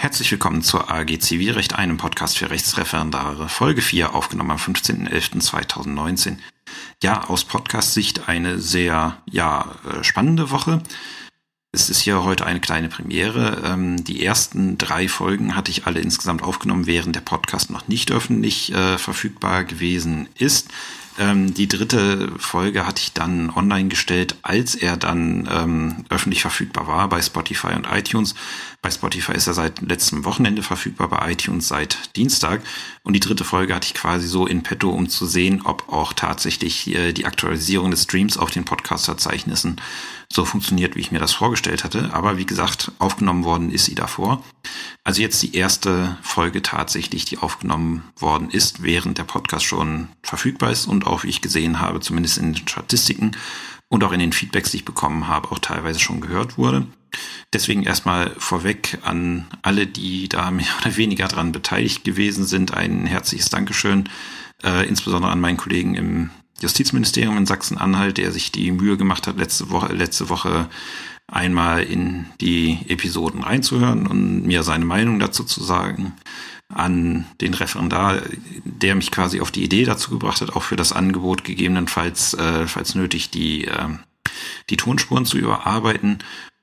Herzlich 0.00 0.30
willkommen 0.30 0.62
zur 0.62 0.90
AG 0.90 1.18
Zivilrecht, 1.18 1.74
einem 1.74 1.98
Podcast 1.98 2.38
für 2.38 2.48
Rechtsreferendare, 2.48 3.50
Folge 3.50 3.82
4, 3.82 4.14
aufgenommen 4.14 4.52
am 4.52 4.56
15.11.2019. 4.56 6.38
Ja, 7.02 7.28
aus 7.28 7.44
Podcast-Sicht 7.44 8.26
eine 8.26 8.58
sehr, 8.58 9.18
ja, 9.30 9.74
äh, 9.84 10.02
spannende 10.02 10.50
Woche. 10.50 10.82
Es 11.72 11.90
ist 11.90 12.00
hier 12.00 12.24
heute 12.24 12.46
eine 12.46 12.60
kleine 12.60 12.88
Premiere. 12.88 13.60
Ähm, 13.62 14.02
die 14.02 14.24
ersten 14.24 14.78
drei 14.78 15.06
Folgen 15.06 15.54
hatte 15.54 15.70
ich 15.70 15.84
alle 15.84 16.00
insgesamt 16.00 16.42
aufgenommen, 16.42 16.86
während 16.86 17.14
der 17.14 17.20
Podcast 17.20 17.68
noch 17.68 17.86
nicht 17.86 18.10
öffentlich 18.10 18.72
äh, 18.72 18.96
verfügbar 18.96 19.64
gewesen 19.64 20.30
ist. 20.34 20.68
Ähm, 21.20 21.52
die 21.52 21.68
dritte 21.68 22.32
Folge 22.38 22.86
hatte 22.86 23.02
ich 23.02 23.12
dann 23.12 23.50
online 23.50 23.90
gestellt, 23.90 24.36
als 24.40 24.74
er 24.74 24.96
dann 24.96 25.46
ähm, 25.52 26.06
öffentlich 26.08 26.40
verfügbar 26.40 26.88
war 26.88 27.10
bei 27.10 27.20
Spotify 27.20 27.74
und 27.74 27.86
iTunes. 27.92 28.34
Bei 28.80 28.90
Spotify 28.90 29.32
ist 29.32 29.46
er 29.46 29.52
seit 29.52 29.82
letztem 29.82 30.24
Wochenende 30.24 30.62
verfügbar, 30.62 31.10
bei 31.10 31.32
iTunes 31.32 31.68
seit 31.68 32.16
Dienstag. 32.16 32.62
Und 33.02 33.12
die 33.12 33.20
dritte 33.20 33.44
Folge 33.44 33.74
hatte 33.74 33.88
ich 33.88 33.94
quasi 33.94 34.26
so 34.26 34.46
in 34.46 34.62
petto, 34.62 34.88
um 34.88 35.10
zu 35.10 35.26
sehen, 35.26 35.60
ob 35.62 35.92
auch 35.92 36.14
tatsächlich 36.14 36.86
äh, 36.94 37.12
die 37.12 37.26
Aktualisierung 37.26 37.90
des 37.90 38.04
Streams 38.04 38.38
auf 38.38 38.50
den 38.50 38.64
Podcast-Verzeichnissen 38.64 39.76
so 40.32 40.44
funktioniert, 40.44 40.94
wie 40.94 41.00
ich 41.00 41.10
mir 41.10 41.18
das 41.18 41.32
vorgestellt 41.32 41.82
hatte. 41.82 42.10
Aber 42.12 42.38
wie 42.38 42.46
gesagt, 42.46 42.92
aufgenommen 42.98 43.44
worden 43.44 43.72
ist 43.72 43.86
sie 43.86 43.96
davor. 43.96 44.44
Also 45.02 45.22
jetzt 45.22 45.42
die 45.42 45.56
erste 45.56 46.16
Folge 46.22 46.62
tatsächlich, 46.62 47.24
die 47.24 47.38
aufgenommen 47.38 48.04
worden 48.16 48.48
ist, 48.50 48.82
während 48.82 49.18
der 49.18 49.24
Podcast 49.24 49.64
schon 49.64 50.08
verfügbar 50.22 50.70
ist 50.70 50.86
und 50.86 51.06
auch, 51.06 51.24
wie 51.24 51.28
ich 51.28 51.40
gesehen 51.40 51.80
habe, 51.80 52.00
zumindest 52.00 52.38
in 52.38 52.52
den 52.52 52.68
Statistiken 52.68 53.32
und 53.88 54.04
auch 54.04 54.12
in 54.12 54.20
den 54.20 54.32
Feedbacks, 54.32 54.70
die 54.70 54.78
ich 54.78 54.84
bekommen 54.84 55.26
habe, 55.26 55.50
auch 55.50 55.58
teilweise 55.58 55.98
schon 55.98 56.20
gehört 56.20 56.56
wurde. 56.56 56.86
Deswegen 57.52 57.82
erstmal 57.82 58.30
vorweg 58.38 58.98
an 59.02 59.46
alle, 59.62 59.88
die 59.88 60.28
da 60.28 60.50
mehr 60.52 60.66
oder 60.80 60.96
weniger 60.96 61.26
dran 61.26 61.50
beteiligt 61.50 62.04
gewesen 62.04 62.44
sind, 62.44 62.72
ein 62.72 63.06
herzliches 63.06 63.50
Dankeschön, 63.50 64.08
äh, 64.62 64.86
insbesondere 64.86 65.32
an 65.32 65.40
meinen 65.40 65.56
Kollegen 65.56 65.96
im 65.96 66.30
Justizministerium 66.60 67.36
in 67.36 67.46
Sachsen-Anhalt, 67.46 68.18
der 68.18 68.32
sich 68.32 68.52
die 68.52 68.70
Mühe 68.72 68.96
gemacht 68.96 69.26
hat, 69.26 69.38
letzte 69.38 69.70
Woche, 69.70 69.92
letzte 69.92 70.28
Woche 70.28 70.68
einmal 71.26 71.82
in 71.82 72.26
die 72.40 72.78
Episoden 72.88 73.42
reinzuhören 73.42 74.06
und 74.06 74.46
mir 74.46 74.62
seine 74.62 74.84
Meinung 74.84 75.18
dazu 75.18 75.44
zu 75.44 75.62
sagen. 75.62 76.12
An 76.68 77.26
den 77.40 77.54
Referendar, 77.54 78.22
der 78.64 78.94
mich 78.94 79.10
quasi 79.10 79.40
auf 79.40 79.50
die 79.50 79.64
Idee 79.64 79.84
dazu 79.84 80.10
gebracht 80.10 80.40
hat, 80.40 80.54
auch 80.54 80.62
für 80.62 80.76
das 80.76 80.92
Angebot 80.92 81.42
gegebenenfalls, 81.42 82.34
äh, 82.34 82.66
falls 82.66 82.94
nötig, 82.94 83.30
die, 83.30 83.64
äh, 83.64 83.88
die 84.70 84.76
Tonspuren 84.76 85.24
zu 85.24 85.38
überarbeiten. 85.38 86.18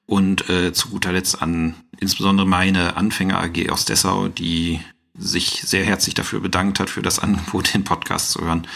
Und 0.05 0.49
äh, 0.49 0.71
zu 0.71 0.87
guter 0.89 1.11
Letzt 1.11 1.41
an 1.41 1.75
insbesondere 1.99 2.47
meine 2.47 2.95
Anfänger 2.95 3.41
AG 3.41 3.69
aus 3.69 3.83
Dessau, 3.83 4.29
die 4.29 4.79
sich 5.17 5.61
sehr 5.65 5.85
herzlich 5.85 6.15
dafür 6.15 6.39
bedankt 6.39 6.79
hat, 6.79 6.89
für 6.89 7.01
das 7.01 7.19
Angebot, 7.23 7.73
den 7.73 7.83
Podcast 7.83 8.31
zu 8.31 8.41
hören. 8.41 8.67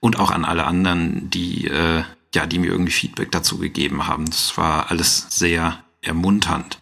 Und 0.00 0.18
auch 0.18 0.30
an 0.30 0.44
alle 0.44 0.64
anderen, 0.64 1.30
die, 1.30 1.66
äh, 1.66 2.02
ja, 2.34 2.46
die 2.46 2.58
mir 2.58 2.70
irgendwie 2.70 2.92
Feedback 2.92 3.32
dazu 3.32 3.58
gegeben 3.58 4.06
haben. 4.06 4.26
Das 4.26 4.56
war 4.56 4.90
alles 4.90 5.26
sehr 5.30 5.82
ermunternd. 6.02 6.78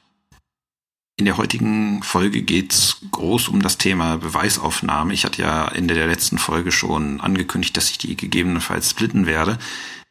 In 1.17 1.27
der 1.27 1.37
heutigen 1.37 2.03
Folge 2.03 2.43
geht's 2.43 2.97
groß 3.13 3.47
um 3.47 3.63
das 3.63 3.79
Thema 3.79 4.17
Beweisaufnahme. 4.17 5.15
Ich 5.15 5.25
hatte 5.25 5.43
ja 5.43 5.69
in 5.69 5.87
der 5.87 6.09
letzten 6.09 6.39
Folge 6.39 6.73
schon 6.73 7.21
angekündigt, 7.21 7.77
dass 7.77 7.89
ich 7.91 7.99
die 7.99 8.17
gegebenenfalls 8.17 8.91
splitten 8.91 9.25
werde. 9.25 9.61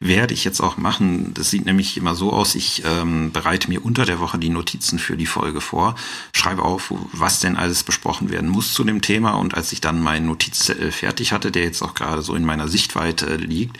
Werde 0.00 0.32
ich 0.32 0.44
jetzt 0.44 0.62
auch 0.62 0.78
machen. 0.78 1.34
Das 1.34 1.50
sieht 1.50 1.66
nämlich 1.66 1.98
immer 1.98 2.14
so 2.14 2.32
aus, 2.32 2.54
ich 2.54 2.84
ähm, 2.86 3.32
bereite 3.32 3.68
mir 3.68 3.84
unter 3.84 4.06
der 4.06 4.18
Woche 4.18 4.38
die 4.38 4.48
Notizen 4.48 4.98
für 4.98 5.18
die 5.18 5.26
Folge 5.26 5.60
vor, 5.60 5.94
schreibe 6.32 6.62
auf, 6.62 6.90
was 7.12 7.40
denn 7.40 7.56
alles 7.56 7.82
besprochen 7.82 8.30
werden 8.30 8.48
muss 8.48 8.72
zu 8.72 8.82
dem 8.82 9.02
Thema 9.02 9.32
und 9.32 9.52
als 9.54 9.72
ich 9.72 9.82
dann 9.82 10.00
meinen 10.00 10.24
Notizzettel 10.24 10.90
fertig 10.90 11.32
hatte, 11.32 11.50
der 11.50 11.64
jetzt 11.64 11.82
auch 11.82 11.92
gerade 11.92 12.22
so 12.22 12.34
in 12.34 12.46
meiner 12.46 12.68
Sichtweite 12.68 13.36
liegt, 13.36 13.76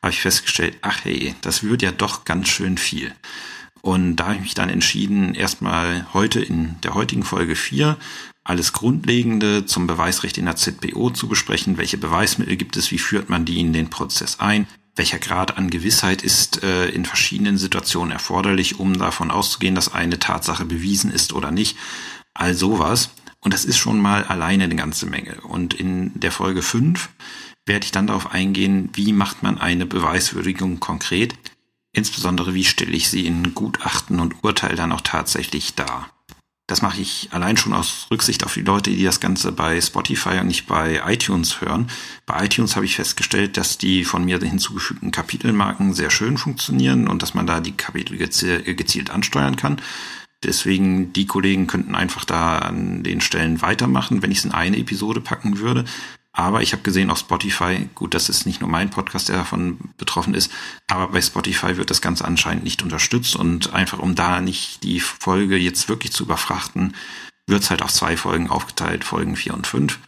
habe 0.00 0.12
ich 0.12 0.20
festgestellt, 0.20 0.76
ach 0.82 1.00
hey, 1.02 1.34
das 1.40 1.64
wird 1.64 1.82
ja 1.82 1.90
doch 1.90 2.24
ganz 2.24 2.48
schön 2.48 2.78
viel. 2.78 3.12
Und 3.88 4.16
da 4.16 4.26
habe 4.26 4.34
ich 4.34 4.42
mich 4.42 4.54
dann 4.54 4.68
entschieden, 4.68 5.34
erstmal 5.34 6.06
heute 6.12 6.40
in 6.40 6.76
der 6.82 6.92
heutigen 6.92 7.22
Folge 7.22 7.56
4 7.56 7.96
alles 8.44 8.74
Grundlegende 8.74 9.64
zum 9.64 9.86
Beweisrecht 9.86 10.36
in 10.36 10.44
der 10.44 10.56
ZBO 10.56 11.08
zu 11.08 11.26
besprechen. 11.26 11.78
Welche 11.78 11.96
Beweismittel 11.96 12.58
gibt 12.58 12.76
es? 12.76 12.90
Wie 12.90 12.98
führt 12.98 13.30
man 13.30 13.46
die 13.46 13.58
in 13.58 13.72
den 13.72 13.88
Prozess 13.88 14.40
ein? 14.40 14.66
Welcher 14.94 15.18
Grad 15.18 15.56
an 15.56 15.70
Gewissheit 15.70 16.20
ist 16.20 16.62
äh, 16.62 16.90
in 16.90 17.06
verschiedenen 17.06 17.56
Situationen 17.56 18.12
erforderlich, 18.12 18.78
um 18.78 18.98
davon 18.98 19.30
auszugehen, 19.30 19.74
dass 19.74 19.90
eine 19.90 20.18
Tatsache 20.18 20.66
bewiesen 20.66 21.10
ist 21.10 21.32
oder 21.32 21.50
nicht? 21.50 21.78
All 22.34 22.52
sowas. 22.52 23.08
Und 23.40 23.54
das 23.54 23.64
ist 23.64 23.78
schon 23.78 24.02
mal 24.02 24.22
alleine 24.22 24.64
eine 24.64 24.76
ganze 24.76 25.06
Menge. 25.06 25.40
Und 25.40 25.72
in 25.72 26.12
der 26.20 26.30
Folge 26.30 26.60
5 26.60 27.08
werde 27.64 27.86
ich 27.86 27.92
dann 27.92 28.06
darauf 28.06 28.32
eingehen, 28.32 28.90
wie 28.92 29.14
macht 29.14 29.42
man 29.42 29.56
eine 29.56 29.86
Beweiswürdigung 29.86 30.78
konkret? 30.78 31.32
Insbesondere, 31.92 32.54
wie 32.54 32.64
stelle 32.64 32.92
ich 32.92 33.08
sie 33.08 33.26
in 33.26 33.54
Gutachten 33.54 34.20
und 34.20 34.44
Urteil 34.44 34.76
dann 34.76 34.92
auch 34.92 35.00
tatsächlich 35.00 35.74
dar? 35.74 36.10
Das 36.68 36.82
mache 36.82 37.00
ich 37.00 37.30
allein 37.32 37.56
schon 37.56 37.72
aus 37.72 38.08
Rücksicht 38.10 38.44
auf 38.44 38.52
die 38.52 38.60
Leute, 38.60 38.90
die 38.90 39.02
das 39.02 39.20
Ganze 39.20 39.52
bei 39.52 39.80
Spotify 39.80 40.40
und 40.40 40.48
nicht 40.48 40.66
bei 40.66 41.00
iTunes 41.06 41.62
hören. 41.62 41.90
Bei 42.26 42.44
iTunes 42.44 42.76
habe 42.76 42.84
ich 42.84 42.96
festgestellt, 42.96 43.56
dass 43.56 43.78
die 43.78 44.04
von 44.04 44.22
mir 44.22 44.38
hinzugefügten 44.38 45.10
Kapitelmarken 45.10 45.94
sehr 45.94 46.10
schön 46.10 46.36
funktionieren 46.36 47.08
und 47.08 47.22
dass 47.22 47.32
man 47.32 47.46
da 47.46 47.60
die 47.60 47.72
Kapitel 47.72 48.18
gezielt 48.18 49.08
ansteuern 49.08 49.56
kann. 49.56 49.80
Deswegen, 50.44 51.12
die 51.14 51.26
Kollegen 51.26 51.66
könnten 51.66 51.94
einfach 51.94 52.26
da 52.26 52.58
an 52.58 53.02
den 53.02 53.22
Stellen 53.22 53.62
weitermachen, 53.62 54.22
wenn 54.22 54.30
ich 54.30 54.38
es 54.38 54.44
in 54.44 54.52
eine 54.52 54.76
Episode 54.76 55.22
packen 55.22 55.58
würde. 55.58 55.86
Aber 56.38 56.62
ich 56.62 56.70
habe 56.70 56.84
gesehen 56.84 57.10
auf 57.10 57.18
Spotify, 57.18 57.88
gut, 57.96 58.14
das 58.14 58.28
ist 58.28 58.46
nicht 58.46 58.60
nur 58.60 58.70
mein 58.70 58.90
Podcast, 58.90 59.28
der 59.28 59.38
davon 59.38 59.76
betroffen 59.96 60.34
ist, 60.34 60.52
aber 60.86 61.08
bei 61.08 61.20
Spotify 61.20 61.76
wird 61.76 61.90
das 61.90 62.00
Ganze 62.00 62.24
anscheinend 62.24 62.62
nicht 62.62 62.80
unterstützt 62.80 63.34
und 63.34 63.74
einfach 63.74 63.98
um 63.98 64.14
da 64.14 64.40
nicht 64.40 64.84
die 64.84 65.00
Folge 65.00 65.56
jetzt 65.56 65.88
wirklich 65.88 66.12
zu 66.12 66.22
überfrachten, 66.22 66.94
wird 67.48 67.64
es 67.64 67.70
halt 67.70 67.82
auf 67.82 67.92
zwei 67.92 68.16
Folgen 68.16 68.50
aufgeteilt, 68.50 69.02
Folgen 69.02 69.34
vier 69.34 69.52
und 69.52 69.66
fünf. 69.66 69.98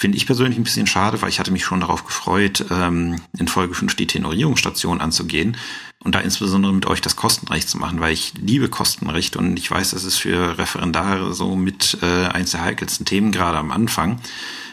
Finde 0.00 0.16
ich 0.16 0.26
persönlich 0.26 0.56
ein 0.56 0.62
bisschen 0.62 0.86
schade, 0.86 1.20
weil 1.20 1.30
ich 1.30 1.40
hatte 1.40 1.50
mich 1.50 1.64
schon 1.64 1.80
darauf 1.80 2.04
gefreut, 2.04 2.64
ähm, 2.70 3.20
in 3.36 3.48
Folge 3.48 3.74
5 3.74 3.96
die 3.96 4.06
Tenorierungsstation 4.06 5.00
anzugehen 5.00 5.56
und 6.04 6.14
da 6.14 6.20
insbesondere 6.20 6.72
mit 6.72 6.86
euch 6.86 7.00
das 7.00 7.16
Kostenrecht 7.16 7.68
zu 7.68 7.78
machen, 7.78 7.98
weil 7.98 8.12
ich 8.12 8.34
liebe 8.40 8.68
Kostenrecht 8.68 9.34
und 9.34 9.58
ich 9.58 9.68
weiß, 9.68 9.90
das 9.90 10.04
ist 10.04 10.18
für 10.18 10.58
Referendare 10.58 11.34
so 11.34 11.56
mit 11.56 11.98
äh, 12.02 12.26
eins 12.26 12.52
der 12.52 12.62
heikelsten 12.62 13.04
Themen 13.04 13.32
gerade 13.32 13.58
am 13.58 13.72
Anfang. 13.72 14.20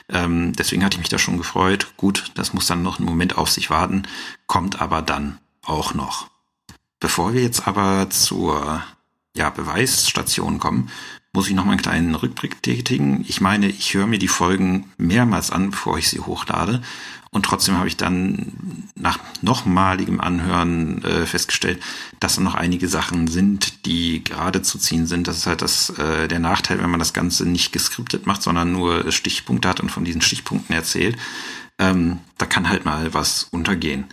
Ähm, 0.10 0.54
deswegen 0.54 0.84
hatte 0.84 0.96
ich 0.96 1.00
mich 1.00 1.10
da 1.10 1.18
schon 1.18 1.38
gefreut. 1.38 1.94
Gut, 1.98 2.32
das 2.36 2.54
muss 2.54 2.68
dann 2.68 2.84
noch 2.84 3.00
einen 3.00 3.08
Moment 3.08 3.38
auf 3.38 3.50
sich 3.50 3.70
warten, 3.70 4.04
kommt 4.48 4.82
aber 4.82 5.02
dann 5.02 5.38
auch 5.64 5.94
noch. 5.94 6.30
Bevor 7.00 7.34
wir 7.34 7.42
jetzt 7.42 7.68
aber 7.68 8.10
zur 8.10 8.84
ja, 9.36 9.50
Beweisstation 9.50 10.60
kommen, 10.60 10.90
muss 11.32 11.48
ich 11.48 11.54
noch 11.54 11.64
mal 11.64 11.74
einen 11.74 11.82
kleinen 11.82 12.16
Rückblick 12.16 12.62
tätigen. 12.64 13.24
Ich 13.28 13.40
meine, 13.40 13.68
ich 13.68 13.94
höre 13.94 14.08
mir 14.08 14.20
die 14.20 14.28
Folgen 14.28 14.92
mehrmals 14.98 15.52
an, 15.52 15.72
bevor 15.72 15.98
ich 15.98 16.10
sie 16.10 16.20
hochlade. 16.20 16.82
Und 17.32 17.46
trotzdem 17.46 17.78
habe 17.78 17.88
ich 17.88 17.96
dann 17.96 18.90
nach 18.96 19.20
nochmaligem 19.42 20.20
Anhören 20.20 21.04
äh, 21.04 21.26
festgestellt, 21.28 21.80
dass 22.20 22.36
da 22.36 22.42
noch 22.42 22.56
einige 22.56 22.88
Sachen 22.88 23.28
sind, 23.28 23.86
die 23.86 24.24
gerade 24.24 24.64
zu 24.64 24.80
ziehen 24.80 25.06
sind. 25.06 25.28
Das 25.28 25.38
ist 25.38 25.46
halt 25.46 25.62
das, 25.62 25.92
äh, 25.92 26.28
der 26.28 26.40
Nachteil, 26.40 26.80
wenn 26.80 26.90
man 26.90 27.00
das 27.00 27.14
Ganze 27.14 27.48
nicht 27.48 27.72
geskriptet 27.72 28.26
macht, 28.26 28.42
sondern 28.42 28.72
nur 28.72 29.12
Stichpunkte 29.12 29.70
hat 29.70 29.80
und 29.80 29.92
von 29.92 30.06
diesen 30.06 30.22
Stichpunkten 30.22 30.76
erzählt. 30.76 31.18
Ähm, 31.78 32.20
da 32.38 32.46
kann 32.48 32.68
halt 32.68 32.86
mal 32.86 33.14
was 33.14 33.44
untergehen. 33.52 34.06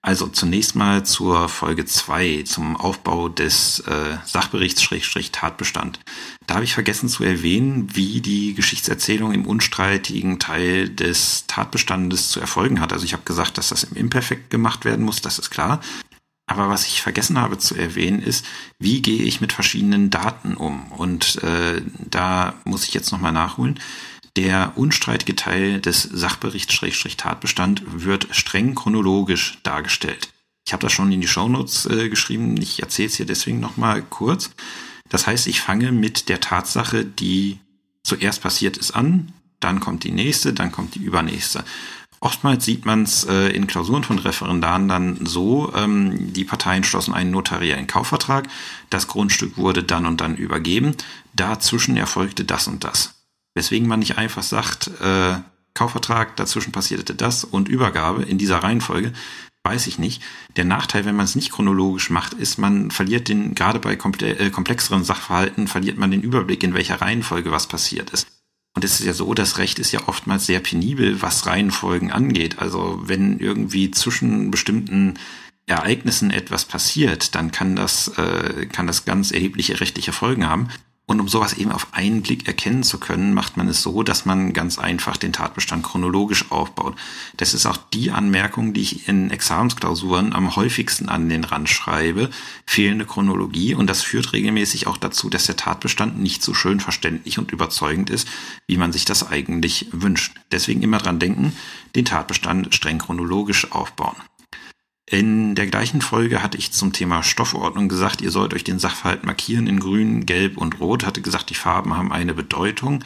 Also 0.00 0.28
zunächst 0.28 0.76
mal 0.76 1.04
zur 1.04 1.48
Folge 1.48 1.84
2, 1.84 2.44
zum 2.44 2.76
Aufbau 2.76 3.28
des 3.28 3.80
äh, 3.80 4.16
Sachberichts-Tatbestand. 4.24 5.98
Da 6.46 6.54
habe 6.54 6.64
ich 6.64 6.74
vergessen 6.74 7.08
zu 7.08 7.24
erwähnen, 7.24 7.88
wie 7.94 8.20
die 8.20 8.54
Geschichtserzählung 8.54 9.32
im 9.32 9.44
unstreitigen 9.44 10.38
Teil 10.38 10.88
des 10.88 11.46
Tatbestandes 11.48 12.28
zu 12.28 12.38
erfolgen 12.40 12.80
hat. 12.80 12.92
Also 12.92 13.04
ich 13.04 13.12
habe 13.12 13.24
gesagt, 13.24 13.58
dass 13.58 13.70
das 13.70 13.82
im 13.84 13.96
Imperfekt 13.96 14.50
gemacht 14.50 14.84
werden 14.84 15.04
muss, 15.04 15.20
das 15.20 15.40
ist 15.40 15.50
klar. 15.50 15.80
Aber 16.46 16.70
was 16.70 16.86
ich 16.86 17.02
vergessen 17.02 17.38
habe 17.38 17.58
zu 17.58 17.74
erwähnen, 17.74 18.22
ist, 18.22 18.46
wie 18.78 19.02
gehe 19.02 19.22
ich 19.22 19.42
mit 19.42 19.52
verschiedenen 19.52 20.08
Daten 20.08 20.56
um? 20.56 20.90
Und 20.92 21.42
äh, 21.42 21.82
da 22.08 22.54
muss 22.64 22.84
ich 22.84 22.94
jetzt 22.94 23.12
nochmal 23.12 23.32
nachholen. 23.32 23.78
Der 24.38 24.78
unstreitige 24.78 25.34
Teil 25.34 25.80
des 25.80 26.04
Sachberichts-Tatbestand 26.04 27.82
wird 28.04 28.28
streng 28.30 28.76
chronologisch 28.76 29.58
dargestellt. 29.64 30.32
Ich 30.64 30.72
habe 30.72 30.80
das 30.80 30.92
schon 30.92 31.10
in 31.10 31.20
die 31.20 31.26
Shownotes 31.26 31.86
äh, 31.86 32.08
geschrieben, 32.08 32.56
ich 32.56 32.80
erzähle 32.80 33.08
es 33.08 33.16
hier 33.16 33.26
deswegen 33.26 33.58
nochmal 33.58 34.00
kurz. 34.00 34.50
Das 35.08 35.26
heißt, 35.26 35.48
ich 35.48 35.60
fange 35.60 35.90
mit 35.90 36.28
der 36.28 36.40
Tatsache, 36.40 37.04
die 37.04 37.58
zuerst 38.04 38.40
passiert 38.40 38.76
ist, 38.76 38.92
an, 38.92 39.32
dann 39.58 39.80
kommt 39.80 40.04
die 40.04 40.12
nächste, 40.12 40.52
dann 40.52 40.70
kommt 40.70 40.94
die 40.94 41.02
übernächste. 41.02 41.64
Oftmals 42.20 42.64
sieht 42.64 42.86
man 42.86 43.02
es 43.02 43.24
äh, 43.24 43.48
in 43.48 43.66
Klausuren 43.66 44.04
von 44.04 44.20
Referendaren 44.20 44.86
dann 44.86 45.26
so, 45.26 45.72
ähm, 45.74 46.32
die 46.32 46.44
Parteien 46.44 46.84
schlossen 46.84 47.12
einen 47.12 47.32
notariellen 47.32 47.88
Kaufvertrag, 47.88 48.46
das 48.88 49.08
Grundstück 49.08 49.56
wurde 49.56 49.82
dann 49.82 50.06
und 50.06 50.20
dann 50.20 50.36
übergeben, 50.36 50.94
dazwischen 51.34 51.96
erfolgte 51.96 52.44
das 52.44 52.68
und 52.68 52.84
das. 52.84 53.17
Weswegen 53.54 53.88
man 53.88 54.00
nicht 54.00 54.18
einfach 54.18 54.42
sagt, 54.42 54.90
äh, 55.00 55.34
Kaufvertrag, 55.74 56.36
dazwischen 56.36 56.72
passierte 56.72 57.14
das 57.14 57.44
und 57.44 57.68
Übergabe 57.68 58.22
in 58.22 58.38
dieser 58.38 58.58
Reihenfolge, 58.58 59.12
weiß 59.64 59.86
ich 59.86 59.98
nicht. 59.98 60.22
Der 60.56 60.64
Nachteil, 60.64 61.04
wenn 61.04 61.16
man 61.16 61.24
es 61.24 61.36
nicht 61.36 61.52
chronologisch 61.52 62.10
macht, 62.10 62.34
ist, 62.34 62.58
man 62.58 62.90
verliert 62.90 63.28
den, 63.28 63.54
gerade 63.54 63.78
bei 63.78 63.92
äh, 63.92 64.50
komplexeren 64.50 65.04
Sachverhalten, 65.04 65.68
verliert 65.68 65.98
man 65.98 66.10
den 66.10 66.22
Überblick, 66.22 66.62
in 66.62 66.74
welcher 66.74 67.00
Reihenfolge 67.00 67.52
was 67.52 67.66
passiert 67.66 68.10
ist. 68.10 68.26
Und 68.74 68.84
es 68.84 69.00
ist 69.00 69.06
ja 69.06 69.12
so, 69.12 69.34
das 69.34 69.58
Recht 69.58 69.78
ist 69.78 69.92
ja 69.92 70.06
oftmals 70.06 70.46
sehr 70.46 70.60
penibel, 70.60 71.20
was 71.20 71.46
Reihenfolgen 71.46 72.12
angeht. 72.12 72.58
Also 72.58 73.00
wenn 73.04 73.38
irgendwie 73.38 73.90
zwischen 73.90 74.50
bestimmten 74.50 75.14
Ereignissen 75.66 76.30
etwas 76.30 76.64
passiert, 76.64 77.34
dann 77.34 77.50
kann 77.50 77.76
das, 77.76 78.08
äh, 78.16 78.66
kann 78.66 78.86
das 78.86 79.04
ganz 79.04 79.32
erhebliche 79.32 79.80
rechtliche 79.80 80.12
Folgen 80.12 80.48
haben. 80.48 80.68
Und 81.08 81.20
um 81.20 81.28
sowas 81.28 81.54
eben 81.54 81.72
auf 81.72 81.86
einen 81.92 82.20
Blick 82.20 82.46
erkennen 82.46 82.82
zu 82.82 82.98
können, 82.98 83.32
macht 83.32 83.56
man 83.56 83.66
es 83.66 83.82
so, 83.82 84.02
dass 84.02 84.26
man 84.26 84.52
ganz 84.52 84.78
einfach 84.78 85.16
den 85.16 85.32
Tatbestand 85.32 85.82
chronologisch 85.82 86.52
aufbaut. 86.52 86.96
Das 87.38 87.54
ist 87.54 87.64
auch 87.64 87.78
die 87.78 88.10
Anmerkung, 88.10 88.74
die 88.74 88.82
ich 88.82 89.08
in 89.08 89.30
Examensklausuren 89.30 90.34
am 90.34 90.54
häufigsten 90.54 91.08
an 91.08 91.30
den 91.30 91.44
Rand 91.44 91.70
schreibe. 91.70 92.28
Fehlende 92.66 93.06
Chronologie. 93.06 93.74
Und 93.74 93.88
das 93.88 94.02
führt 94.02 94.34
regelmäßig 94.34 94.86
auch 94.86 94.98
dazu, 94.98 95.30
dass 95.30 95.46
der 95.46 95.56
Tatbestand 95.56 96.18
nicht 96.20 96.42
so 96.42 96.52
schön 96.52 96.78
verständlich 96.78 97.38
und 97.38 97.52
überzeugend 97.52 98.10
ist, 98.10 98.28
wie 98.66 98.76
man 98.76 98.92
sich 98.92 99.06
das 99.06 99.26
eigentlich 99.26 99.86
wünscht. 99.92 100.34
Deswegen 100.52 100.82
immer 100.82 100.98
dran 100.98 101.18
denken, 101.18 101.54
den 101.96 102.04
Tatbestand 102.04 102.74
streng 102.74 102.98
chronologisch 102.98 103.72
aufbauen. 103.72 104.16
In 105.10 105.54
der 105.54 105.66
gleichen 105.66 106.02
Folge 106.02 106.42
hatte 106.42 106.58
ich 106.58 106.72
zum 106.72 106.92
Thema 106.92 107.22
Stoffordnung 107.22 107.88
gesagt, 107.88 108.20
ihr 108.20 108.30
sollt 108.30 108.52
euch 108.52 108.64
den 108.64 108.78
Sachverhalt 108.78 109.24
markieren 109.24 109.66
in 109.66 109.80
grün, 109.80 110.26
gelb 110.26 110.58
und 110.58 110.80
rot. 110.80 111.06
Hatte 111.06 111.22
gesagt, 111.22 111.48
die 111.48 111.54
Farben 111.54 111.96
haben 111.96 112.12
eine 112.12 112.34
Bedeutung. 112.34 113.02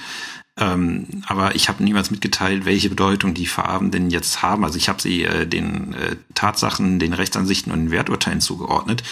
Ähm, 0.58 1.22
aber 1.26 1.54
ich 1.54 1.68
habe 1.68 1.84
niemals 1.84 2.10
mitgeteilt, 2.10 2.64
welche 2.64 2.90
Bedeutung 2.90 3.34
die 3.34 3.46
Farben 3.46 3.92
denn 3.92 4.10
jetzt 4.10 4.42
haben. 4.42 4.64
Also 4.64 4.78
ich 4.78 4.88
habe 4.88 5.00
sie 5.00 5.22
äh, 5.22 5.46
den 5.46 5.94
äh, 5.94 6.16
Tatsachen, 6.34 6.98
den 6.98 7.12
Rechtsansichten 7.12 7.72
und 7.72 7.78
den 7.78 7.90
Werturteilen 7.92 8.40
zugeordnet. 8.40 9.04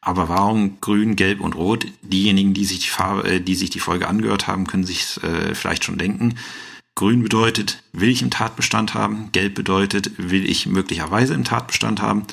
Aber 0.00 0.28
warum 0.28 0.80
grün, 0.80 1.14
gelb 1.14 1.40
und 1.40 1.54
rot? 1.54 1.86
Diejenigen, 2.02 2.54
die 2.54 2.64
sich 2.64 2.80
die 2.80 2.88
Farbe, 2.88 3.22
äh, 3.28 3.40
die 3.40 3.54
sich 3.54 3.70
die 3.70 3.78
Folge 3.78 4.08
angehört 4.08 4.48
haben, 4.48 4.66
können 4.66 4.84
sich 4.84 5.22
äh, 5.22 5.54
vielleicht 5.54 5.84
schon 5.84 5.96
denken. 5.96 6.34
Grün 6.94 7.22
bedeutet, 7.22 7.82
will 7.92 8.10
ich 8.10 8.22
im 8.22 8.30
Tatbestand 8.30 8.94
haben. 8.94 9.30
Gelb 9.32 9.54
bedeutet, 9.54 10.12
will 10.18 10.48
ich 10.48 10.66
möglicherweise 10.66 11.34
im 11.34 11.44
Tatbestand 11.44 12.02
haben. 12.02 12.26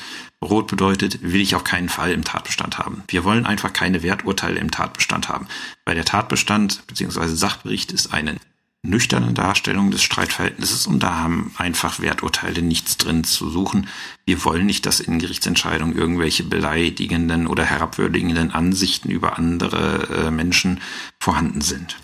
Rot 0.44 0.68
bedeutet, 0.68 1.20
will 1.22 1.42
ich 1.42 1.56
auf 1.56 1.64
keinen 1.64 1.90
Fall 1.90 2.12
im 2.12 2.24
Tatbestand 2.24 2.78
haben. 2.78 3.04
Wir 3.08 3.24
wollen 3.24 3.46
einfach 3.46 3.74
keine 3.74 4.04
Werturteile 4.04 4.60
im 4.60 4.72
Tatbestand 4.72 5.30
haben. 5.30 5.48
Weil 5.86 5.96
der 5.96 6.06
Tatbestand 6.06 6.86
bzw. 6.88 7.28
Sachbericht 7.28 7.92
ist 7.92 8.14
eine 8.14 8.36
nüchterne 8.82 9.34
Darstellung 9.34 9.92
des 9.92 10.04
Streitverhältnisses 10.04 10.88
und 10.88 11.04
da 11.04 11.16
haben 11.16 11.52
einfach 11.58 12.00
Werturteile 12.00 12.62
nichts 12.62 12.98
drin 12.98 13.26
zu 13.26 13.50
suchen. 13.50 13.88
Wir 14.26 14.44
wollen 14.46 14.66
nicht, 14.66 14.86
dass 14.86 15.02
in 15.02 15.20
Gerichtsentscheidungen 15.20 15.98
irgendwelche 15.98 16.44
beleidigenden 16.44 17.48
oder 17.48 17.66
herabwürdigenden 17.66 18.52
Ansichten 18.52 19.10
über 19.10 19.38
andere 19.38 20.28
äh, 20.28 20.32
Menschen 20.32 20.80
vorhanden 21.20 21.60
sind. 21.60 21.98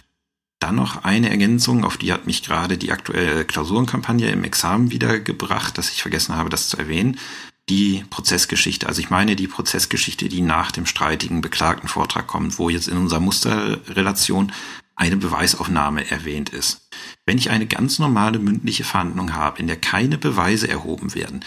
Dann 0.59 0.75
noch 0.75 1.03
eine 1.03 1.29
Ergänzung, 1.29 1.83
auf 1.83 1.97
die 1.97 2.13
hat 2.13 2.25
mich 2.25 2.43
gerade 2.43 2.77
die 2.77 2.91
aktuelle 2.91 3.45
Klausurenkampagne 3.45 4.29
im 4.29 4.43
Examen 4.43 4.91
wiedergebracht, 4.91 5.77
dass 5.77 5.91
ich 5.91 6.01
vergessen 6.01 6.35
habe, 6.35 6.49
das 6.49 6.69
zu 6.69 6.77
erwähnen. 6.77 7.19
Die 7.67 8.05
Prozessgeschichte, 8.09 8.87
also 8.87 9.01
ich 9.01 9.09
meine 9.09 9.35
die 9.35 9.47
Prozessgeschichte, 9.47 10.29
die 10.29 10.41
nach 10.41 10.71
dem 10.71 10.85
streitigen 10.85 11.41
beklagten 11.41 11.89
Vortrag 11.89 12.27
kommt, 12.27 12.57
wo 12.59 12.69
jetzt 12.69 12.87
in 12.87 12.97
unserer 12.97 13.19
Musterrelation 13.19 14.51
eine 14.95 15.17
Beweisaufnahme 15.17 16.09
erwähnt 16.09 16.49
ist. 16.49 16.89
Wenn 17.25 17.37
ich 17.37 17.49
eine 17.49 17.65
ganz 17.67 17.99
normale 17.99 18.39
mündliche 18.39 18.83
Verhandlung 18.83 19.33
habe, 19.33 19.59
in 19.59 19.67
der 19.67 19.77
keine 19.77 20.17
Beweise 20.17 20.69
erhoben 20.69 21.13
werden, 21.15 21.43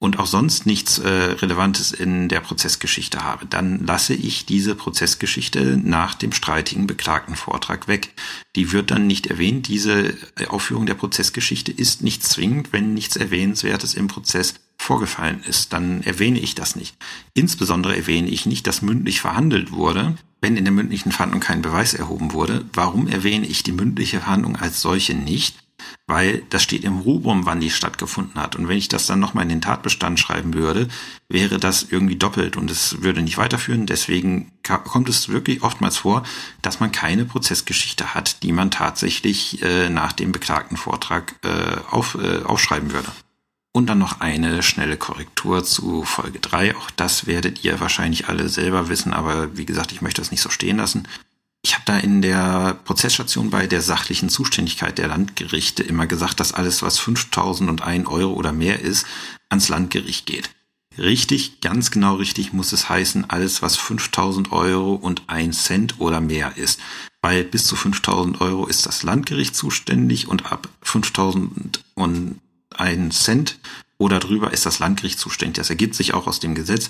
und 0.00 0.18
auch 0.18 0.26
sonst 0.26 0.64
nichts 0.64 0.98
äh, 0.98 1.08
Relevantes 1.08 1.92
in 1.92 2.28
der 2.28 2.40
Prozessgeschichte 2.40 3.24
habe, 3.24 3.46
dann 3.46 3.84
lasse 3.84 4.14
ich 4.14 4.46
diese 4.46 4.74
Prozessgeschichte 4.74 5.76
nach 5.82 6.14
dem 6.14 6.32
streitigen 6.32 6.86
beklagten 6.86 7.34
Vortrag 7.34 7.88
weg. 7.88 8.14
Die 8.54 8.70
wird 8.72 8.90
dann 8.90 9.06
nicht 9.06 9.26
erwähnt. 9.26 9.66
Diese 9.66 10.14
Aufführung 10.48 10.86
der 10.86 10.94
Prozessgeschichte 10.94 11.72
ist 11.72 12.02
nicht 12.02 12.22
zwingend, 12.22 12.72
wenn 12.72 12.94
nichts 12.94 13.16
Erwähnenswertes 13.16 13.94
im 13.94 14.06
Prozess 14.06 14.54
vorgefallen 14.80 15.42
ist, 15.42 15.72
dann 15.72 16.02
erwähne 16.02 16.38
ich 16.38 16.54
das 16.54 16.76
nicht. 16.76 16.96
Insbesondere 17.34 17.96
erwähne 17.96 18.28
ich 18.28 18.46
nicht, 18.46 18.66
dass 18.66 18.80
mündlich 18.80 19.20
verhandelt 19.20 19.72
wurde, 19.72 20.16
wenn 20.40 20.56
in 20.56 20.64
der 20.64 20.72
mündlichen 20.72 21.10
Verhandlung 21.10 21.40
kein 21.40 21.62
Beweis 21.62 21.94
erhoben 21.94 22.32
wurde. 22.32 22.64
Warum 22.72 23.08
erwähne 23.08 23.46
ich 23.46 23.64
die 23.64 23.72
mündliche 23.72 24.20
Verhandlung 24.20 24.56
als 24.56 24.80
solche 24.80 25.14
nicht? 25.14 25.56
Weil 26.06 26.42
das 26.50 26.62
steht 26.62 26.84
im 26.84 26.98
Rubrum, 26.98 27.46
wann 27.46 27.60
die 27.60 27.70
stattgefunden 27.70 28.40
hat. 28.40 28.56
Und 28.56 28.68
wenn 28.68 28.78
ich 28.78 28.88
das 28.88 29.06
dann 29.06 29.20
nochmal 29.20 29.44
in 29.44 29.50
den 29.50 29.60
Tatbestand 29.60 30.18
schreiben 30.18 30.54
würde, 30.54 30.88
wäre 31.28 31.58
das 31.58 31.86
irgendwie 31.90 32.16
doppelt 32.16 32.56
und 32.56 32.70
es 32.70 33.02
würde 33.02 33.22
nicht 33.22 33.38
weiterführen. 33.38 33.86
Deswegen 33.86 34.52
kommt 34.62 35.08
es 35.08 35.28
wirklich 35.28 35.62
oftmals 35.62 35.98
vor, 35.98 36.22
dass 36.62 36.80
man 36.80 36.92
keine 36.92 37.24
Prozessgeschichte 37.24 38.14
hat, 38.14 38.42
die 38.42 38.52
man 38.52 38.70
tatsächlich 38.70 39.62
äh, 39.62 39.90
nach 39.90 40.12
dem 40.12 40.32
beklagten 40.32 40.76
Vortrag 40.76 41.34
äh, 41.44 41.76
auf, 41.90 42.16
äh, 42.20 42.42
aufschreiben 42.42 42.92
würde. 42.92 43.10
Und 43.72 43.86
dann 43.86 43.98
noch 43.98 44.20
eine 44.20 44.62
schnelle 44.62 44.96
Korrektur 44.96 45.62
zu 45.62 46.02
Folge 46.02 46.40
3. 46.40 46.76
Auch 46.76 46.90
das 46.90 47.26
werdet 47.26 47.64
ihr 47.64 47.80
wahrscheinlich 47.80 48.28
alle 48.28 48.48
selber 48.48 48.88
wissen, 48.88 49.12
aber 49.12 49.56
wie 49.56 49.66
gesagt, 49.66 49.92
ich 49.92 50.00
möchte 50.00 50.20
das 50.20 50.30
nicht 50.30 50.40
so 50.40 50.48
stehen 50.48 50.78
lassen. 50.78 51.06
Ich 51.68 51.74
habe 51.74 51.84
da 51.84 51.98
in 51.98 52.22
der 52.22 52.78
Prozessstation 52.86 53.50
bei 53.50 53.66
der 53.66 53.82
sachlichen 53.82 54.30
Zuständigkeit 54.30 54.96
der 54.96 55.08
Landgerichte 55.08 55.82
immer 55.82 56.06
gesagt, 56.06 56.40
dass 56.40 56.54
alles, 56.54 56.80
was 56.80 56.98
5001 56.98 58.08
Euro 58.08 58.32
oder 58.32 58.54
mehr 58.54 58.80
ist, 58.80 59.06
ans 59.50 59.68
Landgericht 59.68 60.24
geht. 60.24 60.48
Richtig, 60.96 61.60
ganz 61.60 61.90
genau 61.90 62.14
richtig 62.14 62.54
muss 62.54 62.72
es 62.72 62.88
heißen, 62.88 63.28
alles, 63.28 63.60
was 63.60 63.76
5000 63.76 64.50
Euro 64.50 64.94
und 64.94 65.24
1 65.26 65.64
Cent 65.64 66.00
oder 66.00 66.22
mehr 66.22 66.56
ist. 66.56 66.80
Weil 67.20 67.44
bis 67.44 67.66
zu 67.66 67.76
5000 67.76 68.40
Euro 68.40 68.64
ist 68.66 68.86
das 68.86 69.02
Landgericht 69.02 69.54
zuständig 69.54 70.26
und 70.26 70.50
ab 70.50 70.70
5000 70.80 71.84
und 71.92 72.40
1 72.76 73.24
Cent 73.24 73.58
oder 73.98 74.20
drüber 74.20 74.54
ist 74.54 74.64
das 74.64 74.78
Landgericht 74.78 75.18
zuständig. 75.18 75.56
Das 75.56 75.68
ergibt 75.68 75.96
sich 75.96 76.14
auch 76.14 76.26
aus 76.26 76.40
dem 76.40 76.54
Gesetz. 76.54 76.88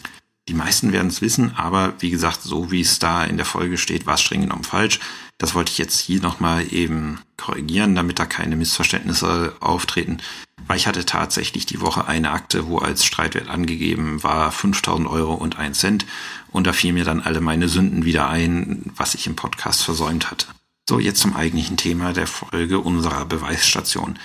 Die 0.49 0.55
meisten 0.55 0.93
werden 0.93 1.09
es 1.09 1.21
wissen, 1.21 1.55
aber 1.57 1.93
wie 1.99 2.09
gesagt, 2.09 2.43
so 2.43 2.71
wie 2.71 2.81
es 2.81 2.99
da 2.99 3.23
in 3.23 3.37
der 3.37 3.45
Folge 3.45 3.77
steht, 3.77 4.07
war 4.07 4.15
es 4.15 4.23
streng 4.23 4.41
genommen 4.41 4.65
falsch. 4.65 4.99
Das 5.37 5.55
wollte 5.55 5.71
ich 5.71 5.77
jetzt 5.77 6.01
hier 6.01 6.23
nochmal 6.23 6.73
eben 6.73 7.21
korrigieren, 7.37 7.95
damit 7.95 8.19
da 8.19 8.25
keine 8.25 8.57
Missverständnisse 8.57 9.55
auftreten. 9.61 10.19
Weil 10.67 10.79
ich 10.79 10.87
hatte 10.87 11.05
tatsächlich 11.05 11.67
die 11.67 11.83
Woche 11.83 12.09
eine 12.09 12.31
Akte, 12.31 12.67
wo 12.67 12.79
als 12.79 13.05
Streitwert 13.05 13.51
angegeben 13.51 14.23
war 14.23 14.51
5000 14.51 15.07
Euro 15.07 15.35
und 15.35 15.59
1 15.59 15.79
Cent. 15.79 16.07
Und 16.51 16.67
da 16.67 16.73
fiel 16.73 16.95
mir 16.95 17.05
dann 17.05 17.21
alle 17.21 17.43
meine 17.43 17.69
Sünden 17.69 18.07
wieder 18.07 18.31
ein, 18.31 18.91
was 18.97 19.15
ich 19.15 19.27
im 19.27 19.37
Podcast 19.37 19.83
versäumt 19.83 20.31
hatte. 20.31 20.47
So, 20.89 20.99
jetzt 20.99 21.21
zum 21.21 21.37
eigentlichen 21.37 21.77
Thema 21.77 22.15
der 22.15 22.27
Folge 22.27 22.79
unserer 22.79 23.27
Beweisstation. 23.27 24.19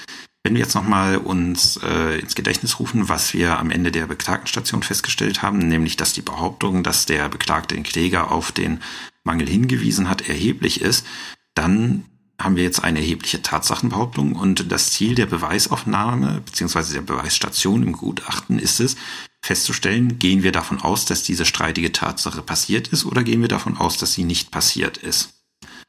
Wenn 0.44 0.56
wir 0.56 0.62
jetzt 0.62 0.76
nochmal 0.76 1.18
uns 1.18 1.80
äh, 1.82 2.20
ins 2.20 2.36
Gedächtnis 2.36 2.80
rufen, 2.80 3.08
was 3.08 3.34
wir 3.34 3.60
am 3.60 3.72
Ende 3.72 3.94
der 3.94 4.08
Beklagtenstation 4.08 4.84
festgestellt 4.84 5.42
haben, 5.42 5.60
nämlich 5.60 5.96
dass 5.96 6.12
die 6.12 6.22
Behauptung, 6.22 6.84
dass 6.84 7.06
der 7.06 7.30
Beklagte 7.30 7.76
den 7.76 7.86
Kläger 7.86 8.30
auf 8.30 8.52
den 8.52 8.82
Mangel 9.24 9.48
hingewiesen 9.48 10.10
hat, 10.10 10.28
erheblich 10.28 10.82
ist, 10.82 11.08
dann 11.56 12.04
haben 12.38 12.58
wir 12.58 12.64
jetzt 12.64 12.84
eine 12.84 13.00
erhebliche 13.00 13.42
Tatsachenbehauptung 13.42 14.36
und 14.36 14.70
das 14.70 14.92
Ziel 14.92 15.16
der 15.16 15.28
Beweisaufnahme 15.28 16.42
bzw. 16.46 16.94
der 16.94 17.02
Beweisstation 17.02 17.84
im 17.84 17.94
Gutachten 17.94 18.60
ist 18.60 18.82
es, 18.82 18.98
festzustellen, 19.42 20.20
gehen 20.20 20.44
wir 20.44 20.52
davon 20.52 20.82
aus, 20.82 21.06
dass 21.06 21.24
diese 21.24 21.46
streitige 21.46 21.94
Tatsache 21.94 22.42
passiert 22.42 22.90
ist 22.90 23.06
oder 23.06 23.24
gehen 23.24 23.42
wir 23.42 23.48
davon 23.48 23.78
aus, 23.78 23.98
dass 23.98 24.14
sie 24.14 24.26
nicht 24.26 24.52
passiert 24.52 24.98
ist. 24.98 25.34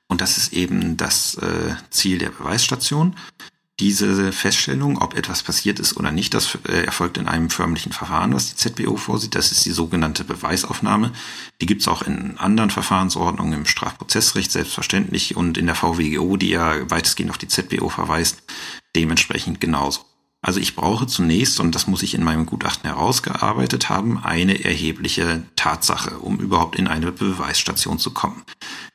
Und 0.08 0.20
das 0.20 0.38
ist 0.38 0.52
eben 0.52 0.96
das 0.96 1.34
äh, 1.36 1.74
Ziel 1.90 2.18
der 2.18 2.30
Beweisstation. 2.30 3.16
Diese 3.80 4.30
Feststellung, 4.30 4.98
ob 4.98 5.16
etwas 5.16 5.42
passiert 5.42 5.80
ist 5.80 5.96
oder 5.96 6.12
nicht, 6.12 6.32
das 6.32 6.56
äh, 6.68 6.84
erfolgt 6.84 7.18
in 7.18 7.26
einem 7.26 7.50
förmlichen 7.50 7.90
Verfahren, 7.90 8.32
was 8.32 8.50
die 8.50 8.56
ZBO 8.56 8.96
vorsieht. 8.96 9.34
Das 9.34 9.50
ist 9.50 9.66
die 9.66 9.72
sogenannte 9.72 10.22
Beweisaufnahme. 10.22 11.10
Die 11.60 11.66
gibt 11.66 11.80
es 11.80 11.88
auch 11.88 12.02
in 12.02 12.38
anderen 12.38 12.70
Verfahrensordnungen 12.70 13.52
im 13.52 13.66
Strafprozessrecht 13.66 14.52
selbstverständlich 14.52 15.36
und 15.36 15.58
in 15.58 15.66
der 15.66 15.74
VWGO, 15.74 16.36
die 16.36 16.50
ja 16.50 16.88
weitestgehend 16.88 17.32
auf 17.32 17.38
die 17.38 17.48
ZBO 17.48 17.88
verweist, 17.88 18.44
dementsprechend 18.94 19.60
genauso. 19.60 20.02
Also 20.44 20.60
ich 20.60 20.76
brauche 20.76 21.06
zunächst, 21.06 21.58
und 21.58 21.74
das 21.74 21.86
muss 21.86 22.02
ich 22.02 22.12
in 22.12 22.22
meinem 22.22 22.44
Gutachten 22.44 22.86
herausgearbeitet 22.90 23.88
haben, 23.88 24.18
eine 24.18 24.62
erhebliche 24.62 25.42
Tatsache, 25.56 26.18
um 26.18 26.38
überhaupt 26.38 26.76
in 26.76 26.86
eine 26.86 27.12
Beweisstation 27.12 27.98
zu 27.98 28.10
kommen. 28.10 28.42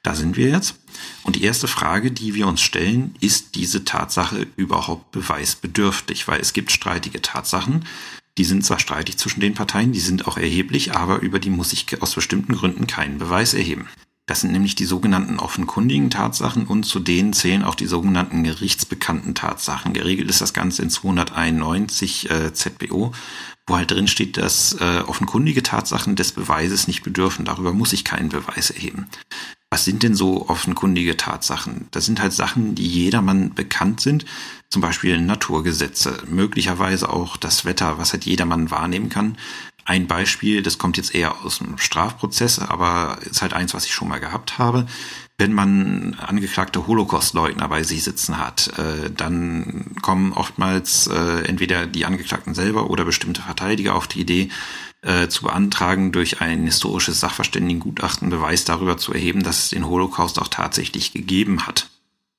Da 0.04 0.14
sind 0.14 0.38
wir 0.38 0.50
jetzt. 0.50 0.76
Und 1.24 1.36
die 1.36 1.44
erste 1.44 1.68
Frage, 1.68 2.12
die 2.12 2.36
wir 2.36 2.46
uns 2.46 2.62
stellen, 2.62 3.16
ist 3.20 3.56
diese 3.56 3.84
Tatsache 3.84 4.46
überhaupt 4.58 5.10
beweisbedürftig? 5.10 6.28
Weil 6.28 6.40
es 6.40 6.54
gibt 6.54 6.72
streitige 6.72 7.20
Tatsachen, 7.20 7.84
die 8.38 8.46
sind 8.46 8.64
zwar 8.64 8.78
streitig 8.78 9.18
zwischen 9.18 9.40
den 9.40 9.56
Parteien, 9.56 9.92
die 9.92 10.00
sind 10.00 10.28
auch 10.28 10.38
erheblich, 10.38 10.96
aber 10.96 11.22
über 11.22 11.40
die 11.40 11.50
muss 11.50 11.74
ich 11.74 12.00
aus 12.04 12.14
bestimmten 12.14 12.54
Gründen 12.54 12.86
keinen 12.86 13.18
Beweis 13.18 13.56
erheben. 13.56 13.88
Das 14.30 14.42
sind 14.42 14.52
nämlich 14.52 14.76
die 14.76 14.86
sogenannten 14.86 15.40
offenkundigen 15.40 16.12
Tatsachen 16.12 16.68
und 16.68 16.84
zu 16.84 17.00
denen 17.00 17.34
zählen 17.34 17.64
auch 17.64 17.74
die 17.74 17.88
sogenannten 17.88 18.44
gerichtsbekannten 18.44 19.34
Tatsachen. 19.34 19.92
Geregelt 19.94 20.30
ist 20.30 20.40
das 20.40 20.54
Ganze 20.54 20.84
in 20.84 20.92
291 20.92 22.30
äh, 22.30 22.54
ZBO, 22.54 23.12
wo 23.66 23.76
halt 23.76 23.90
drin 23.90 24.08
steht, 24.08 24.38
dass 24.38 24.74
äh, 24.74 25.00
offenkundige 25.08 25.64
Tatsachen 25.64 26.16
des 26.16 26.34
Beweises 26.34 26.88
nicht 26.88 27.02
bedürfen. 27.02 27.44
Darüber 27.44 27.74
muss 27.74 27.92
ich 27.92 28.06
keinen 28.06 28.30
Beweis 28.30 28.70
erheben. 28.70 29.08
Was 29.72 29.84
sind 29.84 30.04
denn 30.04 30.14
so 30.14 30.48
offenkundige 30.48 31.18
Tatsachen? 31.18 31.88
Das 31.90 32.06
sind 32.06 32.22
halt 32.22 32.34
Sachen, 32.34 32.76
die 32.76 32.88
jedermann 32.88 33.56
bekannt 33.56 34.00
sind, 34.00 34.26
zum 34.70 34.84
Beispiel 34.84 35.20
Naturgesetze, 35.20 36.22
möglicherweise 36.28 37.10
auch 37.10 37.36
das 37.36 37.66
Wetter, 37.66 37.98
was 37.98 38.14
halt 38.14 38.26
jedermann 38.26 38.70
wahrnehmen 38.70 39.10
kann, 39.10 39.38
ein 39.90 40.06
Beispiel, 40.06 40.62
das 40.62 40.78
kommt 40.78 40.98
jetzt 40.98 41.16
eher 41.16 41.44
aus 41.44 41.58
dem 41.58 41.80
Strafprozess, 41.80 42.60
aber 42.60 43.18
ist 43.28 43.42
halt 43.42 43.54
eins, 43.54 43.74
was 43.74 43.86
ich 43.86 43.94
schon 43.94 44.08
mal 44.08 44.20
gehabt 44.20 44.60
habe. 44.60 44.86
Wenn 45.40 45.52
man 45.52 46.16
angeklagte 46.20 46.86
Holocaust-Leugner 46.86 47.68
bei 47.70 47.82
sich 47.82 48.04
sitzen 48.04 48.38
hat, 48.38 48.68
äh, 48.78 49.10
dann 49.10 49.96
kommen 50.04 50.34
oftmals 50.34 51.08
äh, 51.08 51.44
entweder 51.48 51.88
die 51.88 52.06
Angeklagten 52.06 52.54
selber 52.54 52.92
oder 52.92 53.04
bestimmte 53.04 53.42
Verteidiger 53.42 53.96
auf 53.96 54.06
die 54.06 54.22
Idee, 54.22 54.50
äh, 55.02 55.28
zu 55.28 55.44
beantragen, 55.44 56.12
durch 56.12 56.40
ein 56.40 56.66
historisches 56.66 57.20
Sachverständigengutachten 57.20 58.30
Beweis 58.30 58.66
darüber 58.66 58.98
zu 58.98 59.12
erheben, 59.14 59.42
dass 59.42 59.64
es 59.64 59.70
den 59.70 59.88
Holocaust 59.88 60.40
auch 60.40 60.50
tatsächlich 60.50 61.14
gegeben 61.14 61.66
hat. 61.66 61.90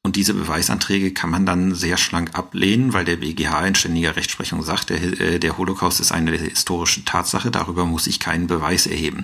Und 0.02 0.16
diese 0.16 0.32
Beweisanträge 0.32 1.12
kann 1.12 1.30
man 1.30 1.44
dann 1.44 1.74
sehr 1.74 1.98
schlank 1.98 2.34
ablehnen, 2.34 2.94
weil 2.94 3.04
der 3.04 3.16
BGH 3.16 3.66
in 3.66 3.74
ständiger 3.74 4.16
Rechtsprechung 4.16 4.62
sagt, 4.62 4.88
der, 4.88 5.20
äh, 5.20 5.38
der 5.38 5.58
Holocaust 5.58 6.00
ist 6.00 6.10
eine 6.10 6.32
historische 6.32 7.04
Tatsache, 7.04 7.50
darüber 7.50 7.84
muss 7.84 8.06
ich 8.06 8.18
keinen 8.18 8.46
Beweis 8.46 8.86
erheben. 8.86 9.22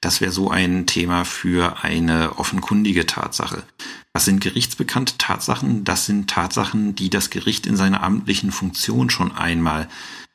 Das 0.00 0.20
wäre 0.20 0.30
so 0.30 0.50
ein 0.50 0.86
Thema 0.86 1.24
für 1.24 1.82
eine 1.82 2.38
offenkundige 2.38 3.04
Tatsache. 3.04 3.64
Was 4.12 4.24
sind 4.24 4.40
gerichtsbekannte 4.40 5.18
Tatsachen? 5.18 5.84
Das 5.84 6.06
sind 6.06 6.30
Tatsachen, 6.30 6.94
die 6.94 7.10
das 7.10 7.30
Gericht 7.30 7.66
in 7.66 7.76
seiner 7.76 8.02
amtlichen 8.02 8.52
Funktion 8.52 9.10
schon 9.10 9.32
einmal 9.32 9.88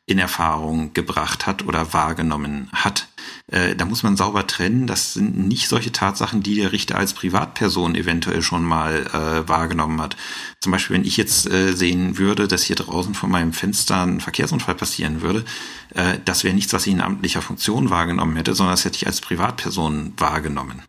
in 0.08 0.20
Erfahrung 0.20 0.94
gebracht 0.94 1.46
hat 1.46 1.66
oder 1.66 1.92
wahrgenommen 1.94 2.70
hat. 2.72 3.10
Äh, 3.52 3.76
da 3.76 3.84
muss 3.84 4.04
man 4.04 4.16
sauber 4.16 4.48
trennen. 4.48 4.88
Das 4.88 5.14
sind 5.14 5.38
nicht 5.38 5.68
solche 5.68 5.92
Tatsachen, 5.92 6.42
die 6.42 6.56
der 6.56 6.72
Richter 6.72 6.98
als 6.98 7.14
Privatperson 7.14 7.94
eventuell 7.94 8.42
schon 8.42 8.64
mal 8.64 9.06
äh, 9.08 9.50
wahrgenommen 9.50 10.02
hat. 10.02 10.16
Zum 10.62 10.72
Beispiel, 10.72 10.96
wenn 10.96 11.04
ich 11.06 11.18
jetzt 11.18 11.52
äh, 11.52 11.74
sehen 11.74 12.18
würde, 12.18 12.48
dass 12.48 12.64
hier 12.64 12.78
draußen 12.78 13.16
vor 13.16 13.28
meinem 13.28 13.52
Fenster 13.52 14.02
ein 14.02 14.22
Verkehrsunfall 14.22 14.76
passieren 14.76 15.22
würde, 15.22 15.44
äh, 15.94 16.20
das 16.24 16.46
wäre 16.46 16.56
nichts, 16.56 16.72
was 16.72 16.88
ich 16.88 16.94
in 16.94 17.02
amtlicher 17.02 17.42
Funktion 17.42 17.90
wahrgenommen 17.90 18.38
hätte, 18.38 18.56
sondern 18.56 18.74
das 18.74 18.86
hätte 18.86 18.96
ich 18.96 19.08
als 19.08 19.20
Privatperson 19.20 20.14
wahrgenommen. 20.16 20.82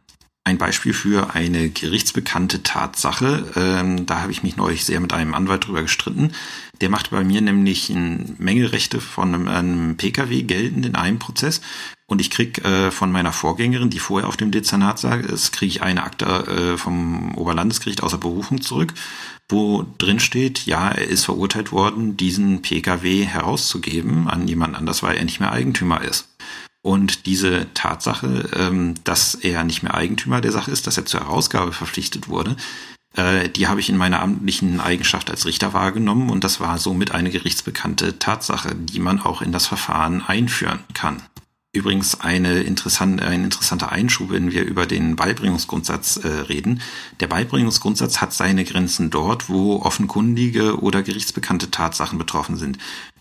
Ein 0.49 0.57
Beispiel 0.57 0.95
für 0.95 1.35
eine 1.35 1.69
gerichtsbekannte 1.69 2.63
Tatsache, 2.63 3.53
ähm, 3.55 4.07
da 4.07 4.23
habe 4.23 4.33
ich 4.33 4.43
mich 4.43 4.57
neulich 4.57 4.87
sehr 4.87 4.99
mit 4.99 5.13
einem 5.13 5.35
Anwalt 5.35 5.67
drüber 5.67 5.83
gestritten. 5.83 6.33
Der 6.81 6.89
macht 6.89 7.11
bei 7.11 7.23
mir 7.23 7.43
nämlich 7.43 7.91
eine 7.91 8.25
Menge 8.39 8.73
Rechte 8.73 9.03
von 9.03 9.35
einem, 9.35 9.47
einem 9.47 9.97
Pkw 9.99 10.45
geltend 10.45 10.87
in 10.87 10.95
einem 10.95 11.19
Prozess 11.19 11.61
und 12.07 12.23
ich 12.23 12.31
krieg 12.31 12.65
äh, 12.65 12.91
von 12.91 13.13
meiner 13.13 13.35
Vorgängerin, 13.35 13.91
die 13.91 13.99
vorher 13.99 14.27
auf 14.27 14.39
dem 14.39 14.51
Dezernat 14.51 14.99
saß, 14.99 15.53
kriege 15.53 15.69
ich 15.69 15.83
eine 15.83 16.03
Akte 16.03 16.25
äh, 16.25 16.79
vom 16.79 17.35
Oberlandesgericht 17.35 18.03
außer 18.03 18.17
Berufung 18.17 18.63
zurück, 18.63 18.95
wo 19.51 19.85
drin 19.99 20.19
steht, 20.19 20.65
ja, 20.65 20.89
er 20.89 21.09
ist 21.09 21.27
verurteilt 21.27 21.73
worden, 21.73 22.17
diesen 22.17 22.63
Pkw 22.63 23.27
herauszugeben 23.27 24.29
an 24.29 24.49
jemand 24.49 24.77
anders, 24.77 25.03
weil 25.03 25.19
er 25.19 25.25
nicht 25.25 25.41
mehr 25.41 25.53
Eigentümer 25.53 26.01
ist. 26.01 26.27
Und 26.89 27.27
diese 27.27 27.67
Tatsache, 27.75 28.49
ähm, 28.57 28.95
dass 29.05 29.35
er 29.35 29.63
nicht 29.63 29.83
mehr 29.83 29.93
Eigentümer 29.93 30.41
der 30.41 30.53
Sache 30.53 30.71
ist, 30.71 30.87
dass 30.87 30.97
er 30.97 31.05
zur 31.05 31.21
Herausgabe 31.21 31.73
verpflichtet 31.73 32.29
wurde, 32.29 32.57
äh, 33.15 33.51
die 33.51 33.69
habe 33.69 33.81
ich 33.81 33.91
in 33.91 33.99
meiner 33.99 34.23
amtlichen 34.23 34.81
Eigenschaft 34.81 35.31
als 35.31 35.45
Richter 35.45 35.75
wahrgenommen 35.75 36.31
und 36.31 36.45
das 36.45 36.61
war 36.61 36.79
somit 36.79 37.11
eine 37.11 37.29
gerichtsbekannte 37.29 38.19
Tatsache, 38.19 38.75
die 38.75 39.01
man 39.01 39.21
auch 39.21 39.43
in 39.43 39.53
das 39.53 39.67
Verfahren 39.67 40.23
einführen 40.27 40.79
kann. 40.95 41.21
Übrigens 41.75 42.23
eine 42.23 42.61
interessante, 42.61 43.23
ein 43.23 43.45
interessanter 43.45 43.93
Einschub, 43.93 44.31
wenn 44.31 44.51
wir 44.51 44.65
über 44.65 44.87
den 44.87 45.15
Beibringungsgrundsatz 45.17 46.17
äh, 46.17 46.27
reden. 46.27 46.81
Der 47.21 47.27
Beibringungsgrundsatz 47.27 48.23
hat 48.23 48.33
seine 48.33 48.65
Grenzen 48.65 49.11
dort, 49.11 49.51
wo 49.51 49.83
offenkundige 49.83 50.81
oder 50.81 51.03
gerichtsbekannte 51.03 51.71
Tatsachen 51.71 52.19
betroffen 52.19 52.57
sind. 52.57 52.79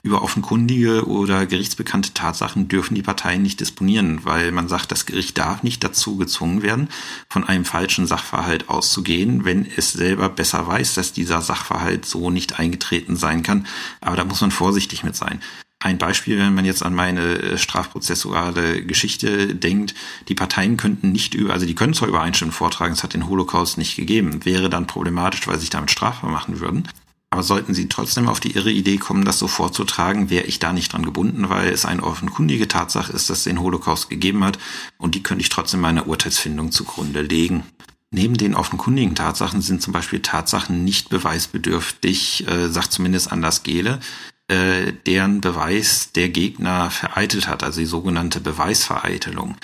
Über 0.08 0.22
offenkundige 0.22 1.06
oder 1.06 1.46
gerichtsbekannte 1.46 2.14
Tatsachen 2.14 2.70
dürfen 2.70 2.96
die 2.96 3.02
Parteien 3.02 3.42
nicht 3.42 3.60
disponieren, 3.60 4.24
weil 4.24 4.54
man 4.54 4.70
sagt, 4.70 4.90
das 4.94 5.06
Gericht 5.06 5.38
darf 5.38 5.64
nicht 5.64 5.84
dazu 5.84 6.16
gezwungen 6.16 6.62
werden, 6.62 6.88
von 7.28 7.44
einem 7.44 7.66
falschen 7.66 8.08
Sachverhalt 8.08 8.70
auszugehen, 8.70 9.44
wenn 9.44 9.68
es 9.76 9.92
selber 9.92 10.30
besser 10.30 10.66
weiß, 10.66 10.94
dass 10.94 11.12
dieser 11.12 11.42
Sachverhalt 11.42 12.06
so 12.06 12.30
nicht 12.30 12.58
eingetreten 12.58 13.18
sein 13.18 13.44
kann. 13.44 13.68
Aber 14.00 14.16
da 14.16 14.24
muss 14.24 14.40
man 14.40 14.52
vorsichtig 14.52 15.04
mit 15.04 15.18
sein. 15.18 15.42
Ein 15.80 15.98
Beispiel, 15.98 16.40
wenn 16.40 16.56
man 16.56 16.64
jetzt 16.64 16.84
an 16.84 16.96
meine 16.96 17.40
äh, 17.40 17.58
strafprozessuale 17.58 18.86
Geschichte 18.86 19.56
denkt, 19.56 19.94
die 20.30 20.36
Parteien 20.36 20.78
könnten 20.78 21.12
nicht 21.12 21.34
über, 21.34 21.52
also 21.52 21.66
die 21.66 21.76
können 21.76 21.94
zwar 21.94 22.08
Übereinstimmung 22.08 22.54
vortragen, 22.54 22.94
es 22.94 23.04
hat 23.04 23.14
den 23.14 23.28
Holocaust 23.28 23.78
nicht 23.78 23.98
gegeben, 23.98 24.46
wäre 24.46 24.70
dann 24.70 24.88
problematisch, 24.88 25.46
weil 25.48 25.56
sie 25.56 25.62
sich 25.62 25.70
damit 25.70 25.92
strafbar 25.92 26.32
machen 26.32 26.62
würden. 26.62 26.88
Aber 27.30 27.44
sollten 27.44 27.74
sie 27.74 27.90
trotzdem 27.90 28.30
auf 28.30 28.40
die 28.40 28.56
irre 28.56 28.72
Idee 28.72 28.98
kommen, 28.98 29.26
das 29.26 29.40
so 29.40 29.48
vorzutragen, 29.48 30.30
wäre 30.30 30.46
ich 30.46 30.60
da 30.60 30.72
nicht 30.72 30.94
dran 30.94 31.06
gebunden, 31.06 31.50
weil 31.50 31.70
es 31.70 31.86
eine 31.86 32.04
offenkundige 32.04 32.68
Tatsache 32.68 33.12
ist, 33.12 33.30
dass 33.30 33.40
es 33.40 33.44
den 33.44 33.60
Holocaust 33.60 34.10
gegeben 34.10 34.44
hat 34.46 34.58
und 34.98 35.14
die 35.14 35.24
könnte 35.24 35.42
ich 35.42 35.50
trotzdem 35.50 35.82
meiner 35.82 36.08
Urteilsfindung 36.08 36.72
zugrunde 36.72 37.22
legen. 37.22 37.64
Neben 38.12 38.38
den 38.38 38.56
offenkundigen 38.56 39.16
Tatsachen 39.16 39.62
sind 39.62 39.82
zum 39.82 39.92
Beispiel 39.92 40.22
Tatsachen 40.22 40.86
nicht 40.86 41.10
beweisbedürftig, 41.10 42.48
äh, 42.48 42.70
sagt 42.70 42.94
zumindest 42.94 43.32
Anders 43.32 43.64
Gehle, 43.64 44.00
äh, 44.48 44.94
deren 45.06 45.42
Beweis 45.42 46.14
der 46.14 46.30
Gegner 46.30 46.90
vereitelt 46.90 47.50
hat, 47.50 47.64
also 47.64 47.82
die 47.82 47.86
sogenannte 47.86 48.40
Beweisvereitelung. 48.40 49.58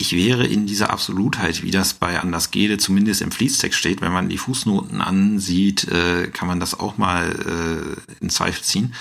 Ich 0.00 0.16
wäre 0.16 0.46
in 0.46 0.64
dieser 0.64 0.88
Absolutheit, 0.88 1.62
wie 1.62 1.70
das 1.70 1.92
bei 1.92 2.18
Anders 2.18 2.50
Gede 2.50 2.78
zumindest 2.78 3.20
im 3.20 3.30
Fließtext 3.30 3.78
steht, 3.78 4.00
wenn 4.00 4.14
man 4.14 4.30
die 4.30 4.38
Fußnoten 4.38 5.02
ansieht, 5.02 5.88
äh, 5.88 6.28
kann 6.28 6.48
man 6.48 6.58
das 6.58 6.80
auch 6.80 6.96
mal 6.96 7.98
äh, 8.08 8.14
in 8.22 8.30
Zweifel 8.30 8.62
ziehen. 8.62 8.94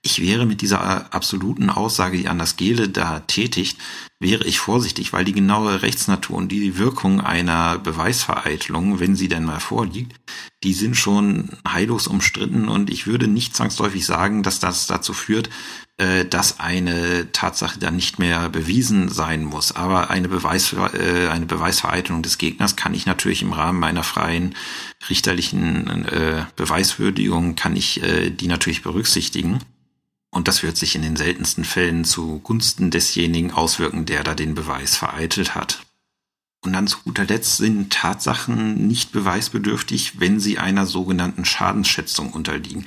Ich 0.00 0.22
wäre 0.22 0.46
mit 0.46 0.62
dieser 0.62 1.12
absoluten 1.12 1.68
Aussage, 1.68 2.16
die 2.16 2.28
Anders 2.28 2.56
Gele 2.56 2.88
da 2.88 3.20
tätigt, 3.20 3.76
wäre 4.18 4.44
ich 4.44 4.58
vorsichtig, 4.58 5.12
weil 5.12 5.26
die 5.26 5.34
genaue 5.34 5.82
Rechtsnatur 5.82 6.38
und 6.38 6.50
die 6.50 6.78
Wirkung 6.78 7.20
einer 7.20 7.78
Beweisvereitelung, 7.78 8.98
wenn 8.98 9.14
sie 9.14 9.28
denn 9.28 9.44
mal 9.44 9.60
vorliegt, 9.60 10.14
die 10.64 10.72
sind 10.72 10.96
schon 10.96 11.50
heillos 11.68 12.06
umstritten 12.06 12.68
und 12.68 12.88
ich 12.88 13.06
würde 13.06 13.28
nicht 13.28 13.54
zwangsläufig 13.54 14.06
sagen, 14.06 14.42
dass 14.42 14.58
das 14.58 14.86
dazu 14.86 15.12
führt, 15.12 15.48
äh, 15.48 15.50
dass 15.98 16.60
eine 16.60 17.32
Tatsache 17.32 17.78
dann 17.78 17.96
nicht 17.96 18.18
mehr 18.18 18.50
bewiesen 18.50 19.08
sein 19.08 19.44
muss. 19.44 19.72
Aber 19.72 20.10
eine, 20.10 20.28
Beweis, 20.28 20.74
äh, 20.74 21.28
eine 21.28 21.46
Beweisvereitelung 21.46 22.22
des 22.22 22.36
Gegners 22.36 22.76
kann 22.76 22.92
ich 22.92 23.06
natürlich 23.06 23.40
im 23.40 23.54
Rahmen 23.54 23.80
meiner 23.80 24.02
freien 24.02 24.54
richterlichen 25.08 26.04
äh, 26.04 26.44
Beweiswürdigung, 26.54 27.56
kann 27.56 27.76
ich 27.76 28.02
äh, 28.02 28.28
die 28.28 28.46
natürlich 28.46 28.82
berücksichtigen. 28.82 29.60
Und 30.30 30.48
das 30.48 30.62
wird 30.62 30.76
sich 30.76 30.94
in 30.94 31.00
den 31.00 31.16
seltensten 31.16 31.64
Fällen 31.64 32.04
zugunsten 32.04 32.90
desjenigen 32.90 33.52
auswirken, 33.52 34.04
der 34.04 34.22
da 34.22 34.34
den 34.34 34.54
Beweis 34.54 34.94
vereitelt 34.94 35.54
hat. 35.54 35.86
Und 36.62 36.74
dann 36.74 36.88
zu 36.88 36.98
guter 37.04 37.24
Letzt 37.24 37.56
sind 37.56 37.90
Tatsachen 37.92 38.86
nicht 38.86 39.12
beweisbedürftig, 39.12 40.20
wenn 40.20 40.40
sie 40.40 40.58
einer 40.58 40.84
sogenannten 40.84 41.44
Schadensschätzung 41.44 42.32
unterliegen. 42.32 42.84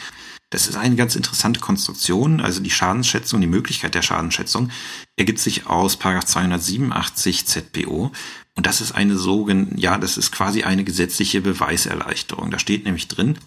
Das 0.50 0.68
ist 0.68 0.76
eine 0.76 0.96
ganz 0.96 1.16
interessante 1.16 1.60
Konstruktion. 1.60 2.42
Also 2.42 2.62
die 2.62 2.72
Schadensschätzung, 2.72 3.40
die 3.40 3.48
Möglichkeit 3.48 3.94
der 3.94 4.02
Schadensschätzung 4.02 4.72
ergibt 5.16 5.40
sich 5.40 5.68
aus 5.68 6.00
287 6.00 7.46
ZPO. 7.46 8.12
Und 8.56 8.66
das 8.66 8.82
ist 8.82 8.94
eine 8.94 9.18
sogenannte, 9.18 9.80
ja, 9.80 9.98
das 9.98 10.18
ist 10.18 10.32
quasi 10.32 10.64
eine 10.64 10.84
gesetzliche 10.84 11.42
Beweiserleichterung. 11.42 12.50
Da 12.50 12.58
steht 12.58 12.86
nämlich 12.86 13.08
drin, 13.08 13.38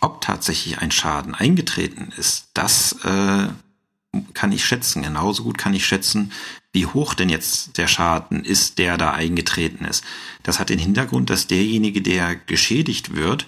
ob 0.00 0.20
tatsächlich 0.20 0.78
ein 0.78 0.90
Schaden 0.90 1.34
eingetreten 1.34 2.12
ist, 2.16 2.48
das 2.54 2.92
äh, 3.04 3.48
kann 4.32 4.52
ich 4.52 4.64
schätzen. 4.64 5.02
Genauso 5.02 5.42
gut 5.42 5.58
kann 5.58 5.74
ich 5.74 5.86
schätzen, 5.86 6.32
wie 6.72 6.86
hoch 6.86 7.14
denn 7.14 7.28
jetzt 7.28 7.78
der 7.78 7.88
Schaden 7.88 8.44
ist, 8.44 8.78
der 8.78 8.96
da 8.96 9.12
eingetreten 9.12 9.84
ist. 9.84 10.04
Das 10.42 10.58
hat 10.58 10.70
den 10.70 10.78
Hintergrund, 10.78 11.30
dass 11.30 11.46
derjenige, 11.46 12.02
der 12.02 12.36
geschädigt 12.36 13.14
wird, 13.14 13.46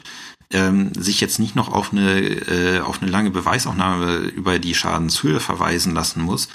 ähm, 0.53 0.93
sich 0.95 1.21
jetzt 1.21 1.39
nicht 1.39 1.57
noch 1.57 1.73
auf 1.73 1.93
eine, 1.93 2.21
äh, 2.21 2.81
auf 2.81 3.03
eine 3.03 3.11
lange 3.11 3.31
Beweisaufnahme 3.31 4.19
über 4.19 4.59
die 4.59 4.75
Schadenshöhe 4.75 5.41
verweisen 5.41 5.93
lassen 5.93 6.23
muss, 6.23 6.49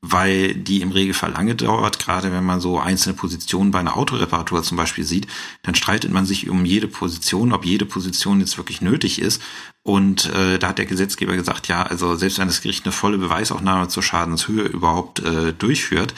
weil 0.00 0.54
die 0.54 0.80
im 0.80 0.90
Regelfall 0.90 1.32
lange 1.32 1.54
dauert. 1.54 1.98
Gerade 1.98 2.32
wenn 2.32 2.44
man 2.44 2.60
so 2.60 2.78
einzelne 2.78 3.14
Positionen 3.14 3.70
bei 3.70 3.78
einer 3.78 3.96
Autoreparatur 3.96 4.62
zum 4.62 4.76
Beispiel 4.76 5.04
sieht, 5.04 5.28
dann 5.62 5.74
streitet 5.74 6.10
man 6.10 6.26
sich 6.26 6.48
um 6.48 6.64
jede 6.64 6.88
Position, 6.88 7.52
ob 7.52 7.64
jede 7.64 7.86
Position 7.86 8.40
jetzt 8.40 8.58
wirklich 8.58 8.80
nötig 8.80 9.20
ist. 9.20 9.40
Und 9.84 10.26
äh, 10.34 10.58
da 10.58 10.68
hat 10.68 10.78
der 10.78 10.86
Gesetzgeber 10.86 11.36
gesagt, 11.36 11.68
ja, 11.68 11.82
also 11.82 12.16
selbst 12.16 12.38
wenn 12.38 12.48
das 12.48 12.60
Gericht 12.60 12.84
eine 12.84 12.92
volle 12.92 13.18
Beweisaufnahme 13.18 13.88
zur 13.88 14.02
Schadenshöhe 14.02 14.64
überhaupt 14.64 15.20
äh, 15.20 15.52
durchführt, 15.52 16.12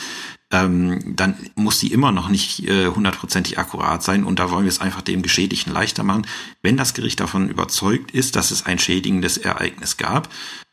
ähm, 0.50 1.16
dann 1.16 1.36
muss 1.54 1.78
sie 1.78 1.92
immer 1.92 2.12
noch 2.12 2.28
nicht 2.28 2.66
äh, 2.68 2.86
hundertprozentig 2.86 3.56
äh, 3.56 3.60
akkurat 3.60 4.02
sein. 4.02 4.24
Und 4.24 4.38
da 4.38 4.50
wollen 4.50 4.64
wir 4.64 4.70
es 4.70 4.80
einfach 4.80 5.02
dem 5.02 5.22
Geschädigten 5.22 5.72
leichter 5.72 6.02
machen, 6.02 6.26
wenn 6.62 6.76
das 6.76 6.94
Gericht 6.94 7.20
davon 7.20 7.48
überzeugt 7.48 8.10
ist, 8.10 8.36
dass 8.36 8.50
es 8.50 8.66
ein 8.66 8.78
schädigendes 8.78 9.38
Ereignis 9.38 9.96
gab 9.96 10.28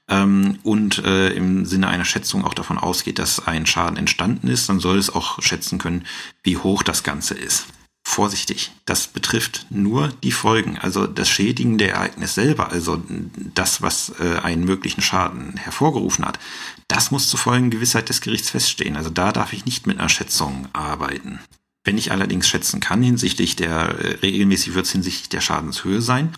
ähm, 0.10 0.60
und 0.64 1.00
äh, 1.00 1.30
im 1.30 1.66
Sinne 1.66 1.88
einer 1.90 2.06
Schätzung 2.06 2.46
auch 2.46 2.54
davon 2.54 2.78
ausgeht, 2.78 3.20
dass 3.20 3.46
ein 3.46 3.66
Schaden 3.66 3.98
entstanden 3.98 4.48
ist, 4.48 4.70
dann 4.70 4.80
soll 4.80 4.98
es 4.98 5.14
auch 5.14 5.42
schätzen 5.42 5.80
können, 5.80 6.06
wie 6.44 6.58
hoch 6.58 6.84
das 6.84 7.04
Ganze 7.04 7.36
ist. 7.36 7.68
Vorsichtig, 8.06 8.72
das 8.86 9.08
betrifft 9.08 9.66
nur 9.70 10.14
die 10.24 10.32
Folgen, 10.32 10.78
also 10.78 11.08
das 11.08 11.28
schädigende 11.30 11.90
Ereignis 11.90 12.36
selber, 12.36 12.72
also 12.72 13.04
das, 13.54 13.82
was 13.82 14.14
äh, 14.22 14.40
einen 14.40 14.64
möglichen 14.64 15.02
Schaden 15.02 15.58
hervorgerufen 15.58 16.26
hat. 16.26 16.40
Das 16.88 17.12
muss 17.12 17.30
zur 17.30 17.40
vollen 17.40 17.70
Gewissheit 17.70 18.10
des 18.10 18.22
Gerichts 18.22 18.50
feststehen. 18.50 18.96
Also 18.96 19.10
da 19.10 19.32
darf 19.32 19.54
ich 19.54 19.66
nicht 19.66 19.88
mit 19.88 20.00
einer 20.00 20.10
Schätzung 20.10 20.68
arbeiten. 20.74 21.40
Wenn 21.84 21.98
ich 21.98 22.12
allerdings 22.12 22.48
schätzen 22.48 22.80
kann 22.80 23.02
hinsichtlich 23.02 23.56
der, 23.56 24.00
äh, 24.00 24.16
regelmäßig 24.22 24.74
wird 24.74 24.86
es 24.86 24.92
hinsichtlich 24.92 25.30
der 25.30 25.42
Schadenshöhe 25.42 26.02
sein, 26.02 26.34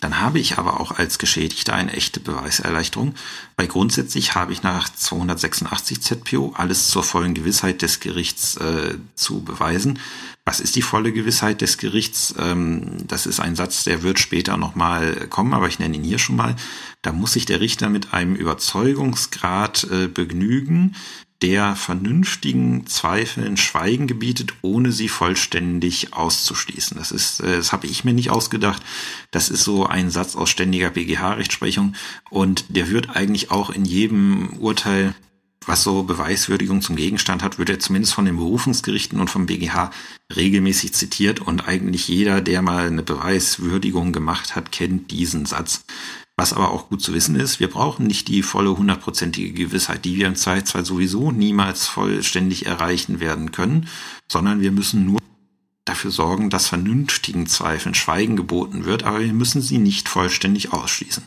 dann 0.00 0.20
habe 0.20 0.38
ich 0.38 0.58
aber 0.58 0.80
auch 0.80 0.92
als 0.92 1.18
Geschädigter 1.18 1.74
eine 1.74 1.92
echte 1.92 2.20
Beweiserleichterung, 2.20 3.14
weil 3.56 3.68
grundsätzlich 3.68 4.34
habe 4.34 4.52
ich 4.52 4.62
nach 4.62 4.88
286 4.88 6.02
ZPO 6.02 6.52
alles 6.56 6.88
zur 6.88 7.04
vollen 7.04 7.34
Gewissheit 7.34 7.82
des 7.82 8.00
Gerichts 8.00 8.56
äh, 8.56 8.98
zu 9.14 9.42
beweisen. 9.42 9.98
Was 10.46 10.60
ist 10.60 10.76
die 10.76 10.82
volle 10.82 11.12
Gewissheit 11.12 11.62
des 11.62 11.78
Gerichts? 11.78 12.34
Ähm, 12.38 12.98
das 13.06 13.24
ist 13.24 13.40
ein 13.40 13.56
Satz, 13.56 13.84
der 13.84 14.02
wird 14.02 14.18
später 14.18 14.58
nochmal 14.58 15.26
kommen, 15.28 15.54
aber 15.54 15.68
ich 15.68 15.78
nenne 15.78 15.96
ihn 15.96 16.04
hier 16.04 16.18
schon 16.18 16.36
mal. 16.36 16.54
Da 17.00 17.12
muss 17.12 17.32
sich 17.32 17.46
der 17.46 17.60
Richter 17.60 17.88
mit 17.88 18.12
einem 18.12 18.36
Überzeugungsgrad 18.36 19.84
äh, 19.90 20.08
begnügen, 20.08 20.96
der 21.40 21.76
vernünftigen 21.76 22.86
Zweifeln 22.86 23.56
Schweigen 23.56 24.06
gebietet, 24.06 24.54
ohne 24.62 24.92
sie 24.92 25.08
vollständig 25.08 26.12
auszuschließen. 26.12 26.96
Das 26.98 27.10
ist, 27.10 27.40
äh, 27.40 27.56
das 27.56 27.72
habe 27.72 27.86
ich 27.86 28.04
mir 28.04 28.12
nicht 28.12 28.30
ausgedacht. 28.30 28.82
Das 29.30 29.48
ist 29.48 29.64
so 29.64 29.86
ein 29.86 30.10
Satz 30.10 30.36
aus 30.36 30.50
ständiger 30.50 30.90
BGH-Rechtsprechung 30.90 31.94
und 32.28 32.66
der 32.68 32.90
wird 32.90 33.16
eigentlich 33.16 33.50
auch 33.50 33.70
in 33.70 33.86
jedem 33.86 34.58
Urteil 34.58 35.14
was 35.66 35.82
so 35.82 36.02
Beweiswürdigung 36.02 36.82
zum 36.82 36.96
Gegenstand 36.96 37.42
hat, 37.42 37.58
wird 37.58 37.70
er 37.70 37.78
zumindest 37.78 38.14
von 38.14 38.24
den 38.24 38.36
Berufungsgerichten 38.36 39.20
und 39.20 39.30
vom 39.30 39.46
BGH 39.46 39.90
regelmäßig 40.34 40.94
zitiert 40.94 41.40
und 41.40 41.66
eigentlich 41.66 42.08
jeder, 42.08 42.40
der 42.40 42.62
mal 42.62 42.86
eine 42.86 43.02
Beweiswürdigung 43.02 44.12
gemacht 44.12 44.56
hat, 44.56 44.72
kennt 44.72 45.10
diesen 45.10 45.46
Satz. 45.46 45.84
Was 46.36 46.52
aber 46.52 46.72
auch 46.72 46.88
gut 46.88 47.00
zu 47.00 47.14
wissen 47.14 47.36
ist, 47.36 47.60
wir 47.60 47.70
brauchen 47.70 48.06
nicht 48.06 48.26
die 48.26 48.42
volle 48.42 48.76
hundertprozentige 48.76 49.52
Gewissheit, 49.52 50.04
die 50.04 50.16
wir 50.16 50.26
im 50.26 50.34
Zweifelsfall 50.34 50.84
sowieso 50.84 51.30
niemals 51.30 51.86
vollständig 51.86 52.66
erreichen 52.66 53.20
werden 53.20 53.52
können, 53.52 53.88
sondern 54.26 54.60
wir 54.60 54.72
müssen 54.72 55.06
nur 55.06 55.20
dafür 55.84 56.10
sorgen, 56.10 56.50
dass 56.50 56.68
vernünftigen 56.68 57.46
Zweifeln 57.46 57.94
Schweigen 57.94 58.36
geboten 58.36 58.84
wird, 58.84 59.04
aber 59.04 59.20
wir 59.20 59.32
müssen 59.32 59.62
sie 59.62 59.78
nicht 59.78 60.08
vollständig 60.08 60.72
ausschließen. 60.72 61.24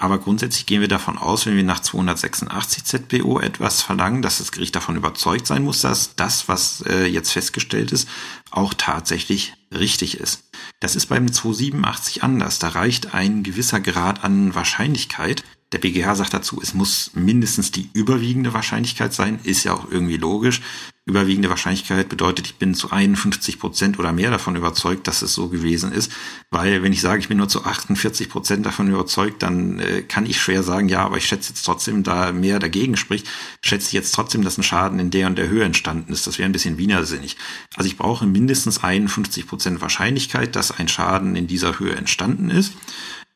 Aber 0.00 0.18
grundsätzlich 0.18 0.64
gehen 0.64 0.80
wir 0.80 0.88
davon 0.88 1.18
aus, 1.18 1.44
wenn 1.44 1.56
wir 1.56 1.62
nach 1.62 1.80
286 1.80 2.84
ZBO 2.84 3.38
etwas 3.38 3.82
verlangen, 3.82 4.22
dass 4.22 4.38
das 4.38 4.50
Gericht 4.50 4.74
davon 4.74 4.96
überzeugt 4.96 5.46
sein 5.46 5.62
muss, 5.62 5.82
dass 5.82 6.16
das, 6.16 6.48
was 6.48 6.82
äh, 6.88 7.04
jetzt 7.04 7.32
festgestellt 7.32 7.92
ist, 7.92 8.08
auch 8.50 8.72
tatsächlich 8.72 9.52
richtig 9.70 10.16
ist. 10.18 10.44
Das 10.80 10.96
ist 10.96 11.06
beim 11.06 11.30
287 11.30 12.22
anders. 12.22 12.58
Da 12.58 12.68
reicht 12.68 13.12
ein 13.12 13.42
gewisser 13.42 13.80
Grad 13.80 14.24
an 14.24 14.54
Wahrscheinlichkeit, 14.54 15.44
der 15.72 15.78
BGH 15.78 16.16
sagt 16.16 16.34
dazu, 16.34 16.60
es 16.60 16.74
muss 16.74 17.12
mindestens 17.14 17.70
die 17.70 17.90
überwiegende 17.92 18.52
Wahrscheinlichkeit 18.52 19.14
sein, 19.14 19.38
ist 19.44 19.62
ja 19.62 19.72
auch 19.72 19.88
irgendwie 19.88 20.16
logisch. 20.16 20.62
Überwiegende 21.06 21.48
Wahrscheinlichkeit 21.48 22.08
bedeutet, 22.08 22.46
ich 22.46 22.56
bin 22.56 22.74
zu 22.74 22.90
51 22.90 23.58
Prozent 23.58 23.98
oder 23.98 24.12
mehr 24.12 24.30
davon 24.30 24.56
überzeugt, 24.56 25.06
dass 25.06 25.22
es 25.22 25.32
so 25.32 25.48
gewesen 25.48 25.92
ist. 25.92 26.12
Weil 26.50 26.82
wenn 26.82 26.92
ich 26.92 27.00
sage, 27.00 27.20
ich 27.20 27.28
bin 27.28 27.38
nur 27.38 27.48
zu 27.48 27.64
48 27.64 28.28
Prozent 28.28 28.66
davon 28.66 28.88
überzeugt, 28.88 29.42
dann 29.42 29.78
äh, 29.78 30.02
kann 30.02 30.26
ich 30.26 30.40
schwer 30.40 30.62
sagen, 30.62 30.88
ja, 30.88 31.04
aber 31.04 31.16
ich 31.16 31.26
schätze 31.26 31.50
jetzt 31.50 31.64
trotzdem, 31.64 32.02
da 32.02 32.32
mehr 32.32 32.58
dagegen 32.58 32.96
spricht, 32.96 33.28
schätze 33.62 33.88
ich 33.88 33.92
jetzt 33.92 34.12
trotzdem, 34.12 34.42
dass 34.42 34.58
ein 34.58 34.62
Schaden 34.62 34.98
in 34.98 35.10
der 35.10 35.28
und 35.28 35.38
der 35.38 35.48
Höhe 35.48 35.64
entstanden 35.64 36.12
ist. 36.12 36.26
Das 36.26 36.38
wäre 36.38 36.48
ein 36.48 36.52
bisschen 36.52 36.78
wienersinnig. 36.78 37.36
Also 37.76 37.88
ich 37.88 37.96
brauche 37.96 38.26
mindestens 38.26 38.82
51 38.82 39.46
Prozent 39.46 39.80
Wahrscheinlichkeit, 39.80 40.54
dass 40.54 40.72
ein 40.72 40.88
Schaden 40.88 41.36
in 41.36 41.46
dieser 41.46 41.78
Höhe 41.78 41.94
entstanden 41.94 42.50
ist. 42.50 42.72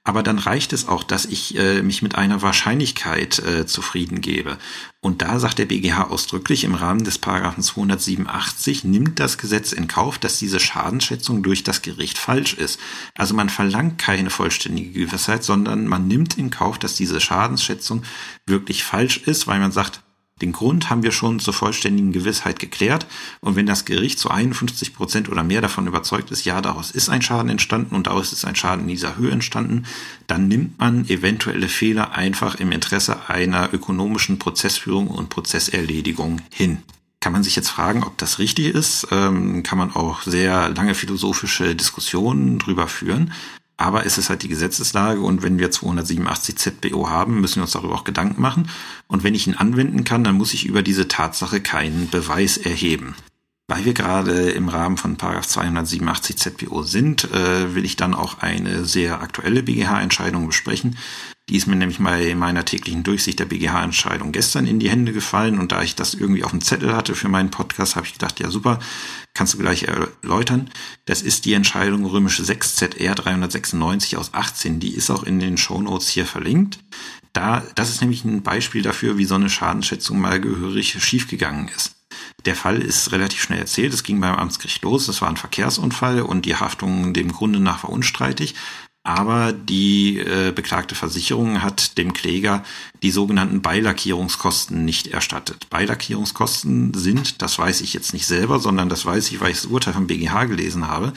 Aber 0.07 0.23
dann 0.23 0.39
reicht 0.39 0.75
es 0.75 0.87
auch, 0.87 1.03
dass 1.03 1.25
ich 1.25 1.57
äh, 1.57 1.83
mich 1.83 2.03
mit 2.03 2.15
einer 2.15 2.43
Wahrscheinlichkeit 2.43 3.39
äh, 3.39 3.65
zufrieden 3.65 4.21
gebe. 4.21 4.59
Und 5.01 5.23
da 5.23 5.41
sagt 5.41 5.59
der 5.59 5.65
BGH 5.65 6.11
ausdrücklich 6.11 6.65
im 6.65 6.75
Rahmen 6.75 7.05
des 7.05 7.17
Paragraphen 7.17 7.63
287 7.63 8.85
nimmt 8.85 9.19
das 9.19 9.39
Gesetz 9.39 9.73
in 9.73 9.89
Kauf, 9.89 10.19
dass 10.19 10.39
diese 10.39 10.61
Schadensschätzung 10.61 11.43
durch 11.43 11.65
das 11.65 11.81
Gericht 11.81 12.19
falsch 12.19 12.53
ist. 12.53 12.79
Also 13.15 13.35
man 13.35 13.49
verlangt 13.49 13.97
keine 13.97 14.29
vollständige 14.29 15.07
Gewissheit, 15.07 15.43
sondern 15.43 15.87
man 15.87 16.07
nimmt 16.07 16.37
in 16.37 16.51
Kauf, 16.51 16.79
dass 16.79 16.95
diese 16.97 17.21
Schadensschätzung 17.21 18.03
wirklich 18.47 18.85
falsch 18.85 19.17
ist, 19.17 19.47
weil 19.47 19.59
man 19.59 19.73
sagt, 19.73 20.04
den 20.43 20.51
Grund 20.51 20.91
haben 20.91 21.05
wir 21.05 21.13
schon 21.13 21.39
zur 21.39 21.55
vollständigen 21.55 22.11
Gewissheit 22.11 22.59
geklärt. 22.59 23.07
Und 23.41 23.55
wenn 23.55 23.67
das 23.67 23.85
Gericht 23.85 24.19
zu 24.19 24.31
51 24.31 24.93
Prozent 24.93 25.29
oder 25.29 25.45
mehr 25.45 25.61
davon 25.61 25.87
überzeugt 25.87 26.33
ist, 26.33 26.45
ja, 26.45 26.61
daraus 26.61 26.91
ist 26.91 27.09
ein 27.09 27.23
Schaden 27.23 27.51
entstanden 27.51 27.95
und 27.95 28.09
daraus 28.09 28.33
ist 28.33 28.45
ein 28.45 28.57
Schaden 28.57 28.83
in 28.83 28.89
dieser 28.89 29.17
Höhe 29.17 29.31
entstanden, 29.31 29.87
dann 30.27 30.49
nimmt 30.49 30.79
man 30.81 31.09
eventuelle 31.09 31.69
Fehler 31.69 32.13
einfach 32.13 32.57
im 32.57 32.73
Interesse 32.73 33.29
einer 33.29 33.73
ökonomischen 33.73 34.41
Prozessführung 34.41 35.07
und 35.07 35.29
Prozesserledigung 35.29 36.41
hin. 36.51 36.79
Kann 37.21 37.33
man 37.33 37.45
sich 37.45 37.55
jetzt 37.55 37.71
fragen, 37.71 38.03
ob 38.03 38.19
das 38.19 38.39
richtig 38.41 38.75
ist? 38.75 39.07
Ähm, 39.13 39.63
kann 39.63 39.79
man 39.79 39.95
auch 39.95 40.23
sehr 40.23 40.69
lange 40.71 40.95
philosophische 40.95 41.77
Diskussionen 41.77 42.59
drüber 42.59 42.89
führen. 42.89 43.33
Aber 43.77 44.07
es 44.07 44.19
ist 44.19 44.31
halt 44.31 44.43
die 44.43 44.49
Gesetzeslage 44.49 45.21
und 45.21 45.43
wenn 45.43 45.59
wir 45.59 45.71
287 45.71 46.57
ZBO 46.57 47.09
haben, 47.09 47.41
müssen 47.41 47.57
wir 47.57 47.63
uns 47.63 47.73
darüber 47.73 47.95
auch 47.95 48.05
Gedanken 48.05 48.41
machen. 48.41 48.69
Und 49.09 49.25
wenn 49.25 49.35
ich 49.35 49.47
ihn 49.47 49.55
anwenden 49.55 50.05
kann, 50.05 50.23
dann 50.23 50.37
muss 50.37 50.55
ich 50.55 50.67
über 50.67 50.83
diese 50.83 51.09
Tatsache 51.09 51.61
keinen 51.61 52.09
Beweis 52.09 52.57
erheben. 52.57 53.17
Weil 53.67 53.85
wir 53.85 53.95
gerade 53.95 54.51
im 54.51 54.69
Rahmen 54.69 54.97
von 54.99 55.19
287 55.19 56.37
ZBO 56.37 56.83
sind, 56.83 57.25
äh, 57.33 57.75
will 57.75 57.85
ich 57.85 57.97
dann 57.97 58.15
auch 58.15 58.39
eine 58.41 58.85
sehr 58.85 59.23
aktuelle 59.23 59.63
BGH-Entscheidung 59.63 60.47
besprechen, 60.47 60.97
die 61.51 61.57
ist 61.57 61.67
mir 61.67 61.77
nämlich 61.77 61.99
in 61.99 62.39
meiner 62.39 62.65
täglichen 62.65 63.03
Durchsicht 63.03 63.39
der 63.39 63.45
BGH-Entscheidung 63.45 64.33
gestern 64.33 64.67
in 64.67 64.79
die 64.79 64.89
Hände 64.89 65.13
gefallen 65.13 65.59
und 65.59 65.73
da 65.73 65.83
ich 65.83 65.95
das 65.95 66.15
irgendwie 66.15 66.43
auf 66.43 66.53
dem 66.53 66.63
Zettel 66.63 66.97
hatte 66.97 67.15
für 67.15 67.29
meinen 67.29 67.51
Podcast, 67.51 67.97
habe 67.97 68.07
ich 68.07 68.15
gedacht, 68.15 68.41
ja 68.41 68.51
super, 68.51 68.79
kannst 69.35 69.53
du 69.53 69.59
gleich 69.59 69.83
erläutern. 69.83 70.71
Das 71.05 71.21
ist 71.21 71.45
die 71.45 71.53
Entscheidung 71.53 72.07
römische 72.07 72.45
6 72.45 72.77
ZR 72.77 73.15
396 73.15 74.17
aus 74.17 74.33
18, 74.33 74.81
die 74.81 74.95
ist 74.95 75.11
auch 75.11 75.23
in 75.23 75.39
den 75.39 75.59
Shownotes 75.59 76.09
hier 76.09 76.25
verlinkt. 76.25 76.79
Da, 77.35 77.63
das 77.75 77.91
ist 77.91 78.01
nämlich 78.01 78.25
ein 78.25 78.43
Beispiel 78.43 78.81
dafür, 78.81 79.19
wie 79.19 79.25
so 79.27 79.35
eine 79.35 79.51
Schadensschätzung 79.51 80.21
mal 80.21 80.41
gehörig 80.41 80.97
schiefgegangen 81.05 81.69
ist. 81.69 81.97
Der 82.47 82.55
Fall 82.55 82.81
ist 82.81 83.13
relativ 83.13 83.43
schnell 83.43 83.59
erzählt. 83.59 83.93
Es 83.93 84.03
ging 84.03 84.21
beim 84.21 84.37
Amtsgericht 84.37 84.83
los. 84.83 85.09
Es 85.09 85.21
war 85.21 85.29
ein 85.29 85.37
Verkehrsunfall 85.37 86.23
und 86.23 86.47
die 86.47 86.57
Haftung 86.57 87.13
dem 87.13 87.33
Grunde 87.33 87.59
nach 87.59 87.83
war 87.83 87.91
unstreitig 87.91 88.55
aber 89.07 89.53
die 89.53 90.19
äh, 90.19 90.51
beklagte 90.51 90.95
Versicherung 90.95 91.63
hat 91.63 91.99
dem 91.99 92.15
Kläger 92.15 92.65
die 93.03 93.11
sogenannten 93.11 93.61
Beilackierungskosten 93.61 94.83
nicht 94.87 95.09
erstattet. 95.09 95.69
Beilackierungskosten 95.69 96.95
sind, 96.95 97.43
das 97.43 97.59
weiß 97.59 97.83
ich 97.83 97.93
jetzt 97.93 98.15
nicht 98.15 98.27
selber, 98.27 98.61
sondern 98.61 98.89
das 98.89 99.05
weiß 99.05 99.31
ich, 99.31 99.43
weil 99.43 99.51
ich 99.51 99.59
das 99.61 99.67
Urteil 99.67 99.93
vom 99.93 100.07
BGH 100.07 100.47
gelesen 100.47 100.89
habe, 100.89 101.13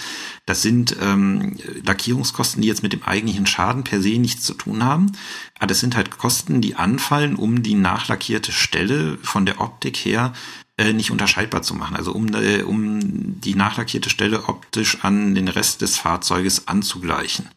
das 0.46 0.62
sind 0.62 0.98
ähm, 1.02 1.56
Lackierungskosten, 1.86 2.62
die 2.62 2.68
jetzt 2.68 2.84
mit 2.84 2.92
dem 2.92 3.04
eigentlichen 3.04 3.48
Schaden 3.48 3.86
per 3.86 4.02
se 4.02 4.20
nichts 4.20 4.44
zu 4.44 4.54
tun 4.54 4.84
haben, 4.84 5.14
aber 5.58 5.68
das 5.68 5.80
sind 5.80 5.96
halt 5.96 6.18
Kosten, 6.18 6.60
die 6.60 6.76
anfallen, 6.76 7.38
um 7.38 7.64
die 7.64 7.76
nachlackierte 7.76 8.52
Stelle 8.52 9.18
von 9.24 9.46
der 9.46 9.62
Optik 9.62 9.96
her 9.96 10.34
äh, 10.78 10.94
nicht 10.94 11.12
unterscheidbar 11.12 11.64
zu 11.64 11.74
machen. 11.74 11.96
Also 11.96 12.12
um, 12.12 12.28
äh, 12.34 12.62
um 12.62 13.00
die 13.42 13.56
nachlackierte 13.56 14.10
Stelle 14.10 14.48
optisch 14.48 15.04
an 15.04 15.36
den 15.36 15.48
Rest 15.48 15.82
des 15.82 15.98
Fahrzeuges 15.98 16.68
anzugleichen. 16.68 17.50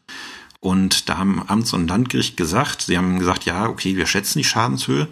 Und 0.61 1.09
da 1.09 1.19
haben 1.19 1.43
Amts- 1.47 1.73
und 1.73 1.89
Landgericht 1.89 2.37
gesagt, 2.37 2.83
sie 2.83 2.99
haben 2.99 3.19
gesagt, 3.19 3.45
ja, 3.45 3.69
okay, 3.69 3.97
wir 3.97 4.07
schätzen 4.07 4.39
die 4.39 4.45
Schadenshöhe, 4.45 5.09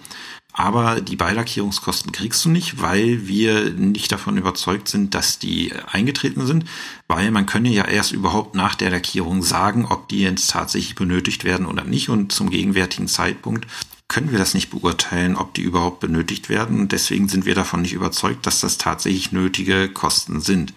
aber 0.52 1.00
die 1.00 1.16
Beilackierungskosten 1.16 2.10
kriegst 2.10 2.44
du 2.44 2.48
nicht, 2.48 2.82
weil 2.82 3.28
wir 3.28 3.70
nicht 3.70 4.10
davon 4.10 4.36
überzeugt 4.36 4.88
sind, 4.88 5.14
dass 5.14 5.38
die 5.38 5.72
eingetreten 5.92 6.46
sind, 6.46 6.64
weil 7.06 7.30
man 7.30 7.46
könne 7.46 7.68
ja 7.68 7.84
erst 7.84 8.12
überhaupt 8.12 8.54
nach 8.54 8.74
der 8.74 8.90
Lackierung 8.90 9.42
sagen, 9.42 9.86
ob 9.86 10.08
die 10.08 10.20
jetzt 10.20 10.50
tatsächlich 10.50 10.96
benötigt 10.96 11.44
werden 11.44 11.64
oder 11.64 11.84
nicht. 11.84 12.08
Und 12.08 12.32
zum 12.32 12.50
gegenwärtigen 12.50 13.06
Zeitpunkt 13.06 13.66
können 14.08 14.30
wir 14.30 14.38
das 14.38 14.54
nicht 14.54 14.70
beurteilen, 14.70 15.36
ob 15.36 15.54
die 15.54 15.62
überhaupt 15.62 16.00
benötigt 16.00 16.48
werden. 16.48 16.88
Deswegen 16.88 17.28
sind 17.28 17.44
wir 17.44 17.54
davon 17.54 17.82
nicht 17.82 17.92
überzeugt, 17.92 18.46
dass 18.46 18.60
das 18.60 18.78
tatsächlich 18.78 19.32
nötige 19.32 19.88
Kosten 19.88 20.40
sind. 20.40 20.72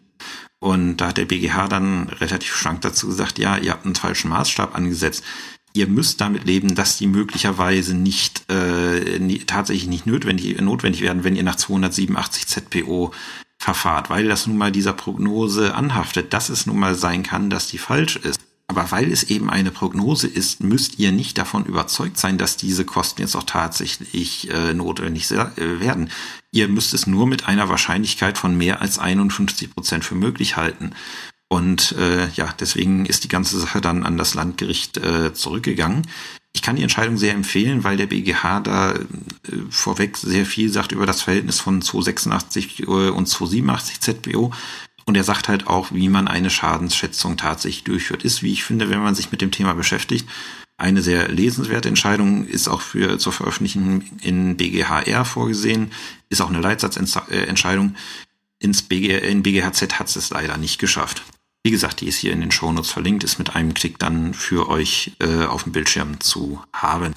Und 0.60 0.98
da 0.98 1.08
hat 1.08 1.18
der 1.18 1.26
BGH 1.26 1.68
dann 1.68 2.10
relativ 2.10 2.56
schlank 2.56 2.82
dazu 2.82 3.08
gesagt, 3.08 3.40
ja, 3.40 3.58
ihr 3.58 3.72
habt 3.72 3.86
einen 3.86 3.96
falschen 3.96 4.30
Maßstab 4.30 4.76
angesetzt. 4.76 5.24
Ihr 5.74 5.88
müsst 5.88 6.20
damit 6.20 6.46
leben, 6.46 6.76
dass 6.76 6.98
die 6.98 7.08
möglicherweise 7.08 7.96
nicht 7.96 8.52
äh, 8.52 9.40
tatsächlich 9.48 9.88
nicht 9.88 10.06
notwendig, 10.06 10.60
notwendig 10.60 11.02
werden, 11.02 11.24
wenn 11.24 11.38
ihr 11.38 11.44
nach 11.44 11.56
287 11.56 12.46
ZPO 12.46 13.12
verfahrt, 13.58 14.10
weil 14.10 14.28
das 14.28 14.48
nun 14.48 14.58
mal 14.58 14.72
dieser 14.72 14.94
Prognose 14.94 15.74
anhaftet, 15.74 16.34
dass 16.34 16.50
es 16.50 16.66
nun 16.66 16.78
mal 16.78 16.96
sein 16.96 17.24
kann, 17.24 17.50
dass 17.50 17.68
die 17.68 17.78
falsch 17.78 18.18
ist. 18.18 18.42
Aber 18.72 18.90
weil 18.90 19.12
es 19.12 19.24
eben 19.24 19.50
eine 19.50 19.70
Prognose 19.70 20.28
ist, 20.28 20.64
müsst 20.64 20.98
ihr 20.98 21.12
nicht 21.12 21.38
davon 21.38 21.66
überzeugt 21.66 22.18
sein, 22.18 22.38
dass 22.38 22.56
diese 22.56 22.86
Kosten 22.86 23.20
jetzt 23.22 23.36
auch 23.36 23.44
tatsächlich 23.44 24.50
äh, 24.50 24.74
notwendig 24.74 25.30
äh, 25.30 25.82
werden. 25.82 26.10
Ihr 26.54 26.70
müsst 26.70 26.94
es 26.94 27.06
nur 27.06 27.28
mit 27.28 27.50
einer 27.50 27.68
Wahrscheinlichkeit 27.68 28.38
von 28.38 28.58
mehr 28.58 28.82
als 28.82 28.98
51 28.98 29.74
Prozent 29.74 30.06
für 30.06 30.16
möglich 30.16 30.56
halten. 30.56 30.92
Und 31.50 31.92
äh, 32.00 32.30
ja, 32.30 32.56
deswegen 32.58 33.06
ist 33.06 33.26
die 33.26 33.28
ganze 33.28 33.60
Sache 33.60 33.82
dann 33.82 34.06
an 34.06 34.16
das 34.16 34.36
Landgericht 34.36 34.96
äh, 35.00 35.34
zurückgegangen. 35.34 36.08
Ich 36.54 36.62
kann 36.62 36.78
die 36.78 36.84
Entscheidung 36.84 37.18
sehr 37.18 37.34
empfehlen, 37.34 37.84
weil 37.84 37.98
der 37.98 38.08
BGH 38.08 38.62
da 38.62 38.94
äh, 38.94 39.02
vorweg 39.70 40.16
sehr 40.16 40.46
viel 40.46 40.70
sagt 40.70 40.94
über 40.94 41.06
das 41.06 41.22
Verhältnis 41.22 41.60
von 41.60 41.82
286 41.82 42.84
äh, 42.84 42.86
und 42.86 43.28
287 43.28 44.00
ZBO. 44.00 44.54
Und 45.06 45.18
er 45.18 45.24
sagt 45.24 45.48
halt 45.48 45.68
auch, 45.68 45.92
wie 45.92 46.10
man 46.10 46.28
eine 46.28 46.50
Schadensschätzung 46.50 47.38
tatsächlich 47.38 47.84
durchführt. 47.84 48.24
Ist, 48.24 48.44
wie 48.44 48.52
ich 48.52 48.64
finde, 48.64 48.90
wenn 48.90 49.02
man 49.02 49.16
sich 49.16 49.32
mit 49.32 49.42
dem 49.42 49.52
Thema 49.52 49.74
beschäftigt, 49.74 50.28
eine 50.78 51.02
sehr 51.02 51.28
lesenswerte 51.28 51.90
Entscheidung, 51.90 52.48
ist 52.48 52.68
auch 52.68 52.82
für 52.82 53.20
zur 53.20 53.34
Veröffentlichung 53.34 54.04
in 54.22 54.58
BGHR 54.58 55.26
vorgesehen, 55.26 55.92
ist 56.30 56.42
auch 56.42 56.50
eine 56.50 56.60
Leitsatzentscheidung. 56.60 57.96
Ins 58.60 58.82
BG, 58.82 59.18
in 59.20 59.44
BGHZ 59.44 60.00
hat 60.00 60.16
es 60.16 60.30
leider 60.32 60.58
nicht 60.58 60.80
geschafft. 60.80 61.24
Wie 61.64 61.72
gesagt, 61.72 62.02
die 62.02 62.08
ist 62.08 62.18
hier 62.18 62.34
in 62.34 62.42
den 62.42 62.52
Shownotes 62.52 62.90
verlinkt, 62.90 63.24
ist 63.24 63.38
mit 63.38 63.56
einem 63.56 63.76
Klick 63.76 64.00
dann 64.00 64.34
für 64.34 64.70
euch 64.70 65.12
äh, 65.20 65.46
auf 65.46 65.64
dem 65.64 65.72
Bildschirm 65.72 66.20
zu 66.20 66.62
haben. 66.74 67.14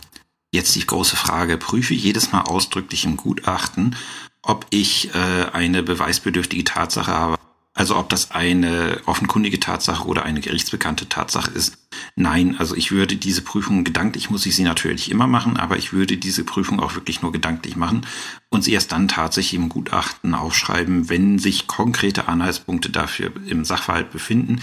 Jetzt 0.53 0.75
die 0.77 0.87
große 0.87 1.17
Frage, 1.17 1.57
prüfe 1.57 1.95
jedes 1.95 2.33
Mal 2.33 2.43
ausdrücklich 2.43 3.07
im 3.07 3.17
Gutachten, 3.17 3.97
ob 4.43 4.67
ich 4.69 5.15
äh, 5.15 5.47
eine 5.53 5.83
beweisbedürftige 5.83 6.65
Tatsache 6.65 7.13
habe, 7.13 7.39
also 7.75 7.97
ob 7.97 8.09
das 8.09 8.31
eine 8.31 9.01
offenkundige 9.05 9.59
Tatsache 9.59 10.07
oder 10.07 10.25
eine 10.25 10.41
gerichtsbekannte 10.41 11.09
Tatsache 11.09 11.51
ist. 11.51 11.77
Nein, 12.15 12.55
also 12.59 12.77
ich 12.77 12.93
würde 12.93 13.17
diese 13.17 13.43
Prüfung 13.43 13.83
gedanklich, 13.83 14.31
muss 14.31 14.47
ich 14.47 14.55
sie 14.55 14.63
natürlich 14.63 15.11
immer 15.11 15.27
machen, 15.27 15.57
aber 15.57 15.77
ich 15.77 15.93
würde 15.93 16.17
diese 16.17 16.45
Prüfung 16.45 16.79
auch 16.79 16.95
wirklich 16.95 17.23
nur 17.23 17.33
gedanklich 17.33 17.75
machen 17.75 18.07
und 18.49 18.63
sie 18.63 18.73
erst 18.73 18.93
dann 18.93 19.09
tatsächlich 19.09 19.61
im 19.61 19.69
Gutachten 19.69 20.35
aufschreiben, 20.35 21.09
wenn 21.09 21.41
sich 21.41 21.67
konkrete 21.67 22.29
Anhaltspunkte 22.29 22.91
dafür 22.91 23.33
im 23.47 23.65
Sachverhalt 23.65 24.13
befinden, 24.13 24.61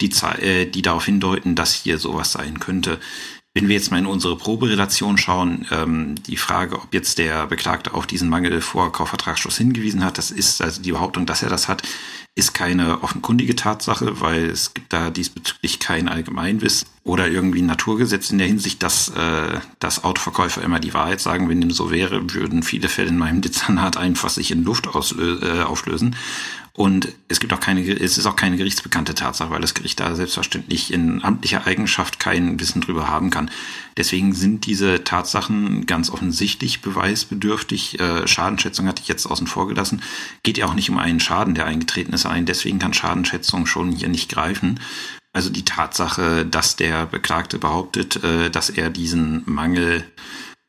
die, 0.00 0.10
äh, 0.40 0.64
die 0.64 0.82
darauf 0.82 1.04
hindeuten, 1.04 1.54
dass 1.54 1.74
hier 1.74 1.98
sowas 1.98 2.32
sein 2.32 2.60
könnte. 2.60 2.98
Wenn 3.56 3.68
wir 3.68 3.76
jetzt 3.76 3.92
mal 3.92 3.98
in 3.98 4.06
unsere 4.06 4.36
Proberelation 4.36 5.16
schauen, 5.16 5.64
ähm, 5.70 6.16
die 6.24 6.36
Frage, 6.36 6.74
ob 6.74 6.92
jetzt 6.92 7.18
der 7.18 7.46
Beklagte 7.46 7.94
auf 7.94 8.04
diesen 8.04 8.28
Mangel 8.28 8.60
vor 8.60 8.90
Kaufvertragsschluss 8.90 9.56
hingewiesen 9.58 10.04
hat, 10.04 10.18
das 10.18 10.32
ist 10.32 10.60
also 10.60 10.82
die 10.82 10.90
Behauptung, 10.90 11.24
dass 11.24 11.44
er 11.44 11.50
das 11.50 11.68
hat, 11.68 11.84
ist 12.34 12.52
keine 12.52 13.04
offenkundige 13.04 13.54
Tatsache, 13.54 14.20
weil 14.20 14.46
es 14.46 14.74
gibt 14.74 14.92
da 14.92 15.08
diesbezüglich 15.10 15.78
kein 15.78 16.08
Allgemeinwissen 16.08 16.88
oder 17.04 17.28
irgendwie 17.28 17.62
ein 17.62 17.66
Naturgesetz 17.66 18.30
in 18.30 18.38
der 18.38 18.48
Hinsicht, 18.48 18.82
dass, 18.82 19.10
äh, 19.10 19.60
dass 19.78 20.02
Autoverkäufer 20.02 20.60
immer 20.62 20.80
die 20.80 20.92
Wahrheit 20.92 21.20
sagen. 21.20 21.48
Wenn 21.48 21.60
dem 21.60 21.70
so 21.70 21.92
wäre, 21.92 22.34
würden 22.34 22.64
viele 22.64 22.88
Fälle 22.88 23.10
in 23.10 23.18
meinem 23.18 23.40
Dezernat 23.40 23.96
einfach 23.96 24.30
sich 24.30 24.50
in 24.50 24.64
Luft 24.64 24.88
auslö 24.88 25.38
äh, 25.42 25.62
auflösen. 25.62 26.16
Und 26.76 27.12
es 27.28 27.38
gibt 27.38 27.52
auch 27.52 27.60
keine, 27.60 27.82
es 27.82 28.18
ist 28.18 28.26
auch 28.26 28.34
keine 28.34 28.56
gerichtsbekannte 28.56 29.14
Tatsache, 29.14 29.50
weil 29.50 29.60
das 29.60 29.74
Gericht 29.74 30.00
da 30.00 30.16
selbstverständlich 30.16 30.92
in 30.92 31.22
amtlicher 31.22 31.68
Eigenschaft 31.68 32.18
kein 32.18 32.58
Wissen 32.58 32.80
drüber 32.80 33.06
haben 33.06 33.30
kann. 33.30 33.48
Deswegen 33.96 34.34
sind 34.34 34.66
diese 34.66 35.04
Tatsachen 35.04 35.86
ganz 35.86 36.10
offensichtlich 36.10 36.82
beweisbedürftig. 36.82 38.00
Äh, 38.00 38.26
Schadenschätzung 38.26 38.88
hatte 38.88 39.02
ich 39.02 39.08
jetzt 39.08 39.26
außen 39.26 39.46
vor 39.46 39.68
gelassen. 39.68 40.02
Geht 40.42 40.58
ja 40.58 40.66
auch 40.66 40.74
nicht 40.74 40.90
um 40.90 40.98
einen 40.98 41.20
Schaden, 41.20 41.54
der 41.54 41.66
eingetreten 41.66 42.12
ist, 42.12 42.26
ein. 42.26 42.44
Deswegen 42.44 42.80
kann 42.80 42.92
Schadenschätzung 42.92 43.66
schon 43.66 43.92
hier 43.92 44.08
nicht 44.08 44.32
greifen. 44.32 44.80
Also 45.32 45.50
die 45.50 45.64
Tatsache, 45.64 46.44
dass 46.44 46.74
der 46.74 47.06
Beklagte 47.06 47.58
behauptet, 47.58 48.22
äh, 48.24 48.50
dass 48.50 48.68
er 48.68 48.90
diesen 48.90 49.44
Mangel 49.46 50.04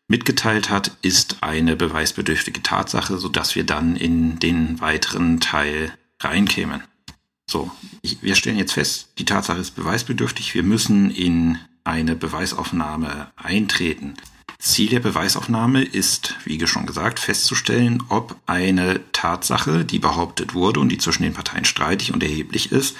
mitgeteilt 0.07 0.69
hat, 0.69 0.91
ist 1.01 1.37
eine 1.41 1.75
beweisbedürftige 1.75 2.61
Tatsache, 2.61 3.17
sodass 3.17 3.55
wir 3.55 3.63
dann 3.63 3.95
in 3.95 4.39
den 4.39 4.79
weiteren 4.79 5.39
Teil 5.39 5.93
reinkämen. 6.19 6.83
So, 7.47 7.71
ich, 8.01 8.21
wir 8.21 8.35
stellen 8.35 8.57
jetzt 8.57 8.73
fest, 8.73 9.09
die 9.17 9.25
Tatsache 9.25 9.59
ist 9.59 9.71
beweisbedürftig. 9.71 10.53
Wir 10.55 10.63
müssen 10.63 11.11
in 11.11 11.59
eine 11.83 12.15
Beweisaufnahme 12.15 13.31
eintreten. 13.35 14.15
Ziel 14.57 14.89
der 14.89 14.99
Beweisaufnahme 14.99 15.83
ist, 15.83 16.35
wie 16.45 16.65
schon 16.65 16.87
gesagt, 16.87 17.19
festzustellen, 17.19 18.01
ob 18.09 18.35
eine 18.47 19.01
Tatsache, 19.11 19.85
die 19.85 19.99
behauptet 19.99 20.55
wurde 20.55 20.79
und 20.79 20.89
die 20.89 20.97
zwischen 20.97 21.23
den 21.23 21.33
Parteien 21.33 21.65
streitig 21.65 22.13
und 22.13 22.23
erheblich 22.23 22.71
ist, 22.71 22.95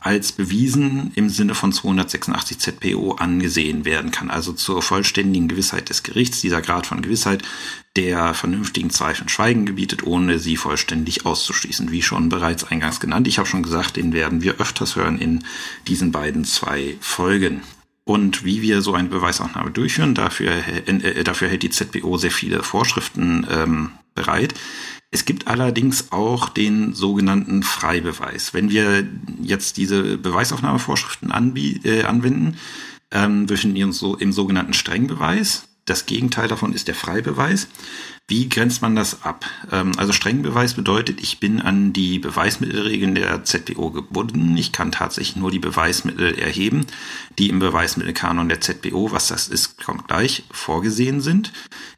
als 0.00 0.32
bewiesen 0.32 1.12
im 1.14 1.28
Sinne 1.28 1.54
von 1.54 1.72
286 1.72 2.58
ZPO 2.58 3.12
angesehen 3.12 3.84
werden 3.84 4.10
kann. 4.10 4.30
Also 4.30 4.52
zur 4.52 4.82
vollständigen 4.82 5.46
Gewissheit 5.46 5.90
des 5.90 6.02
Gerichts, 6.02 6.40
dieser 6.40 6.62
Grad 6.62 6.86
von 6.86 7.02
Gewissheit, 7.02 7.42
der 7.96 8.34
vernünftigen 8.34 8.90
Zweifeln 8.90 9.28
Schweigen 9.28 9.66
gebietet, 9.66 10.04
ohne 10.04 10.38
sie 10.38 10.56
vollständig 10.56 11.26
auszuschließen. 11.26 11.90
Wie 11.90 12.02
schon 12.02 12.30
bereits 12.30 12.64
eingangs 12.64 13.00
genannt, 13.00 13.28
ich 13.28 13.38
habe 13.38 13.48
schon 13.48 13.62
gesagt, 13.62 13.96
den 13.96 14.12
werden 14.12 14.42
wir 14.42 14.56
öfters 14.60 14.96
hören 14.96 15.18
in 15.18 15.44
diesen 15.86 16.12
beiden 16.12 16.44
zwei 16.44 16.96
Folgen. 17.00 17.62
Und 18.04 18.44
wie 18.44 18.62
wir 18.62 18.80
so 18.80 18.94
eine 18.94 19.08
Beweisaufnahme 19.08 19.70
durchführen, 19.70 20.14
dafür, 20.14 20.52
äh, 20.66 21.22
dafür 21.22 21.48
hält 21.48 21.62
die 21.62 21.70
ZPO 21.70 22.16
sehr 22.16 22.30
viele 22.30 22.62
Vorschriften 22.62 23.46
ähm, 23.50 23.90
bereit. 24.14 24.54
Es 25.10 25.24
gibt 25.24 25.48
allerdings 25.48 26.12
auch 26.12 26.48
den 26.48 26.94
sogenannten 26.94 27.62
Freibeweis. 27.64 28.54
Wenn 28.54 28.70
wir 28.70 29.06
jetzt 29.42 29.76
diese 29.76 30.16
Beweisaufnahmevorschriften 30.16 31.30
äh, 31.84 32.02
anwenden, 32.04 32.56
ähm, 33.10 33.46
befinden 33.46 33.76
wir 33.76 33.86
uns 33.86 33.98
so 33.98 34.16
im 34.16 34.32
sogenannten 34.32 34.72
Strengbeweis. 34.72 35.66
Das 35.84 36.06
Gegenteil 36.06 36.46
davon 36.46 36.72
ist 36.72 36.86
der 36.86 36.94
Freibeweis. 36.94 37.66
Wie 38.30 38.48
grenzt 38.48 38.80
man 38.80 38.94
das 38.94 39.24
ab? 39.24 39.44
Ähm, 39.72 39.90
also 39.96 40.12
Strengbeweis 40.12 40.74
bedeutet, 40.74 41.20
ich 41.20 41.40
bin 41.40 41.60
an 41.60 41.92
die 41.92 42.20
Beweismittelregeln 42.20 43.16
der 43.16 43.42
ZPO 43.42 43.90
gebunden. 43.90 44.56
Ich 44.56 44.70
kann 44.70 44.92
tatsächlich 44.92 45.34
nur 45.34 45.50
die 45.50 45.58
Beweismittel 45.58 46.38
erheben, 46.38 46.86
die 47.40 47.48
im 47.48 47.58
Beweismittelkanon 47.58 48.48
der 48.48 48.60
ZPO, 48.60 49.10
was 49.10 49.26
das 49.26 49.48
ist, 49.48 49.82
kommt 49.82 50.06
gleich, 50.06 50.44
vorgesehen 50.52 51.20
sind. 51.20 51.52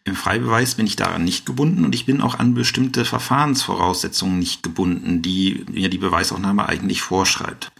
Im 0.04 0.16
Freibeweis 0.16 0.76
bin 0.76 0.86
ich 0.86 0.96
daran 0.96 1.22
nicht 1.22 1.44
gebunden 1.44 1.84
und 1.84 1.94
ich 1.94 2.06
bin 2.06 2.22
auch 2.22 2.38
an 2.38 2.54
bestimmte 2.54 3.04
Verfahrensvoraussetzungen 3.04 4.38
nicht 4.38 4.62
gebunden, 4.62 5.20
die 5.20 5.66
mir 5.70 5.90
die 5.90 5.98
Beweisaufnahme 5.98 6.66
eigentlich 6.66 7.02
vorschreibt. 7.02 7.72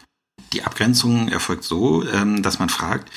Die 0.52 0.62
Abgrenzung 0.62 1.28
erfolgt 1.28 1.64
so, 1.64 2.06
ähm, 2.06 2.42
dass 2.42 2.58
man 2.58 2.68
fragt, 2.68 3.10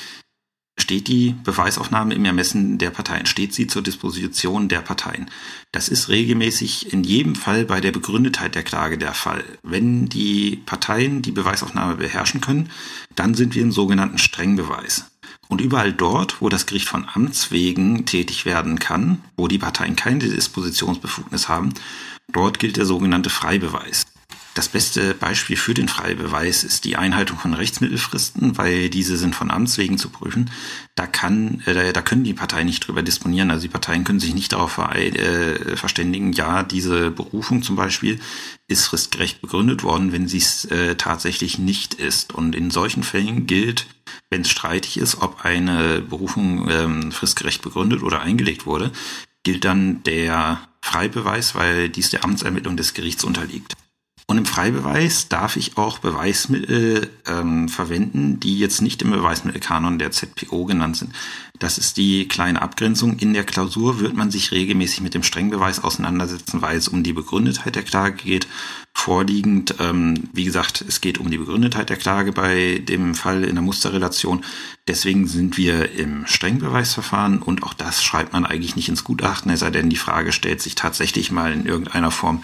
steht 0.78 1.08
die 1.08 1.34
Beweisaufnahme 1.42 2.14
im 2.14 2.24
Ermessen 2.24 2.78
der 2.78 2.90
Parteien, 2.90 3.26
steht 3.26 3.54
sie 3.54 3.66
zur 3.66 3.82
Disposition 3.82 4.68
der 4.68 4.80
Parteien. 4.80 5.30
Das 5.72 5.88
ist 5.88 6.08
regelmäßig 6.08 6.92
in 6.92 7.02
jedem 7.02 7.34
Fall 7.34 7.64
bei 7.64 7.80
der 7.80 7.92
Begründetheit 7.92 8.54
der 8.54 8.62
Klage 8.62 8.98
der 8.98 9.14
Fall. 9.14 9.44
Wenn 9.62 10.08
die 10.08 10.62
Parteien 10.66 11.22
die 11.22 11.32
Beweisaufnahme 11.32 11.96
beherrschen 11.96 12.40
können, 12.40 12.70
dann 13.14 13.34
sind 13.34 13.54
wir 13.54 13.62
im 13.62 13.72
sogenannten 13.72 14.18
Strengbeweis. 14.18 15.10
Und 15.48 15.60
überall 15.60 15.92
dort, 15.92 16.42
wo 16.42 16.48
das 16.48 16.66
Gericht 16.66 16.88
von 16.88 17.06
Amts 17.12 17.50
wegen 17.50 18.04
tätig 18.04 18.44
werden 18.44 18.78
kann, 18.78 19.22
wo 19.36 19.48
die 19.48 19.58
Parteien 19.58 19.96
keine 19.96 20.18
Dispositionsbefugnis 20.18 21.48
haben, 21.48 21.72
dort 22.32 22.58
gilt 22.58 22.76
der 22.76 22.86
sogenannte 22.86 23.30
Freibeweis. 23.30 24.06
Das 24.56 24.68
beste 24.68 25.12
Beispiel 25.12 25.58
für 25.58 25.74
den 25.74 25.86
Freibeweis 25.86 26.64
ist 26.64 26.86
die 26.86 26.96
Einhaltung 26.96 27.38
von 27.38 27.52
Rechtsmittelfristen, 27.52 28.56
weil 28.56 28.88
diese 28.88 29.18
sind 29.18 29.36
von 29.36 29.50
Amts 29.50 29.76
wegen 29.76 29.98
zu 29.98 30.08
prüfen. 30.08 30.50
Da 30.94 31.06
kann, 31.06 31.60
äh, 31.66 31.92
da 31.92 32.00
können 32.00 32.24
die 32.24 32.32
Parteien 32.32 32.64
nicht 32.64 32.80
drüber 32.80 33.02
disponieren. 33.02 33.50
Also 33.50 33.64
die 33.64 33.68
Parteien 33.68 34.04
können 34.04 34.18
sich 34.18 34.32
nicht 34.32 34.54
darauf 34.54 34.78
äh, 34.78 35.76
verständigen, 35.76 36.32
ja, 36.32 36.62
diese 36.62 37.10
Berufung 37.10 37.62
zum 37.62 37.76
Beispiel 37.76 38.18
ist 38.66 38.86
fristgerecht 38.86 39.42
begründet 39.42 39.82
worden, 39.82 40.12
wenn 40.12 40.26
sie 40.26 40.38
es 40.38 40.64
äh, 40.64 40.94
tatsächlich 40.94 41.58
nicht 41.58 41.92
ist. 41.92 42.34
Und 42.34 42.54
in 42.54 42.70
solchen 42.70 43.02
Fällen 43.02 43.46
gilt, 43.46 43.86
wenn 44.30 44.40
es 44.40 44.48
streitig 44.48 44.96
ist, 44.96 45.20
ob 45.20 45.44
eine 45.44 46.00
Berufung 46.00 46.66
ähm, 46.70 47.12
fristgerecht 47.12 47.60
begründet 47.60 48.02
oder 48.02 48.22
eingelegt 48.22 48.64
wurde, 48.64 48.90
gilt 49.42 49.66
dann 49.66 50.02
der 50.04 50.66
Freibeweis, 50.80 51.54
weil 51.54 51.90
dies 51.90 52.08
der 52.08 52.24
Amtsermittlung 52.24 52.78
des 52.78 52.94
Gerichts 52.94 53.22
unterliegt. 53.22 53.74
Und 54.28 54.38
im 54.38 54.44
Freibeweis 54.44 55.28
darf 55.28 55.56
ich 55.56 55.76
auch 55.76 56.00
Beweismittel 56.00 57.10
ähm, 57.28 57.68
verwenden, 57.68 58.40
die 58.40 58.58
jetzt 58.58 58.82
nicht 58.82 59.00
im 59.02 59.12
Beweismittelkanon 59.12 60.00
der 60.00 60.10
ZPO 60.10 60.64
genannt 60.64 60.96
sind. 60.96 61.12
Das 61.60 61.78
ist 61.78 61.96
die 61.96 62.26
kleine 62.26 62.60
Abgrenzung. 62.60 63.20
In 63.20 63.34
der 63.34 63.44
Klausur 63.44 64.00
wird 64.00 64.16
man 64.16 64.32
sich 64.32 64.50
regelmäßig 64.50 65.00
mit 65.00 65.14
dem 65.14 65.22
Strengbeweis 65.22 65.84
auseinandersetzen, 65.84 66.60
weil 66.60 66.76
es 66.76 66.88
um 66.88 67.04
die 67.04 67.12
Begründetheit 67.12 67.76
der 67.76 67.84
Klage 67.84 68.16
geht. 68.16 68.48
Vorliegend, 68.94 69.76
ähm, 69.78 70.28
wie 70.32 70.44
gesagt, 70.44 70.84
es 70.88 71.00
geht 71.00 71.18
um 71.18 71.30
die 71.30 71.38
Begründetheit 71.38 71.88
der 71.88 71.96
Klage 71.96 72.32
bei 72.32 72.82
dem 72.84 73.14
Fall 73.14 73.44
in 73.44 73.54
der 73.54 73.62
Musterrelation. 73.62 74.44
Deswegen 74.88 75.28
sind 75.28 75.56
wir 75.56 75.92
im 75.92 76.26
Strengbeweisverfahren 76.26 77.42
und 77.42 77.62
auch 77.62 77.74
das 77.74 78.02
schreibt 78.02 78.32
man 78.32 78.44
eigentlich 78.44 78.74
nicht 78.74 78.88
ins 78.88 79.04
Gutachten, 79.04 79.52
es 79.52 79.60
sei 79.60 79.70
denn, 79.70 79.88
die 79.88 79.96
Frage 79.96 80.32
stellt 80.32 80.60
sich 80.60 80.74
tatsächlich 80.74 81.30
mal 81.30 81.52
in 81.52 81.64
irgendeiner 81.64 82.10
Form 82.10 82.42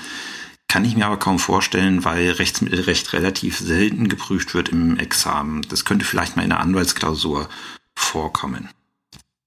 kann 0.72 0.86
ich 0.86 0.96
mir 0.96 1.04
aber 1.04 1.18
kaum 1.18 1.38
vorstellen, 1.38 2.02
weil 2.06 2.30
Rechtsmittelrecht 2.30 3.12
relativ 3.12 3.58
selten 3.58 4.08
geprüft 4.08 4.54
wird 4.54 4.70
im 4.70 4.98
Examen. 4.98 5.60
Das 5.68 5.84
könnte 5.84 6.06
vielleicht 6.06 6.34
mal 6.34 6.44
in 6.44 6.50
einer 6.50 6.62
Anwaltsklausur 6.62 7.50
vorkommen. 7.94 8.70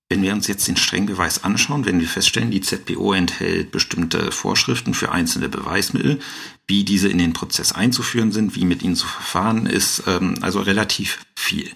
Wenn 0.08 0.22
wir 0.22 0.34
uns 0.34 0.46
jetzt 0.46 0.68
den 0.68 0.78
Strengbeweis 0.78 1.44
anschauen, 1.44 1.84
werden 1.84 2.00
wir 2.00 2.08
feststellen, 2.08 2.52
die 2.52 2.62
ZPO 2.62 3.14
enthält 3.14 3.72
bestimmte 3.72 4.32
Vorschriften 4.32 4.94
für 4.94 5.12
einzelne 5.12 5.50
Beweismittel, 5.50 6.20
wie 6.68 6.84
diese 6.84 7.10
in 7.10 7.18
den 7.18 7.34
Prozess 7.34 7.72
einzuführen 7.72 8.32
sind, 8.32 8.56
wie 8.56 8.66
mit 8.66 8.84
ihnen 8.84 8.96
zu 8.96 9.08
verfahren 9.08 9.66
ist, 9.66 10.04
ähm, 10.06 10.38
also 10.42 10.60
relativ 10.60 11.26
viel. 11.36 11.72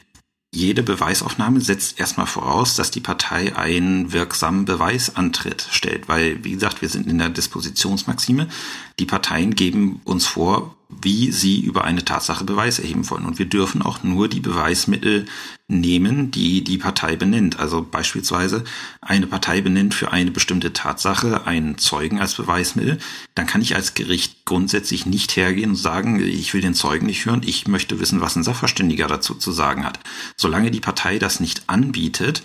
Jede 0.52 0.82
Beweisaufnahme 0.82 1.62
setzt 1.62 2.00
erstmal 2.00 2.26
voraus, 2.26 2.76
dass 2.76 2.90
die 2.90 3.02
Partei 3.02 3.56
einen 3.56 4.14
wirksamen 4.14 4.66
Beweisantritt 4.66 5.68
stellt, 5.70 6.08
weil, 6.08 6.44
wie 6.44 6.54
gesagt, 6.54 6.82
wir 6.82 6.90
sind 6.90 7.06
in 7.06 7.20
der 7.20 7.30
Dispositionsmaxime. 7.30 8.48
Die 9.00 9.06
Parteien 9.06 9.56
geben 9.56 10.02
uns 10.04 10.28
vor, 10.28 10.76
wie 10.90 11.32
sie 11.32 11.60
über 11.62 11.84
eine 11.84 12.04
Tatsache 12.04 12.44
Beweis 12.44 12.80
erheben 12.80 13.10
wollen. 13.10 13.26
Und 13.26 13.38
wir 13.38 13.46
dürfen 13.46 13.82
auch 13.82 14.04
nur 14.04 14.28
die 14.28 14.40
Beweismittel 14.40 15.28
nehmen, 15.68 16.32
die 16.32 16.64
die 16.64 16.80
Partei 16.80 17.16
benennt. 17.16 17.60
Also 17.60 17.86
beispielsweise 17.90 18.64
eine 19.00 19.28
Partei 19.28 19.62
benennt 19.62 19.94
für 19.94 20.12
eine 20.12 20.32
bestimmte 20.32 20.74
Tatsache 20.74 21.46
einen 21.46 21.78
Zeugen 21.78 22.20
als 22.20 22.34
Beweismittel. 22.34 22.98
Dann 23.36 23.46
kann 23.46 23.62
ich 23.62 23.76
als 23.76 23.94
Gericht 23.94 24.46
grundsätzlich 24.46 25.06
nicht 25.06 25.36
hergehen 25.36 25.72
und 25.72 25.76
sagen, 25.76 26.20
ich 26.22 26.54
will 26.56 26.62
den 26.62 26.74
Zeugen 26.74 27.06
nicht 27.06 27.26
hören, 27.26 27.44
ich 27.46 27.68
möchte 27.68 28.00
wissen, 28.00 28.20
was 28.20 28.36
ein 28.36 28.44
Sachverständiger 28.44 29.08
dazu 29.08 29.36
zu 29.36 29.52
sagen 29.52 29.86
hat. 29.86 30.00
Solange 30.38 30.72
die 30.72 30.82
Partei 30.82 31.20
das 31.20 31.40
nicht 31.40 31.64
anbietet, 31.68 32.44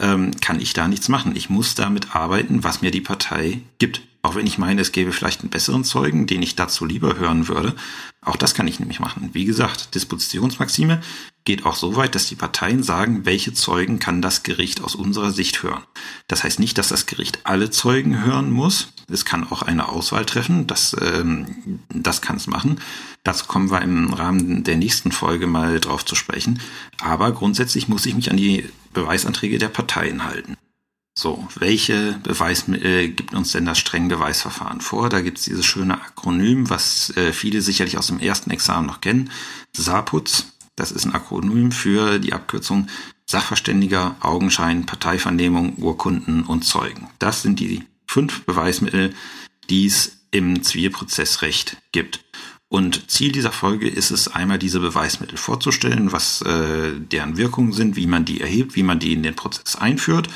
ähm, 0.00 0.32
kann 0.40 0.60
ich 0.60 0.72
da 0.72 0.88
nichts 0.88 1.08
machen. 1.08 1.36
Ich 1.36 1.48
muss 1.48 1.76
damit 1.76 2.16
arbeiten, 2.16 2.64
was 2.64 2.82
mir 2.82 2.90
die 2.90 3.00
Partei 3.00 3.60
gibt. 3.78 4.02
Auch 4.24 4.36
wenn 4.36 4.46
ich 4.46 4.56
meine, 4.56 4.80
es 4.80 4.92
gäbe 4.92 5.12
vielleicht 5.12 5.42
einen 5.42 5.50
besseren 5.50 5.84
Zeugen, 5.84 6.26
den 6.26 6.42
ich 6.42 6.56
dazu 6.56 6.86
lieber 6.86 7.18
hören 7.18 7.46
würde. 7.46 7.74
Auch 8.22 8.36
das 8.36 8.54
kann 8.54 8.66
ich 8.66 8.80
nämlich 8.80 8.98
machen. 8.98 9.28
Wie 9.34 9.44
gesagt, 9.44 9.94
Dispositionsmaxime 9.94 11.02
geht 11.44 11.66
auch 11.66 11.74
so 11.74 11.94
weit, 11.96 12.14
dass 12.14 12.28
die 12.28 12.34
Parteien 12.34 12.82
sagen, 12.82 13.26
welche 13.26 13.52
Zeugen 13.52 13.98
kann 13.98 14.22
das 14.22 14.42
Gericht 14.42 14.82
aus 14.82 14.94
unserer 14.94 15.30
Sicht 15.30 15.62
hören. 15.62 15.84
Das 16.26 16.42
heißt 16.42 16.58
nicht, 16.58 16.78
dass 16.78 16.88
das 16.88 17.04
Gericht 17.04 17.40
alle 17.44 17.68
Zeugen 17.68 18.24
hören 18.24 18.50
muss. 18.50 18.94
Es 19.12 19.26
kann 19.26 19.46
auch 19.52 19.60
eine 19.60 19.90
Auswahl 19.90 20.24
treffen. 20.24 20.66
Das, 20.66 20.96
ähm, 21.02 21.80
das 21.90 22.22
kann 22.22 22.36
es 22.36 22.46
machen. 22.46 22.80
Dazu 23.24 23.44
kommen 23.44 23.70
wir 23.70 23.82
im 23.82 24.14
Rahmen 24.14 24.64
der 24.64 24.78
nächsten 24.78 25.12
Folge 25.12 25.46
mal 25.46 25.80
drauf 25.80 26.02
zu 26.02 26.14
sprechen. 26.14 26.60
Aber 26.98 27.30
grundsätzlich 27.32 27.88
muss 27.88 28.06
ich 28.06 28.14
mich 28.14 28.30
an 28.30 28.38
die 28.38 28.70
Beweisanträge 28.94 29.58
der 29.58 29.68
Parteien 29.68 30.24
halten. 30.24 30.56
So, 31.16 31.46
welche 31.54 32.18
Beweismittel 32.24 33.08
gibt 33.08 33.34
uns 33.34 33.52
denn 33.52 33.66
das 33.66 33.78
Strengbeweisverfahren 33.78 34.80
vor? 34.80 35.08
Da 35.08 35.20
gibt 35.20 35.38
es 35.38 35.44
dieses 35.44 35.64
schöne 35.64 35.94
Akronym, 35.94 36.68
was 36.70 37.16
äh, 37.16 37.32
viele 37.32 37.60
sicherlich 37.60 37.96
aus 37.96 38.08
dem 38.08 38.18
ersten 38.18 38.50
Examen 38.50 38.88
noch 38.88 39.00
kennen. 39.00 39.30
SAPUZ, 39.76 40.46
das 40.74 40.90
ist 40.90 41.04
ein 41.04 41.14
Akronym 41.14 41.70
für 41.70 42.18
die 42.18 42.32
Abkürzung 42.32 42.88
Sachverständiger, 43.26 44.16
Augenschein, 44.20 44.86
Parteivernehmung, 44.86 45.76
Urkunden 45.76 46.42
und 46.42 46.64
Zeugen. 46.64 47.08
Das 47.20 47.42
sind 47.42 47.60
die 47.60 47.84
fünf 48.08 48.44
Beweismittel, 48.44 49.14
die 49.70 49.86
es 49.86 50.18
im 50.32 50.64
Zivilprozessrecht 50.64 51.76
gibt. 51.92 52.24
Und 52.68 53.08
Ziel 53.08 53.30
dieser 53.30 53.52
Folge 53.52 53.88
ist 53.88 54.10
es, 54.10 54.26
einmal 54.26 54.58
diese 54.58 54.80
Beweismittel 54.80 55.38
vorzustellen, 55.38 56.10
was 56.10 56.42
äh, 56.42 56.92
deren 56.98 57.36
Wirkungen 57.36 57.72
sind, 57.72 57.94
wie 57.94 58.08
man 58.08 58.24
die 58.24 58.40
erhebt, 58.40 58.74
wie 58.74 58.82
man 58.82 58.98
die 58.98 59.12
in 59.12 59.22
den 59.22 59.36
Prozess 59.36 59.76
einführt 59.76 60.28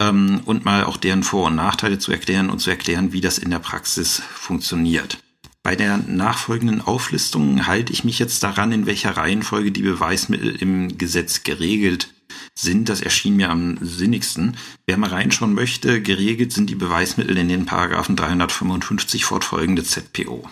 ähm, 0.00 0.40
und 0.44 0.64
mal 0.64 0.84
auch 0.84 0.96
deren 0.96 1.22
Vor- 1.22 1.46
und 1.46 1.56
Nachteile 1.56 1.98
zu 1.98 2.12
erklären 2.12 2.50
und 2.50 2.58
zu 2.58 2.70
erklären, 2.70 3.12
wie 3.12 3.20
das 3.20 3.38
in 3.38 3.50
der 3.50 3.58
Praxis 3.58 4.22
funktioniert. 4.34 5.18
Bei 5.62 5.74
der 5.74 5.98
nachfolgenden 5.98 6.80
Auflistung 6.80 7.66
halte 7.66 7.92
ich 7.92 8.04
mich 8.04 8.20
jetzt 8.20 8.42
daran, 8.44 8.70
in 8.70 8.86
welcher 8.86 9.16
Reihenfolge 9.16 9.72
die 9.72 9.82
Beweismittel 9.82 10.54
im 10.54 10.96
Gesetz 10.96 11.42
geregelt 11.42 12.14
sind. 12.54 12.88
Das 12.88 13.00
erschien 13.00 13.34
mir 13.34 13.50
am 13.50 13.76
sinnigsten. 13.80 14.56
Wer 14.86 14.96
mal 14.96 15.10
reinschauen 15.10 15.54
möchte, 15.54 16.00
geregelt 16.00 16.52
sind 16.52 16.70
die 16.70 16.76
Beweismittel 16.76 17.36
in 17.36 17.48
den 17.48 17.66
Paragraphen 17.66 18.14
355 18.14 19.24
fortfolgende 19.24 19.82
ZPO. 19.82 20.48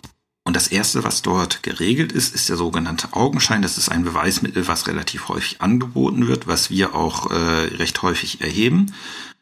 Und 0.47 0.57
das 0.57 0.69
erste, 0.69 1.05
was 1.05 1.23
dort 1.23 1.63
geregelt 1.63 2.13
ist, 2.13 2.35
ist 2.35 2.49
der 2.51 2.57
sogenannte 2.57 3.15
Augenschein. 3.15 3.63
Das 3.63 3.79
ist 3.79 3.89
ein 3.89 4.05
Beweismittel, 4.05 4.69
was 4.69 4.89
relativ 4.89 5.29
häufig 5.29 5.63
angeboten 5.63 6.27
wird, 6.27 6.47
was 6.47 6.71
wir 6.71 6.95
auch 6.95 7.31
äh, 7.31 7.35
recht 7.77 8.03
häufig 8.03 8.43
erheben. 8.43 8.93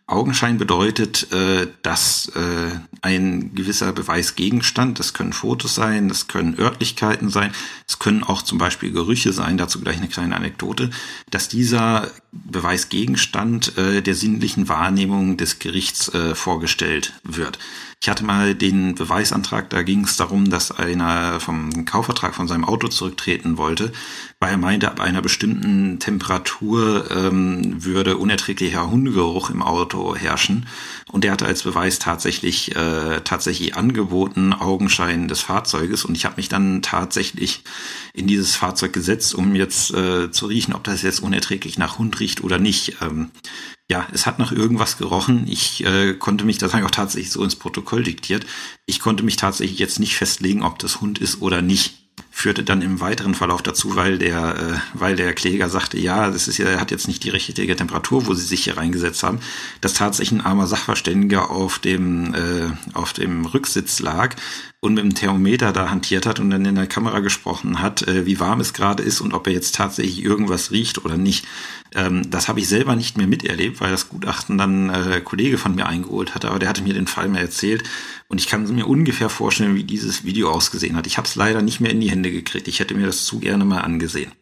Augenschein 0.06 0.58
bedeutet, 0.58 1.32
äh, 1.32 1.68
dass 1.82 2.30
äh, 2.34 2.78
ein 3.02 3.54
gewisser 3.54 3.92
Beweisgegenstand, 3.92 4.98
das 4.98 5.14
können 5.14 5.32
Fotos 5.32 5.74
sein, 5.74 6.08
das 6.08 6.28
können 6.28 6.58
Örtlichkeiten 6.58 7.30
sein, 7.30 7.52
es 7.88 7.98
können 7.98 8.22
auch 8.24 8.42
zum 8.42 8.58
Beispiel 8.58 8.92
Gerüche 8.92 9.32
sein, 9.32 9.56
dazu 9.56 9.80
gleich 9.80 9.96
eine 9.98 10.08
kleine 10.08 10.36
Anekdote, 10.36 10.90
dass 11.30 11.48
dieser 11.48 12.10
Beweisgegenstand 12.32 13.78
äh, 13.78 14.02
der 14.02 14.14
sinnlichen 14.14 14.68
Wahrnehmung 14.68 15.36
des 15.36 15.58
Gerichts 15.58 16.12
äh, 16.12 16.34
vorgestellt 16.34 17.12
wird. 17.22 17.58
Ich 18.02 18.08
hatte 18.08 18.24
mal 18.24 18.56
den 18.56 18.96
Beweisantrag, 18.96 19.70
da 19.70 19.84
ging 19.84 20.02
es 20.02 20.16
darum, 20.16 20.50
dass 20.50 20.72
einer 20.72 21.38
vom 21.38 21.84
Kaufvertrag 21.84 22.34
von 22.34 22.48
seinem 22.48 22.64
Auto 22.64 22.88
zurücktreten 22.88 23.58
wollte, 23.58 23.92
weil 24.40 24.50
er 24.50 24.58
meinte, 24.58 24.90
ab 24.90 24.98
einer 24.98 25.22
bestimmten 25.22 26.00
Temperatur 26.00 27.08
ähm, 27.12 27.84
würde 27.84 28.16
unerträglicher 28.16 28.90
Hundegeruch 28.90 29.50
im 29.50 29.62
Auto 29.62 30.16
herrschen. 30.16 30.66
Und 31.12 31.22
der 31.22 31.30
hatte 31.30 31.46
als 31.46 31.62
Beweis 31.62 32.00
tatsächlich 32.00 32.74
äh, 32.74 33.20
tatsächlich 33.22 33.76
angeboten 33.76 34.52
Augenschein 34.52 35.28
des 35.28 35.40
Fahrzeuges. 35.40 36.04
Und 36.04 36.16
ich 36.16 36.24
habe 36.24 36.38
mich 36.38 36.48
dann 36.48 36.82
tatsächlich 36.82 37.62
in 38.14 38.26
dieses 38.26 38.56
Fahrzeug 38.56 38.92
gesetzt, 38.92 39.32
um 39.32 39.54
jetzt 39.54 39.94
äh, 39.94 40.32
zu 40.32 40.46
riechen, 40.46 40.74
ob 40.74 40.82
das 40.82 41.02
jetzt 41.02 41.20
unerträglich 41.20 41.78
nach 41.78 42.00
Hund 42.00 42.18
riecht 42.18 42.42
oder 42.42 42.58
nicht. 42.58 42.96
Ähm, 43.00 43.30
ja, 43.92 44.06
es 44.10 44.24
hat 44.24 44.38
nach 44.38 44.52
irgendwas 44.52 44.96
gerochen. 44.96 45.44
Ich 45.46 45.84
äh, 45.84 46.14
konnte 46.14 46.46
mich, 46.46 46.56
das 46.56 46.72
habe 46.72 46.80
ich 46.80 46.86
auch 46.86 46.90
tatsächlich 46.90 47.30
so 47.30 47.44
ins 47.44 47.56
Protokoll 47.56 48.02
diktiert, 48.02 48.46
ich 48.86 49.00
konnte 49.00 49.22
mich 49.22 49.36
tatsächlich 49.36 49.78
jetzt 49.78 50.00
nicht 50.00 50.16
festlegen, 50.16 50.62
ob 50.62 50.78
das 50.78 51.02
Hund 51.02 51.18
ist 51.18 51.42
oder 51.42 51.60
nicht 51.60 52.01
führte 52.34 52.64
dann 52.64 52.80
im 52.80 53.00
weiteren 53.00 53.34
Verlauf 53.34 53.62
dazu, 53.62 53.94
weil 53.94 54.18
der, 54.18 54.56
äh, 54.56 54.98
weil 54.98 55.16
der 55.16 55.34
Kläger 55.34 55.68
sagte, 55.68 55.98
ja, 55.98 56.30
das 56.30 56.48
ist 56.48 56.56
ja, 56.56 56.66
er 56.66 56.80
hat 56.80 56.90
jetzt 56.90 57.06
nicht 57.06 57.22
die 57.22 57.28
richtige 57.28 57.76
Temperatur, 57.76 58.26
wo 58.26 58.34
sie 58.34 58.44
sich 58.44 58.64
hier 58.64 58.78
reingesetzt 58.78 59.22
haben, 59.22 59.38
dass 59.82 59.92
tatsächlich 59.92 60.40
ein 60.40 60.44
armer 60.44 60.66
Sachverständiger 60.66 61.50
auf 61.50 61.78
dem, 61.78 62.34
äh, 62.34 62.70
auf 62.94 63.12
dem 63.12 63.44
Rücksitz 63.44 64.00
lag 64.00 64.34
und 64.80 64.94
mit 64.94 65.04
dem 65.04 65.14
Thermometer 65.14 65.72
da 65.72 65.90
hantiert 65.90 66.26
hat 66.26 66.40
und 66.40 66.50
dann 66.50 66.64
in 66.64 66.74
der 66.74 66.88
Kamera 66.88 67.20
gesprochen 67.20 67.80
hat, 67.80 68.02
äh, 68.08 68.26
wie 68.26 68.40
warm 68.40 68.60
es 68.60 68.72
gerade 68.72 69.02
ist 69.02 69.20
und 69.20 69.34
ob 69.34 69.46
er 69.46 69.52
jetzt 69.52 69.76
tatsächlich 69.76 70.24
irgendwas 70.24 70.72
riecht 70.72 71.04
oder 71.04 71.18
nicht. 71.18 71.46
Ähm, 71.94 72.28
das 72.30 72.48
habe 72.48 72.60
ich 72.60 72.68
selber 72.68 72.96
nicht 72.96 73.18
mehr 73.18 73.26
miterlebt, 73.26 73.80
weil 73.80 73.90
das 73.90 74.08
Gutachten 74.08 74.56
dann 74.56 74.88
äh, 74.88 75.20
Kollege 75.22 75.58
von 75.58 75.74
mir 75.74 75.86
eingeholt 75.86 76.34
hatte, 76.34 76.48
aber 76.48 76.58
der 76.58 76.70
hatte 76.70 76.82
mir 76.82 76.94
den 76.94 77.06
Fall 77.06 77.28
mehr 77.28 77.42
erzählt 77.42 77.84
und 78.32 78.40
ich 78.40 78.46
kann 78.46 78.66
mir 78.74 78.86
ungefähr 78.86 79.28
vorstellen, 79.28 79.74
wie 79.74 79.84
dieses 79.84 80.24
Video 80.24 80.50
ausgesehen 80.50 80.96
hat. 80.96 81.06
Ich 81.06 81.18
habe 81.18 81.28
es 81.28 81.34
leider 81.34 81.60
nicht 81.60 81.80
mehr 81.80 81.90
in 81.90 82.00
die 82.00 82.10
Hände 82.10 82.32
gekriegt. 82.32 82.66
Ich 82.66 82.80
hätte 82.80 82.94
mir 82.94 83.04
das 83.04 83.26
zu 83.26 83.40
gerne 83.40 83.66
mal 83.66 83.82
angesehen. 83.82 84.32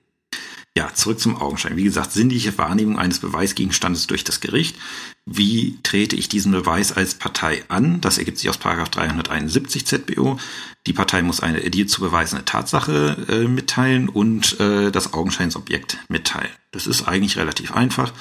Ja, 0.78 0.94
zurück 0.94 1.18
zum 1.18 1.36
Augenschein. 1.36 1.76
Wie 1.76 1.82
gesagt, 1.82 2.12
sinnliche 2.12 2.56
Wahrnehmung 2.56 3.00
eines 3.00 3.18
Beweisgegenstandes 3.18 4.06
durch 4.06 4.22
das 4.22 4.38
Gericht. 4.38 4.76
Wie 5.26 5.76
trete 5.82 6.14
ich 6.14 6.28
diesen 6.28 6.52
Beweis 6.52 6.92
als 6.92 7.14
Partei 7.14 7.64
an? 7.66 8.00
Das 8.00 8.18
ergibt 8.18 8.38
sich 8.38 8.48
aus 8.48 8.60
371 8.60 9.84
ZBO. 9.84 10.38
Die 10.86 10.92
Partei 10.92 11.22
muss 11.22 11.40
eine 11.40 11.58
dir 11.68 11.88
zu 11.88 12.00
beweisende 12.00 12.44
Tatsache 12.44 13.26
äh, 13.28 13.48
mitteilen 13.48 14.08
und 14.08 14.60
äh, 14.60 14.92
das 14.92 15.14
Augenscheinsobjekt 15.14 15.98
mitteilen. 16.08 16.52
Das 16.70 16.86
ist 16.86 17.08
eigentlich 17.08 17.38
relativ 17.38 17.74
einfach. 17.74 18.12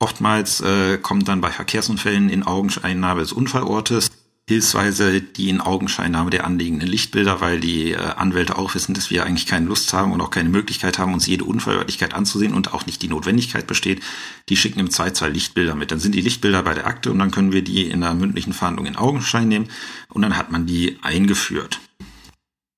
Oftmals 0.00 0.60
äh, 0.60 0.98
kommt 0.98 1.28
dann 1.28 1.40
bei 1.40 1.52
Verkehrsunfällen 1.52 2.30
in 2.30 2.42
Augenscheinnahme 2.42 3.20
des 3.20 3.32
Unfallortes 3.32 4.10
hilfsweise 4.46 5.22
die 5.22 5.48
in 5.48 5.62
Augenscheinnahme 5.62 6.28
der 6.28 6.44
anliegenden 6.44 6.88
Lichtbilder, 6.88 7.40
weil 7.40 7.60
die 7.60 7.92
äh, 7.92 7.96
Anwälte 7.96 8.58
auch 8.58 8.74
wissen, 8.74 8.94
dass 8.94 9.10
wir 9.10 9.24
eigentlich 9.24 9.46
keine 9.46 9.66
Lust 9.66 9.92
haben 9.94 10.12
und 10.12 10.20
auch 10.20 10.30
keine 10.30 10.50
Möglichkeit 10.50 10.98
haben, 10.98 11.14
uns 11.14 11.26
jede 11.26 11.44
Unfallörtlichkeit 11.44 12.12
anzusehen 12.12 12.52
und 12.52 12.74
auch 12.74 12.84
nicht 12.84 13.00
die 13.00 13.08
Notwendigkeit 13.08 13.66
besteht. 13.66 14.02
Die 14.50 14.56
schicken 14.56 14.80
im 14.80 14.90
Zweifelsfall 14.90 15.32
Lichtbilder 15.32 15.74
mit. 15.74 15.90
Dann 15.90 16.00
sind 16.00 16.14
die 16.14 16.20
Lichtbilder 16.20 16.62
bei 16.62 16.74
der 16.74 16.86
Akte 16.86 17.10
und 17.10 17.18
dann 17.18 17.30
können 17.30 17.52
wir 17.52 17.62
die 17.62 17.88
in 17.88 18.02
der 18.02 18.12
mündlichen 18.12 18.52
Verhandlung 18.52 18.86
in 18.86 18.96
Augenschein 18.96 19.48
nehmen 19.48 19.68
und 20.10 20.20
dann 20.20 20.36
hat 20.36 20.52
man 20.52 20.66
die 20.66 20.98
eingeführt 21.00 21.80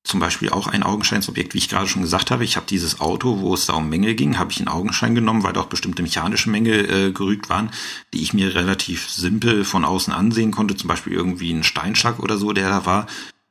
zum 0.07 0.21
Beispiel 0.21 0.51
auch 0.51 0.69
ein 0.69 0.83
Augenscheinsobjekt, 0.83 1.53
wie 1.53 1.59
ich 1.59 1.69
gerade 1.69 1.88
schon 1.88 2.03
gesagt 2.03 2.31
habe. 2.31 2.45
Ich 2.45 2.57
habe 2.57 2.66
dieses 2.66 3.01
Auto, 3.01 3.40
wo 3.40 3.55
es 3.55 3.66
da 3.66 3.75
um 3.75 3.88
Menge 3.88 4.14
ging, 4.14 4.38
habe 4.38 4.53
ich 4.53 4.61
in 4.61 4.69
Augenschein 4.69 5.14
genommen, 5.14 5.42
weil 5.42 5.53
da 5.53 5.61
auch 5.61 5.66
bestimmte 5.66 6.03
mechanische 6.03 6.49
Mängel 6.49 7.09
äh, 7.09 7.12
gerügt 7.12 7.49
waren, 7.49 7.71
die 8.14 8.23
ich 8.23 8.33
mir 8.33 8.55
relativ 8.55 9.11
simpel 9.11 9.64
von 9.64 9.85
außen 9.85 10.12
ansehen 10.12 10.53
konnte. 10.53 10.77
Zum 10.77 10.88
Beispiel 10.88 11.12
irgendwie 11.12 11.53
ein 11.53 11.64
Steinschlag 11.64 12.21
oder 12.21 12.38
so, 12.38 12.53
der 12.53 12.69
da 12.69 12.87
war. 12.87 13.07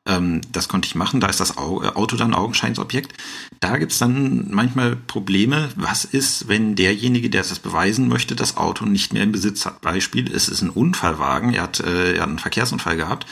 Ähm, 0.07 0.39
das 0.49 0.69
konnte 0.69 0.87
ich 0.87 0.95
machen. 0.95 1.19
Da 1.19 1.27
ist 1.27 1.41
das 1.41 1.51
äh, 1.51 1.59
Auto 1.59 2.15
dann 2.15 2.33
Augenscheinsobjekt. 2.33 3.13
Da 3.59 3.77
gibt's 3.77 3.97
dann 3.97 4.47
manchmal 4.49 4.95
Probleme. 4.95 5.69
Was 5.75 6.05
ist, 6.05 6.47
wenn 6.47 6.75
derjenige, 6.75 7.29
der 7.29 7.41
das 7.41 7.59
beweisen 7.59 8.07
möchte, 8.07 8.33
das 8.33 8.55
Auto 8.55 8.85
nicht 8.85 9.11
mehr 9.11 9.23
im 9.23 9.33
Besitz 9.33 9.65
hat? 9.65 9.81
Beispiel, 9.81 10.31
es 10.33 10.47
ist 10.47 10.61
ein 10.61 10.69
Unfallwagen. 10.69 11.53
Er 11.53 11.63
hat, 11.63 11.81
äh, 11.81 12.13
er 12.13 12.21
hat 12.21 12.29
einen 12.29 12.39
Verkehrsunfall 12.39 12.95
gehabt 12.95 13.25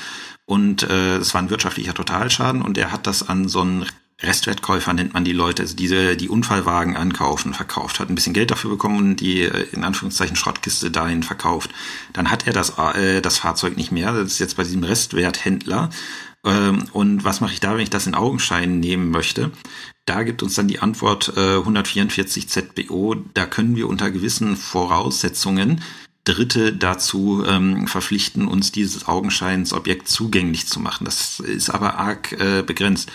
und 0.46 0.84
äh, 0.84 1.18
es 1.18 1.34
war 1.34 1.42
ein 1.42 1.50
wirtschaftlicher 1.50 1.94
Totalschaden 1.94 2.62
und 2.62 2.78
er 2.78 2.92
hat 2.92 3.08
das 3.08 3.28
an 3.28 3.48
so 3.48 3.62
einen 3.62 3.86
Restwertkäufer 4.22 4.94
nennt 4.94 5.14
man 5.14 5.26
die 5.26 5.34
Leute, 5.34 5.64
also 5.64 5.76
diese, 5.76 6.16
die 6.16 6.30
Unfallwagen 6.30 6.96
ankaufen, 6.96 7.54
verkauft, 7.54 8.00
hat 8.00 8.10
ein 8.10 8.16
bisschen 8.16 8.34
Geld 8.34 8.52
dafür 8.52 8.72
bekommen 8.72 8.98
und 8.98 9.16
die 9.18 9.42
äh, 9.42 9.68
in 9.72 9.84
Anführungszeichen 9.84 10.36
Schrottkiste 10.36 10.92
dahin 10.92 11.24
verkauft. 11.24 11.72
Dann 12.14 12.32
hat 12.32 12.48
er 12.48 12.54
das, 12.54 12.78
äh, 12.78 13.22
das 13.22 13.38
Fahrzeug 13.38 13.76
nicht 13.76 13.92
mehr, 13.92 14.14
das 14.14 14.34
ist 14.34 14.40
jetzt 14.40 14.58
bei 14.58 14.64
diesem 14.64 14.84
Restwerthändler. 14.84 15.90
Ähm, 16.46 16.86
und 16.94 17.24
was 17.24 17.42
mache 17.42 17.54
ich 17.54 17.60
da, 17.60 17.74
wenn 17.74 17.84
ich 17.84 17.90
das 17.90 18.08
in 18.08 18.16
Augenschein 18.16 18.80
nehmen 18.80 19.10
möchte? 19.10 19.52
Da 20.06 20.24
gibt 20.24 20.44
uns 20.44 20.56
dann 20.56 20.68
die 20.68 20.80
Antwort 20.80 21.34
äh, 21.36 21.58
144 21.58 22.50
ZBO, 22.50 23.16
da 23.34 23.46
können 23.46 23.76
wir 23.76 23.90
unter 23.90 24.12
gewissen 24.12 24.56
Voraussetzungen 24.56 25.82
Dritte 26.24 26.74
dazu 26.74 27.44
ähm, 27.46 27.88
verpflichten, 27.88 28.48
uns 28.48 28.72
dieses 28.72 29.08
Augenscheinsobjekt 29.08 30.08
zugänglich 30.08 30.68
zu 30.68 30.80
machen. 30.80 31.06
Das 31.06 31.40
ist 31.40 31.70
aber 31.70 31.98
arg 31.98 32.32
äh, 32.34 32.64
begrenzt. 32.64 33.12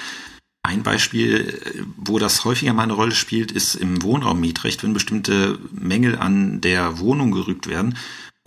Ein 0.63 0.83
Beispiel, 0.83 1.87
wo 1.97 2.19
das 2.19 2.45
häufiger 2.45 2.75
mal 2.75 2.83
eine 2.83 2.93
Rolle 2.93 3.15
spielt, 3.15 3.53
ist 3.53 3.75
im 3.75 4.03
Wohnraummietrecht, 4.03 4.83
wenn 4.83 4.93
bestimmte 4.93 5.59
Mängel 5.73 6.19
an 6.19 6.61
der 6.61 6.99
Wohnung 6.99 7.31
gerügt 7.31 7.69
werden 7.69 7.97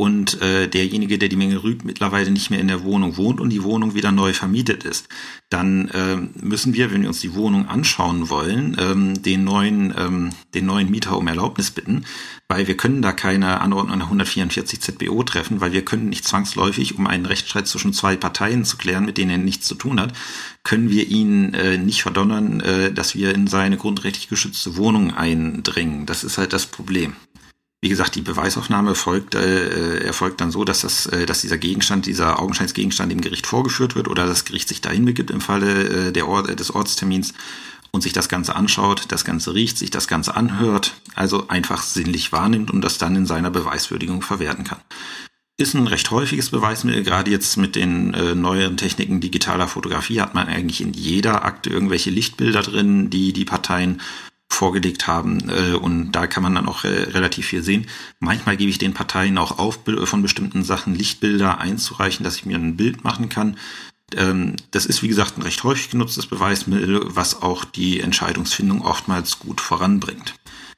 und 0.02 0.42
äh, 0.42 0.68
derjenige, 0.68 1.20
der 1.20 1.30
die 1.30 1.36
Menge 1.36 1.62
rügt, 1.62 1.86
mittlerweile 1.86 2.32
nicht 2.32 2.50
mehr 2.50 2.60
in 2.60 2.68
der 2.68 2.84
Wohnung 2.84 3.18
wohnt 3.18 3.40
und 3.40 3.52
die 3.52 3.62
Wohnung 3.62 3.94
wieder 3.94 4.12
neu 4.12 4.34
vermietet 4.34 4.84
ist, 4.84 5.08
dann 5.52 5.90
äh, 5.90 6.18
müssen 6.44 6.74
wir, 6.74 6.92
wenn 6.92 7.04
wir 7.04 7.10
uns 7.10 7.22
die 7.22 7.36
Wohnung 7.36 7.68
anschauen 7.68 8.32
wollen, 8.32 8.76
ähm, 8.80 9.22
den 9.22 9.44
neuen 9.44 9.94
ähm, 9.96 10.32
den 10.56 10.66
neuen 10.66 10.90
Mieter 10.90 11.16
um 11.20 11.28
Erlaubnis 11.28 11.70
bitten, 11.70 12.06
weil 12.48 12.66
wir 12.66 12.76
können 12.76 13.04
da 13.04 13.12
keine 13.12 13.62
Anordnung 13.62 14.00
nach 14.00 14.08
144 14.08 14.82
ZBO 14.82 15.22
treffen, 15.22 15.62
weil 15.62 15.72
wir 15.72 15.86
können 15.86 16.10
nicht 16.10 16.26
zwangsläufig, 16.26 16.98
um 16.98 17.06
einen 17.06 17.28
Rechtsstreit 17.28 17.68
zwischen 17.68 17.94
zwei 17.94 18.16
Parteien 18.16 18.66
zu 18.66 18.78
klären, 18.78 19.06
mit 19.06 19.20
denen 19.20 19.30
er 19.30 19.38
nichts 19.38 19.68
zu 19.68 19.76
tun 19.76 20.02
hat, 20.02 20.14
können 20.64 20.90
wir 20.90 21.10
ihn 21.10 21.54
äh, 21.54 21.78
nicht 21.78 22.02
verdonnern, 22.02 22.60
äh, 22.62 22.92
dass 22.92 23.14
wir 23.14 23.36
in 23.36 23.46
seine 23.46 23.78
grundrechtlich 23.78 24.30
geschützte 24.30 24.78
Wohnung 24.78 25.14
eindringen. 25.14 26.08
Das 26.08 26.24
ist 26.24 26.40
halt 26.40 26.54
das 26.54 26.66
Problem. 26.66 27.14
Wie 27.84 27.90
gesagt, 27.90 28.14
die 28.14 28.22
Beweisaufnahme 28.22 28.94
folgt, 28.94 29.34
äh, 29.34 30.04
erfolgt 30.04 30.40
dann 30.40 30.52
so, 30.52 30.64
dass, 30.64 30.82
das, 30.82 31.08
äh, 31.08 31.26
dass 31.26 31.42
dieser 31.42 31.58
Gegenstand, 31.58 32.06
dieser 32.06 32.40
Augenscheinsgegenstand 32.40 33.12
dem 33.12 33.22
Gericht 33.22 33.48
vorgeführt 33.48 33.96
wird 33.96 34.08
oder 34.08 34.28
das 34.28 34.46
Gericht 34.46 34.68
sich 34.70 34.82
dahin 34.82 35.04
begibt 35.04 35.32
im 35.32 35.42
Falle 35.42 36.10
äh, 36.10 36.12
der 36.12 36.28
äh, 36.28 36.56
des 36.56 36.76
Ortstermins 36.76 37.34
und 37.90 38.02
sich 38.02 38.14
das 38.14 38.30
Ganze 38.30 38.56
anschaut, 38.56 39.06
das 39.08 39.26
Ganze 39.26 39.56
riecht, 39.56 39.80
sich 39.80 39.90
das 39.90 40.08
Ganze 40.08 40.36
anhört, 40.36 40.94
also 41.16 41.48
einfach 41.48 41.82
sinnlich 41.82 42.32
wahrnimmt 42.32 42.70
und 42.70 42.82
das 42.82 43.00
dann 43.00 43.16
in 43.16 43.26
seiner 43.26 43.50
Beweiswürdigung 43.50 44.22
verwerten 44.22 44.64
kann. 44.64 44.80
Ist 45.58 45.74
ein 45.74 45.88
recht 45.88 46.12
häufiges 46.12 46.52
Beweismittel, 46.52 47.04
gerade 47.04 47.32
jetzt 47.32 47.58
mit 47.58 47.76
den 47.76 48.14
äh, 48.14 48.36
neueren 48.36 48.78
Techniken 48.78 49.22
digitaler 49.22 49.68
Fotografie 49.68 50.22
hat 50.22 50.36
man 50.36 50.48
eigentlich 50.48 50.82
in 50.82 50.94
jeder 50.94 51.46
Akte 51.46 51.72
irgendwelche 51.72 52.12
Lichtbilder 52.12 52.62
drin, 52.62 53.10
die 53.10 53.34
die 53.34 53.46
Parteien 53.46 54.02
vorgelegt 54.54 55.08
haben. 55.08 55.50
Äh, 55.50 55.74
und 55.74 56.12
da 56.12 56.28
kann 56.28 56.44
man 56.44 56.56
dann 56.56 56.68
auch 56.68 56.84
äh, 56.84 56.88
relativ 56.88 57.48
viel 57.48 57.64
sehen. 57.64 57.88
Manchmal 58.20 58.58
gebe 58.58 58.70
ich 58.70 58.78
den 58.78 58.94
Parteien 58.94 59.38
auch 59.38 59.60
auf, 59.60 59.80
von 60.04 60.22
bestimmten 60.22 60.64
Sachen 60.64 60.94
Lichtbilder 60.94 61.60
einzureichen, 61.60 62.24
dass 62.24 62.36
ich 62.36 62.46
mir 62.46 62.58
ein 62.58 62.78
Bild 62.78 63.04
machen 63.04 63.30
kann. 63.30 63.58
Ähm, 64.16 64.56
das 64.72 64.86
ist, 64.86 65.02
wie 65.04 65.08
gesagt, 65.08 65.38
ein 65.38 65.42
recht 65.42 65.64
häufig 65.64 65.90
genutztes 65.90 66.28
Beweismittel, 66.28 67.02
was 67.06 67.42
auch 67.42 67.66
die 67.66 68.02
Entscheidungsfindung 68.02 68.82
oftmals 68.84 69.40
gut 69.40 69.62
voranbringt. 69.62 70.36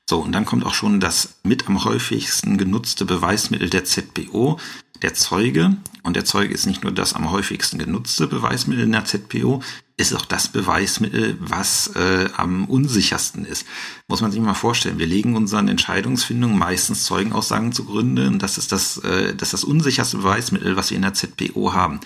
So, 0.09 0.19
und 0.19 0.33
dann 0.33 0.45
kommt 0.45 0.65
auch 0.65 0.73
schon 0.73 0.99
das 0.99 1.39
mit 1.43 1.67
am 1.67 1.83
häufigsten 1.83 2.57
genutzte 2.57 3.05
Beweismittel 3.05 3.69
der 3.69 3.85
ZBO, 3.85 4.59
der 5.03 5.13
Zeuge. 5.13 5.77
Und 6.01 6.15
der 6.15 6.25
Zeuge 6.25 6.53
ist 6.53 6.65
nicht 6.65 6.83
nur 6.83 6.91
das 6.91 7.13
am 7.13 7.31
häufigsten 7.31 7.77
genutzte 7.77 8.27
Beweismittel 8.27 8.83
in 8.83 8.91
der 8.91 9.05
ZPO, 9.05 9.61
ist 9.95 10.13
auch 10.15 10.25
das 10.25 10.47
Beweismittel, 10.47 11.37
was 11.39 11.91
äh, 11.95 12.27
am 12.35 12.65
unsichersten 12.65 13.45
ist. 13.45 13.65
Muss 14.07 14.21
man 14.21 14.31
sich 14.31 14.41
mal 14.41 14.55
vorstellen. 14.55 14.97
Wir 14.97 15.05
legen 15.05 15.35
unseren 15.35 15.67
Entscheidungsfindungen 15.67 16.57
meistens 16.57 17.05
Zeugenaussagen 17.05 17.73
zugrunde 17.73 18.27
und 18.27 18.39
das 18.41 18.57
ist 18.57 18.71
das, 18.71 18.97
äh, 18.97 19.35
das 19.35 19.49
ist 19.49 19.53
das 19.53 19.63
unsicherste 19.63 20.17
Beweismittel, 20.17 20.75
was 20.75 20.89
wir 20.89 20.95
in 20.95 21.03
der 21.03 21.13
ZPO 21.13 21.73
haben. 21.73 21.99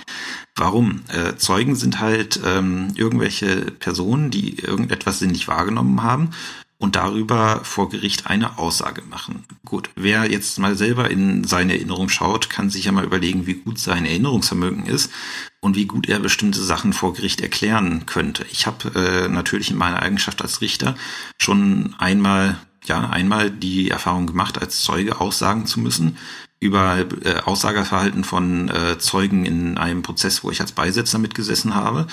Warum? 0.56 1.02
Äh, 1.08 1.38
Zeugen 1.38 1.76
sind 1.76 2.02
halt 2.02 2.42
ähm, 2.46 2.92
irgendwelche 2.96 3.72
Personen, 3.72 4.32
die 4.32 4.60
irgendetwas 4.60 5.20
sinnlich 5.20 5.48
wahrgenommen 5.48 6.04
haben 6.04 6.32
und 6.80 6.96
darüber 6.96 7.62
vor 7.64 7.90
Gericht 7.90 8.28
eine 8.28 8.58
Aussage 8.58 9.02
machen. 9.10 9.46
Gut, 9.66 9.90
wer 9.96 10.30
jetzt 10.30 10.60
mal 10.60 10.76
selber 10.76 11.10
in 11.10 11.44
seine 11.44 11.74
Erinnerung 11.74 12.10
schaut, 12.10 12.50
kann 12.50 12.70
sich 12.70 12.86
ja 12.86 12.92
mal 12.92 13.04
überlegen, 13.04 13.48
wie 13.48 13.56
gut 13.56 13.80
sein 13.80 14.06
Erinnerungsvermögen 14.06 14.86
ist 14.86 15.12
und 15.60 15.76
wie 15.76 15.86
gut 15.86 16.08
er 16.08 16.20
bestimmte 16.20 16.62
Sachen 16.62 16.94
vor 16.94 17.14
Gericht 17.14 17.42
erklären 17.42 18.06
könnte. 18.06 18.46
Ich 18.52 18.68
habe 18.68 18.92
äh, 18.96 19.28
natürlich 19.28 19.72
in 19.72 19.78
meiner 19.78 20.02
Eigenschaft 20.02 20.42
als 20.42 20.62
Richter 20.62 20.96
schon 21.38 21.96
einmal 21.98 22.60
ja 22.86 23.10
einmal 23.10 23.52
die 23.52 23.90
Erfahrung 23.90 24.28
gemacht, 24.28 24.62
als 24.62 24.82
Zeuge 24.82 25.20
aussagen 25.20 25.66
zu 25.66 25.80
müssen 25.80 26.18
über 26.60 27.06
äh, 27.24 27.36
Aussageverhalten 27.46 28.24
von 28.24 28.70
äh, 28.70 28.98
Zeugen 28.98 29.46
in 29.46 29.78
einem 29.78 30.02
Prozess, 30.02 30.44
wo 30.44 30.50
ich 30.50 30.60
als 30.62 30.72
Beisitzer 30.72 31.20
mitgesessen 31.20 31.76
habe. 31.76 32.08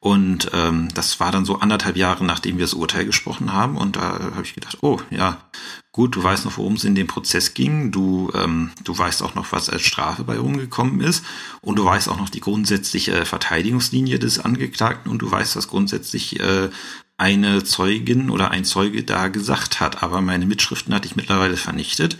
Und 0.00 0.50
ähm, 0.52 0.88
das 0.94 1.18
war 1.18 1.32
dann 1.32 1.44
so 1.44 1.58
anderthalb 1.58 1.96
Jahre, 1.96 2.24
nachdem 2.24 2.56
wir 2.56 2.64
das 2.64 2.74
Urteil 2.74 3.04
gesprochen 3.04 3.52
haben. 3.52 3.76
Und 3.76 3.96
da 3.96 4.18
habe 4.34 4.44
ich 4.44 4.54
gedacht, 4.54 4.78
oh 4.80 5.00
ja, 5.10 5.38
gut, 5.90 6.14
du 6.14 6.22
weißt 6.22 6.44
noch, 6.44 6.56
worum 6.56 6.74
es 6.74 6.84
in 6.84 6.94
dem 6.94 7.08
Prozess 7.08 7.52
ging. 7.52 7.90
Du, 7.90 8.30
ähm, 8.34 8.70
du 8.84 8.96
weißt 8.96 9.24
auch 9.24 9.34
noch, 9.34 9.50
was 9.50 9.68
als 9.68 9.82
Strafe 9.82 10.22
bei 10.22 10.38
rumgekommen 10.38 11.00
ist. 11.00 11.24
Und 11.62 11.80
du 11.80 11.84
weißt 11.84 12.08
auch 12.08 12.18
noch 12.18 12.28
die 12.30 12.40
grundsätzliche 12.40 13.24
Verteidigungslinie 13.24 14.20
des 14.20 14.38
Angeklagten. 14.38 15.10
Und 15.10 15.18
du 15.18 15.30
weißt, 15.30 15.56
was 15.56 15.66
grundsätzlich 15.66 16.38
äh, 16.38 16.70
eine 17.18 17.64
Zeugin 17.64 18.30
oder 18.30 18.52
ein 18.52 18.64
Zeuge 18.64 19.02
da 19.02 19.28
gesagt 19.28 19.80
hat, 19.80 20.02
aber 20.02 20.20
meine 20.20 20.46
Mitschriften 20.46 20.94
hatte 20.94 21.08
ich 21.08 21.16
mittlerweile 21.16 21.56
vernichtet. 21.56 22.16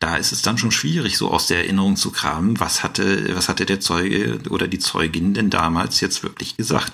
Da 0.00 0.16
ist 0.16 0.32
es 0.32 0.42
dann 0.42 0.56
schon 0.56 0.70
schwierig, 0.70 1.18
so 1.18 1.30
aus 1.30 1.46
der 1.46 1.58
Erinnerung 1.58 1.96
zu 1.96 2.10
kramen, 2.10 2.58
was 2.58 2.82
hatte, 2.82 3.36
was 3.36 3.50
hatte 3.50 3.66
der 3.66 3.80
Zeuge 3.80 4.40
oder 4.48 4.66
die 4.66 4.78
Zeugin 4.78 5.34
denn 5.34 5.50
damals 5.50 6.00
jetzt 6.00 6.22
wirklich 6.22 6.56
gesagt. 6.56 6.92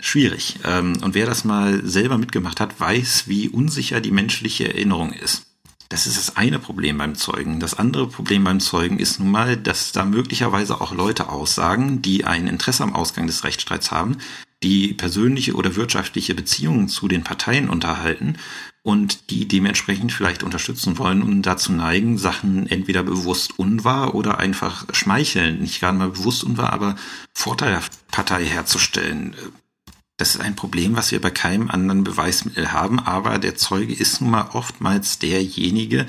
Schwierig. 0.00 0.58
Ähm, 0.64 0.96
und 1.02 1.14
wer 1.14 1.26
das 1.26 1.44
mal 1.44 1.86
selber 1.86 2.16
mitgemacht 2.16 2.60
hat, 2.60 2.80
weiß, 2.80 3.24
wie 3.26 3.50
unsicher 3.50 4.00
die 4.00 4.10
menschliche 4.10 4.68
Erinnerung 4.68 5.12
ist. 5.12 5.42
Das 5.90 6.06
ist 6.06 6.16
das 6.16 6.36
eine 6.36 6.58
Problem 6.58 6.96
beim 6.96 7.14
Zeugen. 7.14 7.60
Das 7.60 7.74
andere 7.74 8.06
Problem 8.06 8.44
beim 8.44 8.60
Zeugen 8.60 8.98
ist 8.98 9.18
nun 9.18 9.30
mal, 9.30 9.58
dass 9.58 9.92
da 9.92 10.06
möglicherweise 10.06 10.80
auch 10.80 10.94
Leute 10.94 11.28
aussagen, 11.28 12.00
die 12.00 12.24
ein 12.24 12.46
Interesse 12.46 12.84
am 12.84 12.94
Ausgang 12.94 13.26
des 13.26 13.44
Rechtsstreits 13.44 13.90
haben, 13.90 14.16
die 14.62 14.92
persönliche 14.92 15.54
oder 15.54 15.76
wirtschaftliche 15.76 16.34
Beziehungen 16.34 16.88
zu 16.88 17.08
den 17.08 17.24
Parteien 17.24 17.68
unterhalten 17.68 18.36
und 18.82 19.30
die 19.30 19.46
dementsprechend 19.46 20.12
vielleicht 20.12 20.42
unterstützen 20.42 20.98
wollen 20.98 21.22
und 21.22 21.42
dazu 21.42 21.72
neigen, 21.72 22.18
Sachen 22.18 22.66
entweder 22.66 23.02
bewusst 23.02 23.58
unwahr 23.58 24.14
oder 24.14 24.38
einfach 24.38 24.86
schmeicheln, 24.94 25.60
nicht 25.60 25.80
gerade 25.80 25.96
mal 25.98 26.10
bewusst 26.10 26.44
unwahr, 26.44 26.72
aber 26.72 26.96
Vorteil 27.32 27.72
der 27.72 27.82
Partei 28.10 28.44
herzustellen. 28.44 29.34
Das 30.16 30.34
ist 30.34 30.40
ein 30.42 30.56
Problem, 30.56 30.96
was 30.96 31.12
wir 31.12 31.20
bei 31.20 31.30
keinem 31.30 31.70
anderen 31.70 32.04
Beweismittel 32.04 32.72
haben, 32.72 33.00
aber 33.00 33.38
der 33.38 33.54
Zeuge 33.56 33.94
ist 33.94 34.20
nun 34.20 34.30
mal 34.30 34.50
oftmals 34.52 35.18
derjenige, 35.18 36.06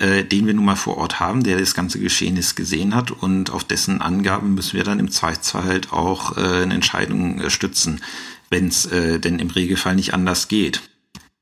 äh, 0.00 0.24
den 0.24 0.46
wir 0.46 0.54
nun 0.54 0.64
mal 0.64 0.76
vor 0.76 0.96
Ort 0.96 1.20
haben, 1.20 1.42
der 1.42 1.58
das 1.58 1.74
ganze 1.74 2.00
Geschehnis 2.00 2.54
gesehen 2.54 2.94
hat 2.94 3.10
und 3.10 3.50
auf 3.50 3.64
dessen 3.64 4.00
Angaben 4.00 4.54
müssen 4.54 4.76
wir 4.76 4.84
dann 4.84 4.98
im 4.98 5.10
Zweifelsfall 5.10 5.64
halt 5.64 5.92
auch 5.92 6.36
äh, 6.36 6.62
eine 6.62 6.74
Entscheidung 6.74 7.40
äh, 7.40 7.50
stützen, 7.50 8.00
wenn 8.48 8.68
es 8.68 8.86
äh, 8.86 9.20
denn 9.20 9.38
im 9.38 9.50
Regelfall 9.50 9.94
nicht 9.94 10.14
anders 10.14 10.48
geht. 10.48 10.80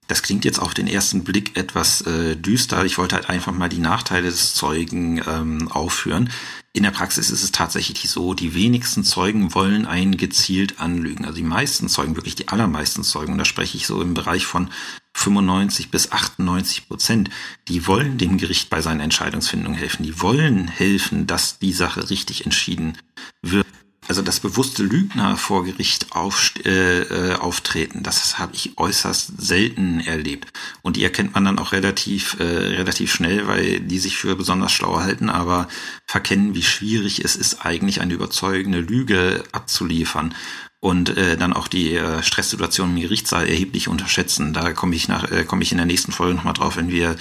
Das 0.09 0.23
klingt 0.23 0.47
jetzt 0.47 0.59
auf 0.59 0.73
den 0.73 0.87
ersten 0.87 1.23
Blick 1.23 1.57
etwas 1.57 2.01
äh, 2.01 2.35
düster. 2.35 2.85
Ich 2.85 2.97
wollte 2.97 3.15
halt 3.15 3.29
einfach 3.29 3.53
mal 3.53 3.69
die 3.69 3.79
Nachteile 3.79 4.29
des 4.29 4.55
Zeugen 4.55 5.23
ähm, 5.29 5.69
aufführen. 5.71 6.31
In 6.73 6.83
der 6.83 6.91
Praxis 6.91 7.31
ist 7.31 7.43
es 7.43 7.53
tatsächlich 7.53 8.09
so, 8.09 8.33
die 8.33 8.55
wenigsten 8.55 9.05
Zeugen 9.05 9.55
wollen 9.55 9.85
einen 9.85 10.17
gezielt 10.17 10.81
anlügen. 10.81 11.27
Also 11.27 11.37
die 11.37 11.43
meisten 11.43 11.89
Zeugen, 11.89 12.17
wirklich 12.17 12.37
die 12.37 12.49
allermeisten 12.49 13.05
Zeugen, 13.05 13.33
und 13.33 13.39
da 13.39 13.45
spreche 13.45 13.77
ich 13.77 13.87
so 13.87 14.01
im 14.01 14.15
Bereich 14.15 14.47
von 14.47 14.71
95 15.19 15.91
bis 15.91 16.13
98 16.13 16.89
Prozent, 16.89 17.31
die 17.69 17.87
wollen 17.87 18.19
dem 18.19 18.39
Gericht 18.39 18.71
bei 18.71 18.81
seiner 18.81 19.05
Entscheidungsfindung 19.05 19.75
helfen. 19.75 20.05
Die 20.05 20.21
wollen 20.21 20.69
helfen, 20.69 21.27
dass 21.27 21.59
die 21.59 21.73
Sache 21.73 22.09
richtig 22.11 22.45
entschieden 22.45 22.97
wird 23.43 23.67
also 24.09 24.23
das 24.23 24.41
bewusste 24.41 24.83
Lügner 24.83 25.37
vor 25.37 25.65
Gericht 25.65 26.13
auf, 26.13 26.55
äh, 26.65 27.03
äh, 27.03 27.35
auftreten, 27.35 28.03
das 28.03 28.39
habe 28.39 28.55
ich 28.55 28.79
äußerst 28.79 29.33
selten 29.39 30.01
erlebt. 30.01 30.51
Und 30.81 30.97
die 30.97 31.05
erkennt 31.05 31.35
man 31.35 31.45
dann 31.45 31.59
auch 31.59 31.73
relativ, 31.73 32.41
äh, 32.41 32.45
relativ 32.45 33.13
schnell, 33.13 33.47
weil 33.47 33.81
die 33.81 33.99
sich 33.99 34.17
für 34.17 34.35
besonders 34.35 34.73
schlau 34.73 35.01
halten, 35.01 35.29
aber 35.29 35.69
verkennen, 36.07 36.55
wie 36.55 36.63
schwierig 36.63 37.23
es 37.23 37.37
ist, 37.37 37.67
eigentlich 37.67 38.01
eine 38.01 38.15
überzeugende 38.15 38.81
Lüge 38.81 39.45
abzuliefern 39.53 40.35
und 40.81 41.17
äh, 41.17 41.37
dann 41.37 41.53
auch 41.53 41.69
die 41.69 41.95
äh, 41.95 42.23
Stresssituation 42.23 42.91
im 42.91 43.03
Gerichtssaal 43.03 43.49
erheblich 43.49 43.89
unterschätzen. 43.89 44.53
Da 44.53 44.73
komme 44.73 44.95
ich 44.95 45.09
nach, 45.09 45.31
äh, 45.31 45.45
komme 45.45 45.63
ich 45.63 45.73
in 45.73 45.79
der 45.79 45.87
nächsten 45.87 46.13
Folge 46.13 46.35
nochmal 46.35 46.55
drauf, 46.55 46.77
wenn 46.77 46.91
wir 46.91 47.17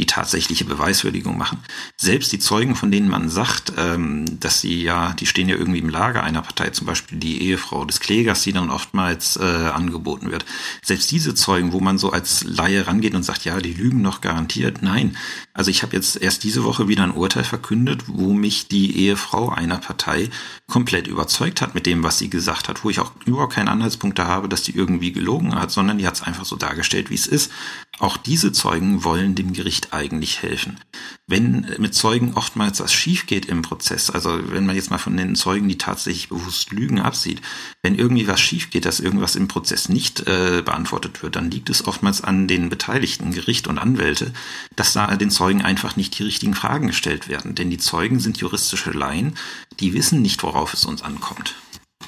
die 0.00 0.06
tatsächliche 0.06 0.64
Beweiswürdigung 0.64 1.36
machen. 1.36 1.58
Selbst 1.96 2.32
die 2.32 2.38
Zeugen, 2.38 2.74
von 2.74 2.90
denen 2.90 3.08
man 3.08 3.28
sagt, 3.28 3.74
ähm, 3.76 4.40
dass 4.40 4.62
sie 4.62 4.82
ja, 4.82 5.12
die 5.12 5.26
stehen 5.26 5.48
ja 5.48 5.56
irgendwie 5.56 5.78
im 5.78 5.90
Lager 5.90 6.22
einer 6.22 6.40
Partei, 6.40 6.70
zum 6.70 6.86
Beispiel 6.86 7.18
die 7.18 7.42
Ehefrau 7.42 7.84
des 7.84 8.00
Klägers, 8.00 8.42
die 8.42 8.52
dann 8.52 8.70
oftmals 8.70 9.36
äh, 9.36 9.42
angeboten 9.42 10.30
wird. 10.30 10.46
Selbst 10.82 11.10
diese 11.10 11.34
Zeugen, 11.34 11.72
wo 11.72 11.80
man 11.80 11.98
so 11.98 12.10
als 12.10 12.44
Laie 12.44 12.86
rangeht 12.86 13.14
und 13.14 13.24
sagt, 13.24 13.44
ja, 13.44 13.60
die 13.60 13.74
lügen 13.74 14.00
noch 14.00 14.22
garantiert. 14.22 14.82
Nein. 14.82 15.18
Also 15.52 15.70
ich 15.70 15.82
habe 15.82 15.94
jetzt 15.94 16.16
erst 16.16 16.44
diese 16.44 16.64
Woche 16.64 16.88
wieder 16.88 17.04
ein 17.04 17.10
Urteil 17.10 17.44
verkündet, 17.44 18.04
wo 18.06 18.32
mich 18.32 18.68
die 18.68 18.96
Ehefrau 18.96 19.50
einer 19.50 19.76
Partei 19.76 20.30
komplett 20.66 21.08
überzeugt 21.08 21.60
hat 21.60 21.74
mit 21.74 21.84
dem, 21.84 22.02
was 22.02 22.18
sie 22.18 22.30
gesagt 22.30 22.68
hat, 22.68 22.84
wo 22.84 22.88
ich 22.88 23.00
auch 23.00 23.12
überhaupt 23.26 23.52
keine 23.52 23.70
Anhaltspunkte 23.70 24.26
habe, 24.26 24.48
dass 24.48 24.62
die 24.62 24.74
irgendwie 24.74 25.12
gelogen 25.12 25.54
hat, 25.54 25.70
sondern 25.70 25.98
die 25.98 26.06
hat 26.06 26.14
es 26.14 26.22
einfach 26.22 26.46
so 26.46 26.56
dargestellt, 26.56 27.10
wie 27.10 27.14
es 27.16 27.26
ist. 27.26 27.52
Auch 27.98 28.16
diese 28.16 28.52
Zeugen 28.52 29.04
wollen 29.04 29.34
dem 29.34 29.52
Gericht 29.52 29.89
eigentlich 29.92 30.42
helfen. 30.42 30.78
Wenn 31.26 31.74
mit 31.78 31.94
Zeugen 31.94 32.34
oftmals 32.34 32.80
was 32.80 32.92
schief 32.92 33.26
geht 33.26 33.46
im 33.46 33.62
Prozess, 33.62 34.10
also 34.10 34.40
wenn 34.52 34.66
man 34.66 34.76
jetzt 34.76 34.90
mal 34.90 34.98
von 34.98 35.16
den 35.16 35.34
Zeugen, 35.36 35.68
die 35.68 35.78
tatsächlich 35.78 36.28
bewusst 36.28 36.72
Lügen 36.72 37.00
absieht, 37.00 37.40
wenn 37.82 37.94
irgendwie 37.94 38.28
was 38.28 38.40
schief 38.40 38.70
geht, 38.70 38.84
dass 38.84 39.00
irgendwas 39.00 39.36
im 39.36 39.48
Prozess 39.48 39.88
nicht 39.88 40.26
äh, 40.26 40.62
beantwortet 40.64 41.22
wird, 41.22 41.36
dann 41.36 41.50
liegt 41.50 41.70
es 41.70 41.86
oftmals 41.86 42.22
an 42.22 42.48
den 42.48 42.68
Beteiligten, 42.68 43.32
Gericht 43.32 43.68
und 43.68 43.78
Anwälte, 43.78 44.32
dass 44.76 44.92
da 44.92 45.16
den 45.16 45.30
Zeugen 45.30 45.62
einfach 45.62 45.96
nicht 45.96 46.18
die 46.18 46.24
richtigen 46.24 46.54
Fragen 46.54 46.88
gestellt 46.88 47.28
werden. 47.28 47.54
Denn 47.54 47.70
die 47.70 47.78
Zeugen 47.78 48.20
sind 48.20 48.38
juristische 48.38 48.90
Laien, 48.90 49.34
die 49.78 49.94
wissen 49.94 50.22
nicht, 50.22 50.42
worauf 50.42 50.74
es 50.74 50.84
uns 50.84 51.02
ankommt. 51.02 51.54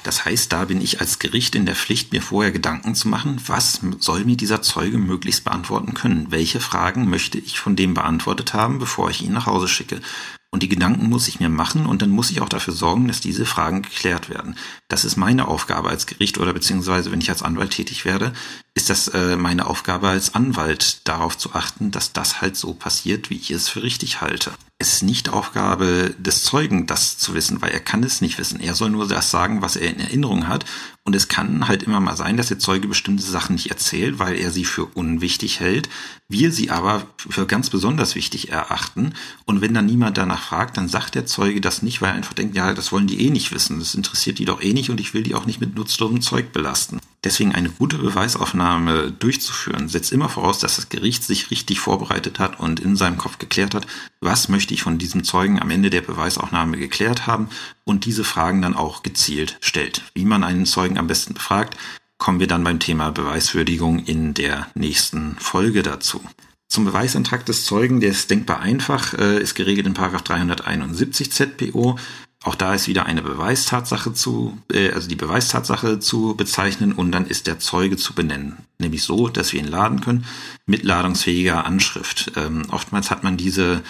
Das 0.03 0.25
heißt, 0.25 0.51
da 0.51 0.65
bin 0.65 0.81
ich 0.81 0.99
als 0.99 1.19
Gericht 1.19 1.55
in 1.55 1.65
der 1.65 1.75
Pflicht, 1.75 2.11
mir 2.11 2.21
vorher 2.21 2.51
Gedanken 2.51 2.93
zu 2.93 3.07
machen, 3.07 3.41
was 3.47 3.81
soll 3.99 4.25
mir 4.25 4.35
dieser 4.35 4.61
Zeuge 4.61 4.97
möglichst 4.97 5.45
beantworten 5.45 5.93
können? 5.93 6.27
Welche 6.29 6.59
Fragen 6.59 7.09
möchte 7.09 7.37
ich 7.37 7.59
von 7.59 7.75
dem 7.75 7.93
beantwortet 7.93 8.53
haben, 8.53 8.79
bevor 8.79 9.09
ich 9.09 9.21
ihn 9.21 9.33
nach 9.33 9.45
Hause 9.45 9.67
schicke? 9.67 10.01
Und 10.53 10.61
die 10.61 10.69
Gedanken 10.69 11.09
muss 11.09 11.27
ich 11.27 11.39
mir 11.39 11.49
machen 11.49 11.87
und 11.87 12.03
dann 12.03 12.11
muss 12.11 12.29
ich 12.29 12.39
auch 12.39 12.47
dafür 12.47 12.75
sorgen, 12.75 13.07
dass 13.07 13.21
diese 13.21 13.43
Fragen 13.43 13.81
geklärt 13.81 14.29
werden. 14.29 14.55
Das 14.87 15.03
ist 15.03 15.15
meine 15.15 15.47
Aufgabe 15.47 15.89
als 15.89 16.05
Gericht 16.05 16.37
oder 16.37 16.53
beziehungsweise 16.53 17.11
wenn 17.11 17.21
ich 17.21 17.31
als 17.31 17.41
Anwalt 17.41 17.71
tätig 17.71 18.05
werde, 18.05 18.33
ist 18.75 18.89
das 18.89 19.07
äh, 19.09 19.35
meine 19.37 19.67
Aufgabe 19.67 20.09
als 20.09 20.33
Anwalt 20.33 21.07
darauf 21.07 21.37
zu 21.37 21.53
achten, 21.53 21.91
dass 21.91 22.11
das 22.11 22.41
halt 22.41 22.55
so 22.55 22.73
passiert, 22.73 23.29
wie 23.29 23.35
ich 23.35 23.51
es 23.51 23.69
für 23.69 23.83
richtig 23.83 24.21
halte. 24.21 24.51
Es 24.79 24.95
ist 24.95 25.03
nicht 25.03 25.29
Aufgabe 25.29 26.15
des 26.17 26.43
Zeugen, 26.43 26.87
das 26.87 27.17
zu 27.17 27.35
wissen, 27.35 27.61
weil 27.61 27.71
er 27.71 27.79
kann 27.79 28.03
es 28.03 28.19
nicht 28.19 28.37
wissen. 28.39 28.59
Er 28.59 28.73
soll 28.73 28.89
nur 28.89 29.07
das 29.07 29.29
sagen, 29.29 29.61
was 29.61 29.75
er 29.75 29.89
in 29.89 29.99
Erinnerung 29.99 30.47
hat. 30.47 30.65
Und 31.05 31.15
es 31.15 31.27
kann 31.27 31.67
halt 31.67 31.83
immer 31.83 31.99
mal 31.99 32.17
sein, 32.17 32.35
dass 32.35 32.47
der 32.47 32.59
Zeuge 32.59 32.87
bestimmte 32.87 33.23
Sachen 33.23 33.55
nicht 33.55 33.69
erzählt, 33.69 34.19
weil 34.19 34.35
er 34.35 34.51
sie 34.51 34.65
für 34.65 34.85
unwichtig 34.85 35.59
hält, 35.59 35.89
wir 36.27 36.51
sie 36.51 36.69
aber 36.69 37.05
für 37.17 37.45
ganz 37.45 37.69
besonders 37.69 38.15
wichtig 38.15 38.51
erachten. 38.51 39.13
Und 39.45 39.61
wenn 39.61 39.73
dann 39.73 39.85
niemand 39.85 40.17
danach 40.17 40.41
fragt, 40.41 40.77
dann 40.77 40.89
sagt 40.89 41.15
der 41.15 41.25
Zeuge 41.25 41.61
das 41.61 41.81
nicht, 41.81 42.01
weil 42.01 42.09
er 42.09 42.15
einfach 42.15 42.33
denkt, 42.33 42.55
ja, 42.55 42.73
das 42.73 42.91
wollen 42.91 43.07
die 43.07 43.25
eh 43.25 43.29
nicht 43.29 43.53
wissen. 43.53 43.79
Das 43.79 43.95
interessiert 43.95 44.39
die 44.39 44.45
doch 44.45 44.61
eh 44.61 44.73
nicht 44.73 44.89
und 44.89 44.99
ich 44.99 45.13
will 45.13 45.23
die 45.23 45.35
auch 45.35 45.45
nicht 45.45 45.61
mit 45.61 45.75
nutzlosem 45.75 46.21
Zeug 46.21 46.51
belasten. 46.51 46.99
Deswegen 47.23 47.55
eine 47.55 47.69
gute 47.69 47.97
Beweisaufnahme 47.97 48.62
durchzuführen, 49.19 49.89
setzt 49.89 50.11
immer 50.11 50.29
voraus, 50.29 50.59
dass 50.59 50.77
das 50.77 50.89
Gericht 50.89 51.23
sich 51.23 51.51
richtig 51.51 51.79
vorbereitet 51.79 52.39
hat 52.39 52.59
und 52.59 52.79
in 52.79 52.95
seinem 52.95 53.17
Kopf 53.17 53.37
geklärt 53.37 53.75
hat, 53.75 53.85
was 54.21 54.49
möchte 54.49 54.73
ich 54.73 54.83
von 54.83 54.97
diesem 54.97 55.23
Zeugen 55.23 55.61
am 55.61 55.69
Ende 55.69 55.89
der 55.89 56.01
Beweisaufnahme 56.01 56.77
geklärt 56.77 57.27
haben 57.27 57.49
und 57.83 58.05
diese 58.05 58.23
Fragen 58.23 58.61
dann 58.61 58.75
auch 58.75 59.03
gezielt 59.03 59.57
stellt. 59.61 60.03
Wie 60.13 60.25
man 60.25 60.43
einen 60.43 60.65
Zeugen 60.65 60.97
am 60.97 61.07
besten 61.07 61.33
befragt, 61.33 61.77
kommen 62.17 62.39
wir 62.39 62.47
dann 62.47 62.63
beim 62.63 62.79
Thema 62.79 63.11
Beweiswürdigung 63.11 63.99
in 63.99 64.33
der 64.33 64.67
nächsten 64.75 65.35
Folge 65.39 65.83
dazu. 65.83 66.21
Zum 66.67 66.85
Beweisantrag 66.85 67.45
des 67.45 67.65
Zeugen, 67.65 67.99
der 67.99 68.09
ist 68.09 68.31
denkbar 68.31 68.59
einfach, 68.61 69.13
äh, 69.13 69.39
ist 69.39 69.53
geregelt 69.55 69.85
in 69.85 69.93
371 69.93 71.31
ZPO. 71.31 71.99
Auch 72.43 72.55
da 72.55 72.73
ist 72.73 72.87
wieder 72.87 73.05
eine 73.05 73.21
Beweistatsache 73.21 74.13
zu, 74.13 74.57
äh, 74.71 74.91
also 74.91 75.07
die 75.07 75.15
Beweistatsache 75.15 75.99
zu 75.99 76.35
bezeichnen 76.35 76.91
und 76.91 77.11
dann 77.11 77.25
ist 77.25 77.47
der 77.47 77.59
Zeuge 77.59 77.95
zu 77.97 78.13
benennen. 78.13 78.57
Nämlich 78.77 79.03
so, 79.03 79.29
dass 79.29 79.53
wir 79.53 79.61
ihn 79.61 79.67
laden 79.67 80.01
können 80.01 80.25
mit 80.65 80.83
ladungsfähiger 80.83 81.65
Anschrift. 81.65 82.33
Ähm, 82.35 82.63
oftmals 82.69 83.11
hat 83.11 83.23
man 83.23 83.37
diese 83.37 83.81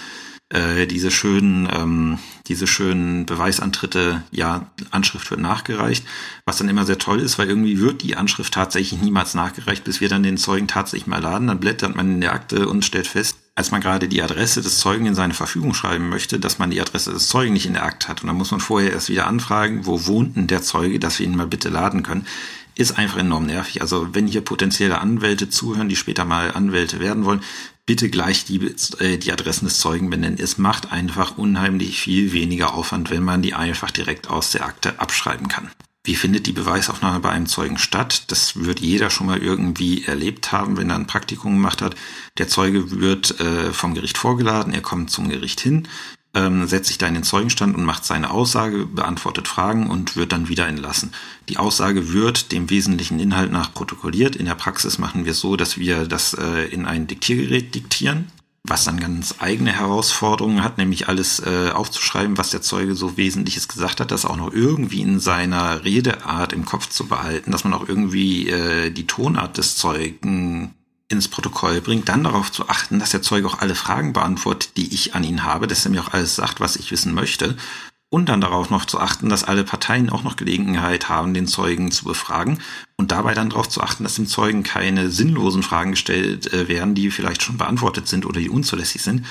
äh, 0.50 0.86
diese 0.86 1.10
schönen, 1.10 1.68
ähm, 1.74 2.18
diese 2.46 2.66
schönen 2.66 3.26
Beweisantritte, 3.26 4.22
ja, 4.30 4.70
Anschrift 4.90 5.30
wird 5.30 5.40
nachgereicht, 5.40 6.06
was 6.44 6.58
dann 6.58 6.68
immer 6.68 6.84
sehr 6.84 6.98
toll 6.98 7.20
ist, 7.20 7.38
weil 7.38 7.48
irgendwie 7.48 7.80
wird 7.80 8.02
die 8.02 8.16
Anschrift 8.16 8.54
tatsächlich 8.54 9.00
niemals 9.00 9.34
nachgereicht, 9.34 9.84
bis 9.84 10.00
wir 10.00 10.08
dann 10.08 10.22
den 10.22 10.36
Zeugen 10.36 10.68
tatsächlich 10.68 11.06
mal 11.06 11.22
laden, 11.22 11.48
dann 11.48 11.60
blättert 11.60 11.96
man 11.96 12.10
in 12.12 12.20
der 12.20 12.34
Akte 12.34 12.68
und 12.68 12.84
stellt 12.84 13.06
fest, 13.06 13.38
als 13.56 13.70
man 13.70 13.80
gerade 13.80 14.08
die 14.08 14.22
Adresse 14.22 14.62
des 14.62 14.78
Zeugen 14.78 15.06
in 15.06 15.14
seine 15.14 15.34
Verfügung 15.34 15.74
schreiben 15.74 16.08
möchte, 16.08 16.40
dass 16.40 16.58
man 16.58 16.70
die 16.70 16.80
Adresse 16.80 17.12
des 17.12 17.28
Zeugen 17.28 17.52
nicht 17.52 17.66
in 17.66 17.74
der 17.74 17.84
Akte 17.84 18.08
hat. 18.08 18.22
Und 18.22 18.26
dann 18.26 18.36
muss 18.36 18.50
man 18.50 18.60
vorher 18.60 18.92
erst 18.92 19.08
wieder 19.08 19.26
anfragen, 19.26 19.86
wo 19.86 20.06
wohnt 20.06 20.36
denn 20.36 20.48
der 20.48 20.62
Zeuge, 20.62 20.98
dass 20.98 21.18
wir 21.18 21.26
ihn 21.26 21.36
mal 21.36 21.46
bitte 21.46 21.68
laden 21.68 22.02
können. 22.02 22.26
Ist 22.74 22.98
einfach 22.98 23.18
enorm 23.18 23.46
nervig. 23.46 23.80
Also 23.80 24.08
wenn 24.12 24.26
hier 24.26 24.40
potenzielle 24.40 25.00
Anwälte 25.00 25.48
zuhören, 25.48 25.88
die 25.88 25.94
später 25.94 26.24
mal 26.24 26.50
Anwälte 26.50 26.98
werden 26.98 27.24
wollen, 27.24 27.42
bitte 27.86 28.08
gleich 28.08 28.44
die, 28.44 28.74
äh, 28.98 29.18
die 29.18 29.30
Adressen 29.30 29.66
des 29.66 29.78
Zeugen 29.78 30.10
benennen. 30.10 30.38
Es 30.40 30.58
macht 30.58 30.90
einfach 30.90 31.38
unheimlich 31.38 32.00
viel 32.00 32.32
weniger 32.32 32.74
Aufwand, 32.74 33.10
wenn 33.10 33.22
man 33.22 33.42
die 33.42 33.54
einfach 33.54 33.92
direkt 33.92 34.28
aus 34.28 34.50
der 34.50 34.64
Akte 34.64 34.98
abschreiben 34.98 35.46
kann. 35.46 35.70
Wie 36.06 36.16
findet 36.16 36.46
die 36.46 36.52
Beweisaufnahme 36.52 37.20
bei 37.20 37.30
einem 37.30 37.46
Zeugen 37.46 37.78
statt? 37.78 38.24
Das 38.30 38.62
wird 38.62 38.80
jeder 38.80 39.08
schon 39.08 39.26
mal 39.26 39.42
irgendwie 39.42 40.04
erlebt 40.04 40.52
haben, 40.52 40.76
wenn 40.76 40.90
er 40.90 40.96
ein 40.96 41.06
Praktikum 41.06 41.54
gemacht 41.54 41.80
hat. 41.80 41.96
Der 42.36 42.46
Zeuge 42.46 42.90
wird 43.00 43.40
äh, 43.40 43.72
vom 43.72 43.94
Gericht 43.94 44.18
vorgeladen, 44.18 44.74
er 44.74 44.82
kommt 44.82 45.10
zum 45.10 45.30
Gericht 45.30 45.60
hin, 45.60 45.88
ähm, 46.34 46.66
setzt 46.66 46.88
sich 46.88 46.98
da 46.98 47.06
in 47.06 47.14
den 47.14 47.22
Zeugenstand 47.22 47.74
und 47.74 47.84
macht 47.84 48.04
seine 48.04 48.30
Aussage, 48.30 48.84
beantwortet 48.84 49.48
Fragen 49.48 49.88
und 49.88 50.14
wird 50.14 50.32
dann 50.32 50.50
wieder 50.50 50.66
entlassen. 50.68 51.10
Die 51.48 51.56
Aussage 51.56 52.12
wird 52.12 52.52
dem 52.52 52.68
wesentlichen 52.68 53.18
Inhalt 53.18 53.50
nach 53.50 53.72
protokolliert. 53.72 54.36
In 54.36 54.44
der 54.44 54.56
Praxis 54.56 54.98
machen 54.98 55.24
wir 55.24 55.32
es 55.32 55.40
so, 55.40 55.56
dass 55.56 55.78
wir 55.78 56.06
das 56.06 56.34
äh, 56.34 56.66
in 56.66 56.84
ein 56.84 57.06
Diktiergerät 57.06 57.74
diktieren 57.74 58.30
was 58.66 58.84
dann 58.84 58.98
ganz 58.98 59.34
eigene 59.40 59.72
Herausforderungen 59.72 60.64
hat, 60.64 60.78
nämlich 60.78 61.06
alles 61.06 61.40
äh, 61.40 61.70
aufzuschreiben, 61.70 62.38
was 62.38 62.50
der 62.50 62.62
Zeuge 62.62 62.94
so 62.94 63.18
Wesentliches 63.18 63.68
gesagt 63.68 64.00
hat, 64.00 64.10
das 64.10 64.24
auch 64.24 64.36
noch 64.36 64.52
irgendwie 64.52 65.02
in 65.02 65.20
seiner 65.20 65.84
Redeart 65.84 66.54
im 66.54 66.64
Kopf 66.64 66.88
zu 66.88 67.06
behalten, 67.06 67.52
dass 67.52 67.64
man 67.64 67.74
auch 67.74 67.86
irgendwie 67.86 68.48
äh, 68.48 68.90
die 68.90 69.06
Tonart 69.06 69.58
des 69.58 69.76
Zeugen 69.76 70.74
ins 71.08 71.28
Protokoll 71.28 71.82
bringt, 71.82 72.08
dann 72.08 72.24
darauf 72.24 72.50
zu 72.50 72.68
achten, 72.70 72.98
dass 72.98 73.10
der 73.10 73.20
Zeuge 73.20 73.46
auch 73.46 73.58
alle 73.58 73.74
Fragen 73.74 74.14
beantwortet, 74.14 74.78
die 74.78 74.94
ich 74.94 75.14
an 75.14 75.24
ihn 75.24 75.44
habe, 75.44 75.66
dass 75.66 75.84
er 75.84 75.90
mir 75.90 76.00
auch 76.00 76.14
alles 76.14 76.34
sagt, 76.34 76.60
was 76.60 76.76
ich 76.76 76.90
wissen 76.90 77.12
möchte 77.12 77.56
und 78.14 78.28
dann 78.28 78.40
darauf 78.40 78.70
noch 78.70 78.84
zu 78.84 79.00
achten, 79.00 79.28
dass 79.28 79.42
alle 79.42 79.64
Parteien 79.64 80.08
auch 80.08 80.22
noch 80.22 80.36
Gelegenheit 80.36 81.08
haben, 81.08 81.34
den 81.34 81.48
Zeugen 81.48 81.90
zu 81.90 82.04
befragen 82.04 82.60
und 82.96 83.10
dabei 83.10 83.34
dann 83.34 83.50
darauf 83.50 83.68
zu 83.68 83.82
achten, 83.82 84.04
dass 84.04 84.14
dem 84.14 84.28
Zeugen 84.28 84.62
keine 84.62 85.10
sinnlosen 85.10 85.64
Fragen 85.64 85.90
gestellt 85.90 86.52
äh, 86.52 86.68
werden, 86.68 86.94
die 86.94 87.10
vielleicht 87.10 87.42
schon 87.42 87.58
beantwortet 87.58 88.06
sind 88.06 88.24
oder 88.24 88.38
die 88.38 88.50
unzulässig 88.50 89.02
sind. 89.02 89.26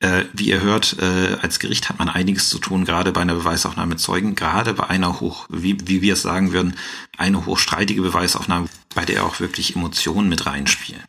Äh, 0.00 0.24
wie 0.32 0.48
ihr 0.48 0.60
hört, 0.60 0.96
äh, 0.98 1.36
als 1.42 1.60
Gericht 1.60 1.88
hat 1.88 2.00
man 2.00 2.08
einiges 2.08 2.48
zu 2.48 2.58
tun, 2.58 2.84
gerade 2.84 3.12
bei 3.12 3.20
einer 3.20 3.36
Beweisaufnahme 3.36 3.90
mit 3.90 4.00
Zeugen, 4.00 4.34
gerade 4.34 4.74
bei 4.74 4.90
einer 4.90 5.20
hoch, 5.20 5.46
wie, 5.48 5.78
wie 5.86 6.02
wir 6.02 6.14
es 6.14 6.22
sagen 6.22 6.52
würden, 6.52 6.74
eine 7.16 7.46
hochstreitige 7.46 8.02
Beweisaufnahme, 8.02 8.66
bei 8.96 9.04
der 9.04 9.24
auch 9.24 9.38
wirklich 9.38 9.76
Emotionen 9.76 10.28
mit 10.28 10.44
reinspielen. 10.44 11.04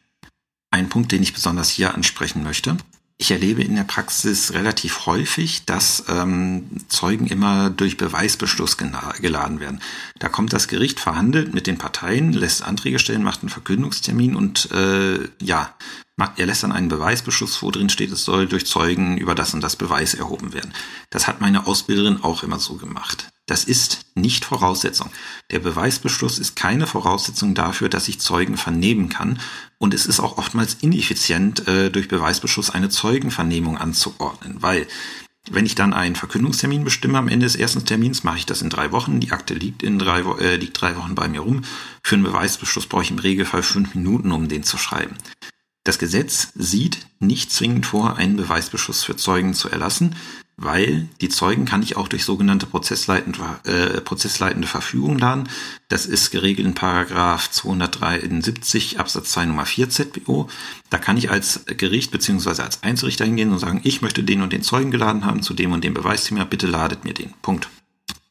Ein 0.69 0.89
Punkt, 0.89 1.11
den 1.11 1.23
ich 1.23 1.33
besonders 1.33 1.71
hier 1.71 1.95
ansprechen 1.95 2.43
möchte, 2.43 2.77
ich 3.17 3.31
erlebe 3.31 3.63
in 3.63 3.75
der 3.75 3.85
Praxis 3.85 4.53
relativ 4.53 5.05
häufig, 5.05 5.65
dass 5.65 6.03
ähm, 6.09 6.65
Zeugen 6.89 7.27
immer 7.27 7.69
durch 7.69 7.95
Beweisbeschluss 7.95 8.77
geladen 8.77 9.59
werden. 9.61 9.81
Da 10.19 10.27
kommt 10.27 10.51
das 10.51 10.67
Gericht, 10.67 10.99
verhandelt 10.99 11.53
mit 11.53 11.65
den 11.65 11.77
Parteien, 11.77 12.33
lässt 12.33 12.61
Anträge 12.61 12.99
stellen, 12.99 13.23
macht 13.23 13.41
einen 13.41 13.49
Verkündungstermin 13.49 14.35
und 14.35 14.69
äh, 14.71 15.19
ja, 15.41 15.73
er 16.17 16.45
lässt 16.45 16.63
dann 16.63 16.71
einen 16.71 16.87
Beweisbeschluss, 16.87 17.61
wo 17.61 17.71
drin 17.71 17.89
steht, 17.89 18.11
es 18.11 18.23
soll 18.23 18.47
durch 18.47 18.65
Zeugen 18.65 19.17
über 19.17 19.35
das 19.35 19.53
und 19.53 19.61
das 19.61 19.75
Beweis 19.75 20.13
erhoben 20.13 20.53
werden. 20.53 20.73
Das 21.09 21.27
hat 21.27 21.41
meine 21.41 21.67
Ausbilderin 21.67 22.23
auch 22.23 22.43
immer 22.43 22.59
so 22.59 22.75
gemacht. 22.75 23.29
Das 23.47 23.65
ist 23.65 24.05
nicht 24.15 24.45
Voraussetzung. 24.45 25.09
Der 25.51 25.59
Beweisbeschluss 25.59 26.39
ist 26.39 26.55
keine 26.55 26.87
Voraussetzung 26.87 27.53
dafür, 27.53 27.89
dass 27.89 28.07
ich 28.07 28.19
Zeugen 28.19 28.55
vernehmen 28.55 29.09
kann. 29.09 29.39
Und 29.77 29.93
es 29.93 30.05
ist 30.05 30.21
auch 30.21 30.37
oftmals 30.37 30.75
ineffizient, 30.75 31.67
äh, 31.67 31.91
durch 31.91 32.07
Beweisbeschluss 32.07 32.69
eine 32.69 32.89
Zeugenvernehmung 32.89 33.77
anzuordnen, 33.77 34.61
weil 34.61 34.87
wenn 35.51 35.67
ich 35.67 35.75
dann 35.75 35.93
einen 35.93 36.15
Verkündungstermin 36.15 36.83
bestimme 36.83 37.19
am 37.19 37.27
Ende 37.27 37.45
des 37.45 37.55
ersten 37.55 37.85
Termins, 37.85 38.23
mache 38.23 38.37
ich 38.37 38.47
das 38.47 38.63
in 38.63 38.71
drei 38.71 38.91
Wochen. 38.91 39.19
Die 39.19 39.31
Akte 39.31 39.53
liegt 39.53 39.83
in 39.83 39.99
drei, 39.99 40.21
äh, 40.39 40.55
liegt 40.55 40.81
drei 40.81 40.95
Wochen 40.95 41.13
bei 41.13 41.27
mir 41.27 41.41
rum. 41.41 41.61
Für 42.03 42.15
einen 42.15 42.23
Beweisbeschluss 42.23 42.87
brauche 42.87 43.03
ich 43.03 43.11
im 43.11 43.19
Regelfall 43.19 43.61
fünf 43.61 43.93
Minuten, 43.93 44.31
um 44.31 44.47
den 44.47 44.63
zu 44.63 44.79
schreiben. 44.79 45.15
Das 45.85 45.99
Gesetz 45.99 46.49
sieht 46.55 47.07
nicht 47.19 47.51
zwingend 47.51 47.85
vor, 47.85 48.17
einen 48.17 48.35
Beweisbeschluss 48.35 49.05
für 49.05 49.15
Zeugen 49.15 49.53
zu 49.53 49.69
erlassen 49.69 50.15
weil 50.57 51.09
die 51.19 51.29
Zeugen 51.29 51.65
kann 51.65 51.83
ich 51.83 51.97
auch 51.97 52.07
durch 52.07 52.23
sogenannte 52.23 52.65
prozessleitende, 52.65 53.39
äh, 53.65 54.01
prozessleitende 54.01 54.67
Verfügung 54.67 55.17
laden. 55.17 55.49
Das 55.89 56.05
ist 56.05 56.31
geregelt 56.31 56.65
in 56.65 56.73
Paragraph 56.73 57.51
273 57.51 58.99
Absatz 58.99 59.31
2 59.31 59.45
Nummer 59.45 59.65
4 59.65 59.89
ZBO. 59.89 60.47
Da 60.89 60.97
kann 60.97 61.17
ich 61.17 61.29
als 61.29 61.65
Gericht 61.65 62.11
beziehungsweise 62.11 62.63
als 62.63 62.83
Einzelrichter 62.83 63.25
hingehen 63.25 63.51
und 63.51 63.59
sagen, 63.59 63.81
ich 63.83 64.01
möchte 64.01 64.23
den 64.23 64.41
und 64.41 64.53
den 64.53 64.63
Zeugen 64.63 64.91
geladen 64.91 65.25
haben 65.25 65.41
zu 65.41 65.53
dem 65.53 65.73
und 65.73 65.83
dem 65.83 65.93
Beweisthema, 65.93 66.45
bitte 66.45 66.67
ladet 66.67 67.03
mir 67.03 67.13
den. 67.13 67.33
Punkt. 67.41 67.69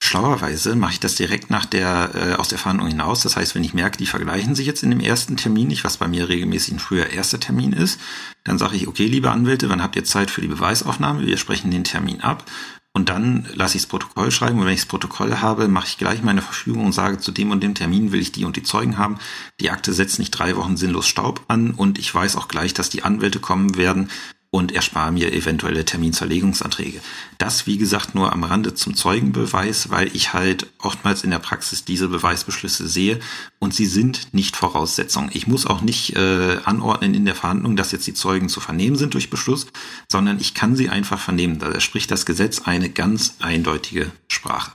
Schlauerweise 0.05 0.77
mache 0.77 0.93
ich 0.93 1.01
das 1.01 1.15
direkt 1.15 1.49
nach 1.49 1.65
der, 1.65 2.11
äh, 2.15 2.35
aus 2.35 2.49
der 2.49 2.59
Verhandlung 2.59 2.89
hinaus. 2.89 3.23
Das 3.23 3.39
heißt, 3.39 3.55
wenn 3.55 3.65
ich 3.65 3.73
merke, 3.73 3.97
die 3.97 4.05
vergleichen 4.05 4.55
sich 4.55 4.67
jetzt 4.67 4.83
in 4.83 4.91
dem 4.91 5.01
ersten 5.01 5.39
Termin 5.39 5.69
nicht, 5.69 5.83
was 5.83 5.97
bei 5.97 6.09
mir 6.09 6.29
regelmäßig 6.29 6.75
ein 6.75 6.79
früher 6.79 7.07
erster 7.07 7.41
Termin 7.41 7.73
ist, 7.73 7.99
dann 8.45 8.59
sage 8.59 8.77
ich, 8.77 8.87
okay, 8.87 9.07
liebe 9.07 9.31
Anwälte, 9.31 9.71
wann 9.71 9.83
habt 9.83 9.97
ihr 9.97 10.05
Zeit 10.05 10.31
für 10.31 10.43
die 10.43 10.49
Beweisaufnahme? 10.49 11.27
Wir 11.27 11.39
sprechen 11.39 11.71
den 11.71 11.85
Termin 11.85 12.21
ab. 12.21 12.45
Und 12.93 13.09
dann 13.09 13.49
lasse 13.55 13.79
ich 13.79 13.85
das 13.85 13.89
Protokoll 13.89 14.31
schreiben 14.31 14.59
und 14.59 14.67
wenn 14.67 14.75
ich 14.75 14.81
das 14.81 14.89
Protokoll 14.89 15.39
habe, 15.39 15.69
mache 15.69 15.87
ich 15.87 15.97
gleich 15.97 16.23
meine 16.23 16.43
Verfügung 16.43 16.85
und 16.85 16.93
sage, 16.93 17.19
zu 17.19 17.33
dem 17.33 17.51
und 17.51 17.63
dem 17.63 17.75
Termin 17.75 18.13
will 18.13 18.21
ich 18.21 18.31
die 18.31 18.45
und 18.45 18.57
die 18.57 18.63
Zeugen 18.63 18.99
haben. 18.99 19.19
Die 19.59 19.71
Akte 19.71 19.95
setzt 19.95 20.19
nicht 20.19 20.33
drei 20.33 20.55
Wochen 20.57 20.77
sinnlos 20.77 21.09
Staub 21.09 21.43
an 21.49 21.71
und 21.71 21.99
ich 21.99 22.15
weiß 22.15 22.37
auch 22.37 22.49
gleich, 22.49 22.75
dass 22.75 22.91
die 22.91 23.05
Anwälte 23.05 23.41
kommen 23.41 23.77
werden 23.77 24.11
und 24.55 24.71
erspare 24.71 25.11
mir 25.11 25.33
eventuelle 25.33 25.85
Terminzerlegungsanträge. 25.85 27.01
Das, 27.39 27.67
wie 27.67 27.77
gesagt, 27.77 28.15
nur 28.15 28.33
am 28.33 28.45
Rande 28.45 28.73
zum 28.73 28.95
Zeugenbeweis, 28.95 29.91
weil 29.91 30.15
ich 30.15 30.33
halt 30.33 30.69
oftmals 30.79 31.25
in 31.25 31.33
der 31.33 31.41
Praxis 31.41 31.85
diese 31.85 32.07
Beweisbeschlüsse 32.07 32.87
sehe 32.87 33.19
und 33.59 33.75
sie 33.75 33.87
sind 33.87 34.33
nicht 34.33 34.55
Voraussetzung. 34.55 35.29
Ich 35.33 35.49
muss 35.49 35.67
auch 35.67 35.81
nicht 35.81 36.15
äh, 36.15 36.59
anordnen 36.65 37.15
in 37.15 37.25
der 37.25 37.35
Verhandlung, 37.35 37.75
dass 37.75 37.91
jetzt 37.91 38.07
die 38.07 38.15
Zeugen 38.15 38.49
zu 38.49 38.61
vernehmen 38.61 38.95
sind 38.95 39.15
durch 39.15 39.29
Beschluss, 39.29 39.67
sondern 40.09 40.39
ich 40.39 40.55
kann 40.55 40.77
sie 40.77 40.89
einfach 40.89 41.19
vernehmen. 41.19 41.59
Da 41.59 41.81
spricht 41.81 42.13
das 42.13 42.25
Gesetz 42.25 42.61
eine 42.61 42.91
ganz 42.91 43.35
eindeutige 43.41 44.13
Sprache. 44.29 44.71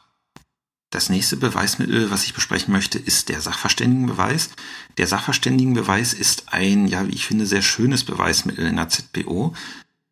Das 0.92 1.10
nächste 1.10 1.38
Beweismittel, 1.38 2.10
was 2.10 2.26
ich 2.26 2.34
besprechen 2.34 2.72
möchte, 2.72 2.98
ist 2.98 3.30
der 3.30 3.42
Sachverständigenbeweis. 3.42 4.50
Der 4.98 5.06
Sachverständigenbeweis 5.06 6.14
ist 6.14 6.52
ein, 6.52 6.88
ja, 6.88 7.08
wie 7.08 7.14
ich 7.14 7.28
finde, 7.28 7.46
sehr 7.46 7.62
schönes 7.62 8.04
Beweismittel 8.04 8.66
in 8.66 8.78
der 8.78 8.90
ZBO. 8.90 9.54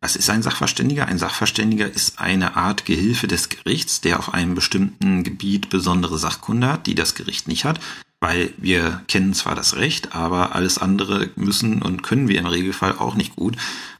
Was 0.00 0.14
ist 0.14 0.30
ein 0.30 0.44
Sachverständiger? 0.44 1.06
Ein 1.06 1.18
Sachverständiger 1.18 1.90
ist 1.90 2.20
eine 2.20 2.54
Art 2.54 2.84
Gehilfe 2.84 3.26
des 3.26 3.48
Gerichts, 3.48 4.00
der 4.00 4.20
auf 4.20 4.32
einem 4.32 4.54
bestimmten 4.54 5.24
Gebiet 5.24 5.68
besondere 5.68 6.16
Sachkunde 6.16 6.68
hat, 6.68 6.86
die 6.86 6.94
das 6.94 7.16
Gericht 7.16 7.48
nicht 7.48 7.64
hat, 7.64 7.80
weil 8.20 8.54
wir 8.56 9.02
kennen 9.08 9.34
zwar 9.34 9.56
das 9.56 9.74
Recht, 9.74 10.14
aber 10.14 10.54
alles 10.54 10.78
andere 10.78 11.30
müssen 11.34 11.82
und 11.82 12.04
können 12.04 12.28
wir 12.28 12.38
im 12.38 12.46
Regelfall 12.46 12.96
auch 12.96 13.16
nicht 13.16 13.34
gut. 13.34 13.56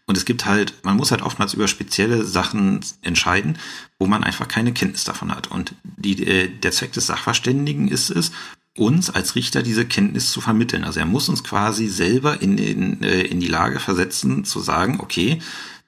Und 0.08 0.16
es 0.16 0.24
gibt 0.24 0.46
halt, 0.46 0.72
man 0.84 0.96
muss 0.96 1.10
halt 1.10 1.20
oftmals 1.20 1.52
über 1.52 1.68
spezielle 1.68 2.24
Sachen 2.24 2.80
entscheiden, 3.02 3.58
wo 3.98 4.06
man 4.06 4.24
einfach 4.24 4.48
keine 4.48 4.72
Kenntnis 4.72 5.04
davon 5.04 5.30
hat. 5.30 5.48
Und 5.50 5.74
die, 5.84 6.26
äh, 6.26 6.48
der 6.48 6.72
Zweck 6.72 6.92
des 6.92 7.06
Sachverständigen 7.06 7.88
ist 7.88 8.08
es, 8.08 8.32
uns 8.74 9.10
als 9.10 9.34
Richter 9.34 9.62
diese 9.62 9.84
Kenntnis 9.84 10.32
zu 10.32 10.40
vermitteln. 10.40 10.84
Also 10.84 11.00
er 11.00 11.06
muss 11.06 11.28
uns 11.28 11.44
quasi 11.44 11.88
selber 11.88 12.40
in, 12.40 12.56
in, 12.56 13.02
äh, 13.02 13.20
in 13.20 13.38
die 13.38 13.48
Lage 13.48 13.80
versetzen, 13.80 14.46
zu 14.46 14.60
sagen, 14.60 14.98
okay, 15.00 15.40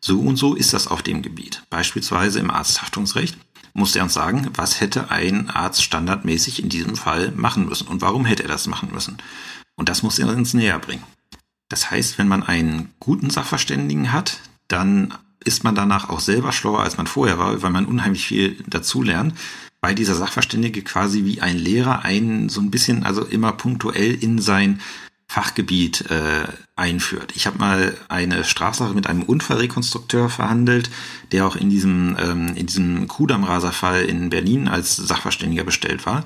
so 0.03 0.21
und 0.21 0.37
so 0.37 0.55
ist 0.55 0.75
das 0.75 0.87
auf 0.87 1.03
dem 1.03 1.23
Gebiet. 1.23 1.63
Beispielsweise 1.71 2.41
im 2.41 2.51
Arzthaftungsrecht 2.51 3.39
muss 3.73 3.97
er 3.97 4.03
uns 4.03 4.13
sagen, 4.13 4.51
was 4.55 4.83
hätte 4.83 5.11
ein 5.11 5.49
Arzt 5.49 5.83
standardmäßig 5.83 6.63
in 6.63 6.69
diesem 6.69 6.97
Fall 6.97 7.33
machen 7.33 7.67
müssen 7.67 7.89
und 7.89 8.03
warum 8.03 8.27
hätte 8.27 8.43
er 8.43 8.51
das 8.51 8.67
machen 8.67 8.91
müssen. 8.93 9.17
Und 9.77 9.89
das 9.89 10.03
muss 10.03 10.19
er 10.19 10.29
uns 10.29 10.53
näher 10.53 10.79
bringen. 10.79 11.05
Das 11.71 11.91
heißt, 11.91 12.19
wenn 12.19 12.29
man 12.29 12.43
einen 12.43 12.91
guten 13.01 13.31
Sachverständigen 13.31 14.13
hat, 14.13 14.41
dann 14.69 15.15
ist 15.43 15.65
man 15.65 15.75
danach 15.75 16.11
auch 16.11 16.21
selber 16.21 16.53
schlauer, 16.53 16.81
als 16.81 16.99
man 16.99 17.07
vorher 17.07 17.39
war, 17.39 17.63
weil 17.63 17.71
man 17.71 17.87
unheimlich 17.87 18.27
viel 18.27 18.63
dazulernt, 18.67 19.35
weil 19.81 19.95
dieser 19.95 20.15
Sachverständige 20.15 20.83
quasi 20.83 21.25
wie 21.25 21.41
ein 21.41 21.57
Lehrer 21.57 22.05
einen 22.05 22.51
so 22.51 22.61
ein 22.61 22.71
bisschen, 22.71 23.05
also 23.05 23.25
immer 23.25 23.53
punktuell 23.53 24.13
in 24.13 24.39
sein 24.39 24.81
Fachgebiet 25.31 26.11
äh, 26.11 26.49
einführt. 26.75 27.35
Ich 27.37 27.47
habe 27.47 27.57
mal 27.57 27.97
eine 28.09 28.43
Strafsache 28.43 28.95
mit 28.95 29.07
einem 29.07 29.23
Unfallrekonstrukteur 29.23 30.29
verhandelt, 30.29 30.91
der 31.31 31.47
auch 31.47 31.55
in 31.55 31.71
diesem 31.71 32.17
ähm, 32.19 32.57
in 32.57 32.67
diesem 32.67 33.07
Kudammraser-Fall 33.07 34.07
in 34.07 34.31
Berlin 34.31 34.67
als 34.67 34.97
Sachverständiger 34.97 35.63
bestellt 35.63 36.05
war. 36.05 36.25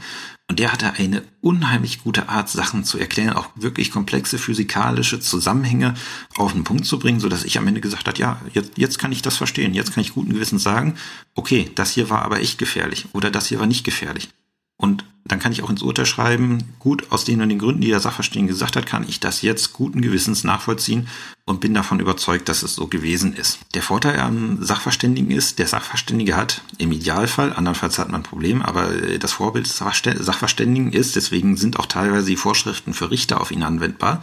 Und 0.48 0.58
der 0.58 0.72
hatte 0.72 0.94
eine 0.94 1.22
unheimlich 1.42 2.02
gute 2.02 2.30
Art, 2.30 2.48
Sachen 2.48 2.82
zu 2.82 2.98
erklären, 2.98 3.34
auch 3.34 3.48
wirklich 3.56 3.90
komplexe 3.90 4.38
physikalische 4.38 5.20
Zusammenhänge 5.20 5.92
auf 6.38 6.54
den 6.54 6.64
Punkt 6.64 6.86
zu 6.86 6.98
bringen, 6.98 7.20
so 7.20 7.28
dass 7.28 7.44
ich 7.44 7.58
am 7.58 7.66
Ende 7.66 7.82
gesagt 7.82 8.08
habe, 8.08 8.18
ja, 8.18 8.40
jetzt, 8.54 8.78
jetzt 8.78 8.98
kann 8.98 9.12
ich 9.12 9.20
das 9.20 9.36
verstehen, 9.36 9.74
jetzt 9.74 9.92
kann 9.92 10.00
ich 10.00 10.14
guten 10.14 10.32
Gewissens 10.32 10.62
sagen, 10.62 10.94
okay, 11.34 11.70
das 11.74 11.90
hier 11.90 12.08
war 12.08 12.22
aber 12.22 12.40
echt 12.40 12.56
gefährlich 12.56 13.04
oder 13.12 13.30
das 13.30 13.48
hier 13.48 13.60
war 13.60 13.66
nicht 13.66 13.84
gefährlich. 13.84 14.30
Und 14.76 15.04
dann 15.26 15.38
kann 15.38 15.52
ich 15.52 15.62
auch 15.62 15.70
ins 15.70 15.82
Urteil 15.82 16.04
schreiben, 16.04 16.74
gut, 16.78 17.10
aus 17.10 17.24
den 17.24 17.40
und 17.40 17.48
den 17.48 17.58
Gründen, 17.58 17.80
die 17.80 17.88
der 17.88 18.00
Sachverständige 18.00 18.52
gesagt 18.52 18.76
hat, 18.76 18.84
kann 18.84 19.08
ich 19.08 19.20
das 19.20 19.40
jetzt 19.40 19.72
guten 19.72 20.02
Gewissens 20.02 20.44
nachvollziehen 20.44 21.08
und 21.46 21.60
bin 21.60 21.72
davon 21.72 21.98
überzeugt, 21.98 22.48
dass 22.50 22.62
es 22.62 22.74
so 22.74 22.88
gewesen 22.88 23.34
ist. 23.34 23.60
Der 23.74 23.82
Vorteil 23.82 24.20
am 24.20 24.62
Sachverständigen 24.62 25.30
ist, 25.30 25.58
der 25.58 25.66
Sachverständige 25.66 26.36
hat 26.36 26.62
im 26.76 26.92
Idealfall, 26.92 27.54
andernfalls 27.54 27.98
hat 27.98 28.10
man 28.10 28.20
ein 28.20 28.24
Problem, 28.24 28.60
aber 28.60 28.88
das 29.18 29.32
Vorbild 29.32 29.66
des 29.66 29.78
Sachverständigen 29.78 30.92
ist, 30.92 31.16
deswegen 31.16 31.56
sind 31.56 31.78
auch 31.78 31.86
teilweise 31.86 32.26
die 32.26 32.36
Vorschriften 32.36 32.92
für 32.92 33.10
Richter 33.10 33.40
auf 33.40 33.50
ihn 33.50 33.62
anwendbar, 33.62 34.22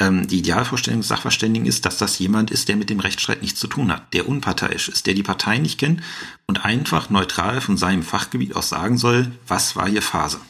ähm, 0.00 0.26
die 0.26 0.38
Idealvorstellung 0.38 1.00
des 1.00 1.08
Sachverständigen 1.08 1.66
ist, 1.66 1.86
dass 1.86 1.98
das 1.98 2.18
jemand 2.18 2.50
ist, 2.50 2.68
der 2.68 2.76
mit 2.76 2.90
dem 2.90 3.00
Rechtsstreit 3.00 3.42
nichts 3.42 3.60
zu 3.60 3.68
tun 3.68 3.92
hat, 3.92 4.12
der 4.12 4.28
unparteiisch 4.28 4.88
ist, 4.88 5.06
der 5.06 5.14
die 5.14 5.22
Partei 5.22 5.58
nicht 5.58 5.78
kennt 5.78 6.02
und 6.46 6.64
einfach 6.64 7.10
neutral 7.10 7.60
von 7.60 7.76
seinem 7.76 8.02
Fachgebiet 8.02 8.56
aus 8.56 8.68
sagen 8.68 8.98
soll, 8.98 9.30
was 9.46 9.76
war 9.76 9.88
hier 9.88 10.02
Phase. 10.02 10.40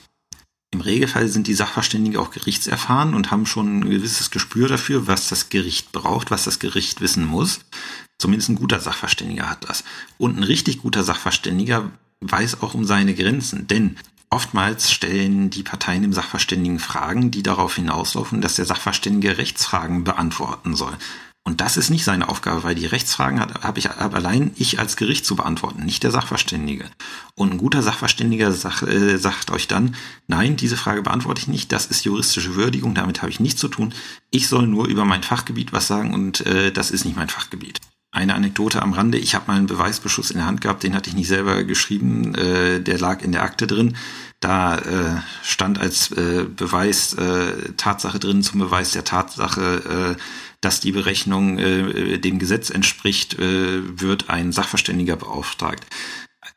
Im 0.72 0.80
Regelfall 0.80 1.28
sind 1.28 1.46
die 1.46 1.54
Sachverständigen 1.54 2.18
auch 2.18 2.32
gerichtserfahren 2.32 3.14
und 3.14 3.30
haben 3.30 3.46
schon 3.46 3.78
ein 3.78 3.90
gewisses 3.90 4.32
Gespür 4.32 4.66
dafür, 4.66 5.06
was 5.06 5.28
das 5.28 5.48
Gericht 5.48 5.92
braucht, 5.92 6.32
was 6.32 6.44
das 6.44 6.58
Gericht 6.58 7.00
wissen 7.00 7.24
muss. 7.24 7.60
Zumindest 8.18 8.48
ein 8.48 8.56
guter 8.56 8.80
Sachverständiger 8.80 9.48
hat 9.48 9.68
das. 9.68 9.84
Und 10.18 10.36
ein 10.36 10.42
richtig 10.42 10.82
guter 10.82 11.04
Sachverständiger 11.04 11.92
weiß 12.22 12.60
auch 12.62 12.74
um 12.74 12.84
seine 12.84 13.14
Grenzen. 13.14 13.68
Denn 13.68 13.98
Oftmals 14.34 14.90
stellen 14.90 15.50
die 15.50 15.62
Parteien 15.62 16.02
dem 16.02 16.12
Sachverständigen 16.12 16.80
Fragen, 16.80 17.30
die 17.30 17.44
darauf 17.44 17.76
hinauslaufen, 17.76 18.40
dass 18.40 18.56
der 18.56 18.64
Sachverständige 18.64 19.38
Rechtsfragen 19.38 20.02
beantworten 20.02 20.74
soll. 20.74 20.92
Und 21.44 21.60
das 21.60 21.76
ist 21.76 21.88
nicht 21.88 22.02
seine 22.02 22.28
Aufgabe, 22.28 22.64
weil 22.64 22.74
die 22.74 22.86
Rechtsfragen 22.86 23.38
habe 23.38 23.78
ich 23.78 23.90
hab 23.90 24.12
allein 24.12 24.50
ich 24.56 24.80
als 24.80 24.96
Gericht 24.96 25.24
zu 25.24 25.36
beantworten, 25.36 25.84
nicht 25.84 26.02
der 26.02 26.10
Sachverständige. 26.10 26.86
Und 27.36 27.52
ein 27.52 27.58
guter 27.58 27.80
Sachverständiger 27.80 28.50
sag, 28.50 28.82
äh, 28.82 29.18
sagt 29.18 29.52
euch 29.52 29.68
dann, 29.68 29.94
nein, 30.26 30.56
diese 30.56 30.76
Frage 30.76 31.02
beantworte 31.02 31.42
ich 31.42 31.46
nicht, 31.46 31.70
das 31.70 31.86
ist 31.86 32.04
juristische 32.04 32.56
Würdigung, 32.56 32.96
damit 32.96 33.22
habe 33.22 33.30
ich 33.30 33.38
nichts 33.38 33.60
zu 33.60 33.68
tun. 33.68 33.94
Ich 34.32 34.48
soll 34.48 34.66
nur 34.66 34.88
über 34.88 35.04
mein 35.04 35.22
Fachgebiet 35.22 35.72
was 35.72 35.86
sagen 35.86 36.12
und 36.12 36.44
äh, 36.44 36.72
das 36.72 36.90
ist 36.90 37.04
nicht 37.04 37.16
mein 37.16 37.28
Fachgebiet. 37.28 37.78
Eine 38.14 38.36
Anekdote 38.36 38.80
am 38.80 38.92
Rande, 38.92 39.18
ich 39.18 39.34
habe 39.34 39.48
mal 39.48 39.56
einen 39.56 39.66
Beweisbeschuss 39.66 40.30
in 40.30 40.36
der 40.36 40.46
Hand 40.46 40.60
gehabt, 40.60 40.84
den 40.84 40.94
hatte 40.94 41.10
ich 41.10 41.16
nicht 41.16 41.26
selber 41.26 41.64
geschrieben, 41.64 42.32
äh, 42.36 42.80
der 42.80 42.96
lag 43.00 43.22
in 43.22 43.32
der 43.32 43.42
Akte 43.42 43.66
drin. 43.66 43.96
Da 44.38 44.78
äh, 44.78 45.20
stand 45.42 45.80
als 45.80 46.12
äh, 46.12 46.44
Beweis 46.44 47.14
äh, 47.14 47.72
Tatsache 47.76 48.20
drin 48.20 48.44
zum 48.44 48.60
Beweis 48.60 48.92
der 48.92 49.02
Tatsache, 49.02 50.14
äh, 50.16 50.22
dass 50.60 50.78
die 50.78 50.92
Berechnung 50.92 51.58
äh, 51.58 52.18
dem 52.18 52.38
Gesetz 52.38 52.70
entspricht, 52.70 53.34
äh, 53.40 53.80
wird 54.00 54.30
ein 54.30 54.52
Sachverständiger 54.52 55.16
beauftragt. 55.16 55.84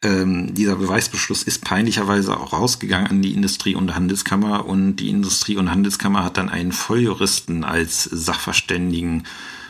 Ähm, 0.04 0.54
dieser 0.54 0.76
Beweisbeschluss 0.76 1.42
ist 1.42 1.66
peinlicherweise 1.66 2.40
auch 2.40 2.54
rausgegangen 2.54 3.08
an 3.08 3.22
die 3.24 3.34
Industrie- 3.34 3.74
und 3.74 3.96
Handelskammer 3.96 4.68
und 4.68 4.98
die 4.98 5.10
Industrie- 5.10 5.58
und 5.58 5.72
Handelskammer 5.72 6.24
hat 6.24 6.38
dann 6.38 6.50
einen 6.50 6.72
Volljuristen 6.72 7.64
als 7.64 8.04
Sachverständigen 8.04 9.24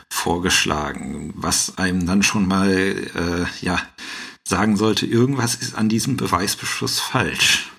vorgeschlagen, 0.09 1.33
was 1.35 1.77
einem 1.77 2.05
dann 2.05 2.23
schon 2.23 2.47
mal 2.47 2.69
äh, 2.71 3.65
ja 3.65 3.81
sagen 4.47 4.77
sollte, 4.77 5.05
irgendwas 5.05 5.55
ist 5.55 5.75
an 5.75 5.89
diesem 5.89 6.17
Beweisbeschluss 6.17 6.99
falsch. 6.99 7.69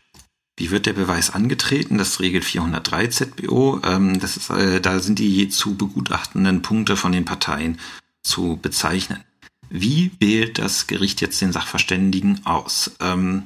Wie 0.59 0.70
wird 0.70 0.87
der 0.87 0.93
Beweis 0.93 1.31
angetreten? 1.31 1.99
Das 1.99 2.20
regelt 2.20 2.45
403 2.45 3.07
ZBO. 3.09 3.81
Ähm, 3.85 4.18
das 4.18 4.37
ist, 4.37 4.51
äh, 4.51 4.81
da 4.81 4.99
sind 4.99 5.18
die 5.18 5.49
zu 5.49 5.76
begutachtenden 5.76 6.62
Punkte 6.62 6.97
von 6.97 7.12
den 7.12 7.24
Parteien 7.24 7.79
zu 8.22 8.59
bezeichnen. 8.61 9.22
Wie 9.70 10.11
wählt 10.18 10.59
das 10.59 10.87
Gericht 10.87 11.20
jetzt 11.20 11.41
den 11.41 11.53
Sachverständigen 11.53 12.45
aus? 12.45 12.91
Ähm, 13.01 13.45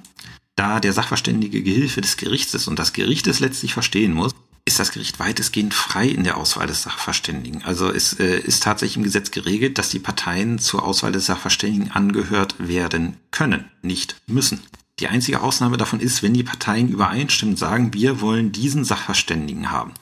da 0.56 0.80
der 0.80 0.92
Sachverständige 0.92 1.62
Gehilfe 1.62 2.00
des 2.00 2.16
Gerichts 2.16 2.54
ist 2.54 2.68
und 2.68 2.78
das 2.78 2.92
Gericht 2.92 3.26
es 3.26 3.40
letztlich 3.40 3.74
verstehen 3.74 4.14
muss, 4.14 4.34
ist 4.72 4.80
das 4.80 4.92
Gericht 4.92 5.18
weitestgehend 5.18 5.74
frei 5.74 6.06
in 6.06 6.24
der 6.24 6.38
Auswahl 6.38 6.66
des 6.66 6.82
Sachverständigen. 6.82 7.62
Also 7.62 7.90
es 7.90 8.18
äh, 8.18 8.38
ist 8.38 8.62
tatsächlich 8.62 8.96
im 8.96 9.02
Gesetz 9.02 9.30
geregelt, 9.30 9.76
dass 9.76 9.90
die 9.90 9.98
Parteien 9.98 10.58
zur 10.58 10.82
Auswahl 10.82 11.12
des 11.12 11.26
Sachverständigen 11.26 11.90
angehört 11.90 12.54
werden 12.58 13.18
können, 13.30 13.66
nicht 13.82 14.16
müssen. 14.26 14.62
Die 14.98 15.08
einzige 15.08 15.42
Ausnahme 15.42 15.76
davon 15.76 16.00
ist, 16.00 16.22
wenn 16.22 16.32
die 16.32 16.42
Parteien 16.42 16.88
übereinstimmend 16.88 17.58
sagen, 17.58 17.92
wir 17.92 18.22
wollen 18.22 18.52
diesen 18.52 18.84
Sachverständigen 18.84 19.70
haben. 19.70 19.92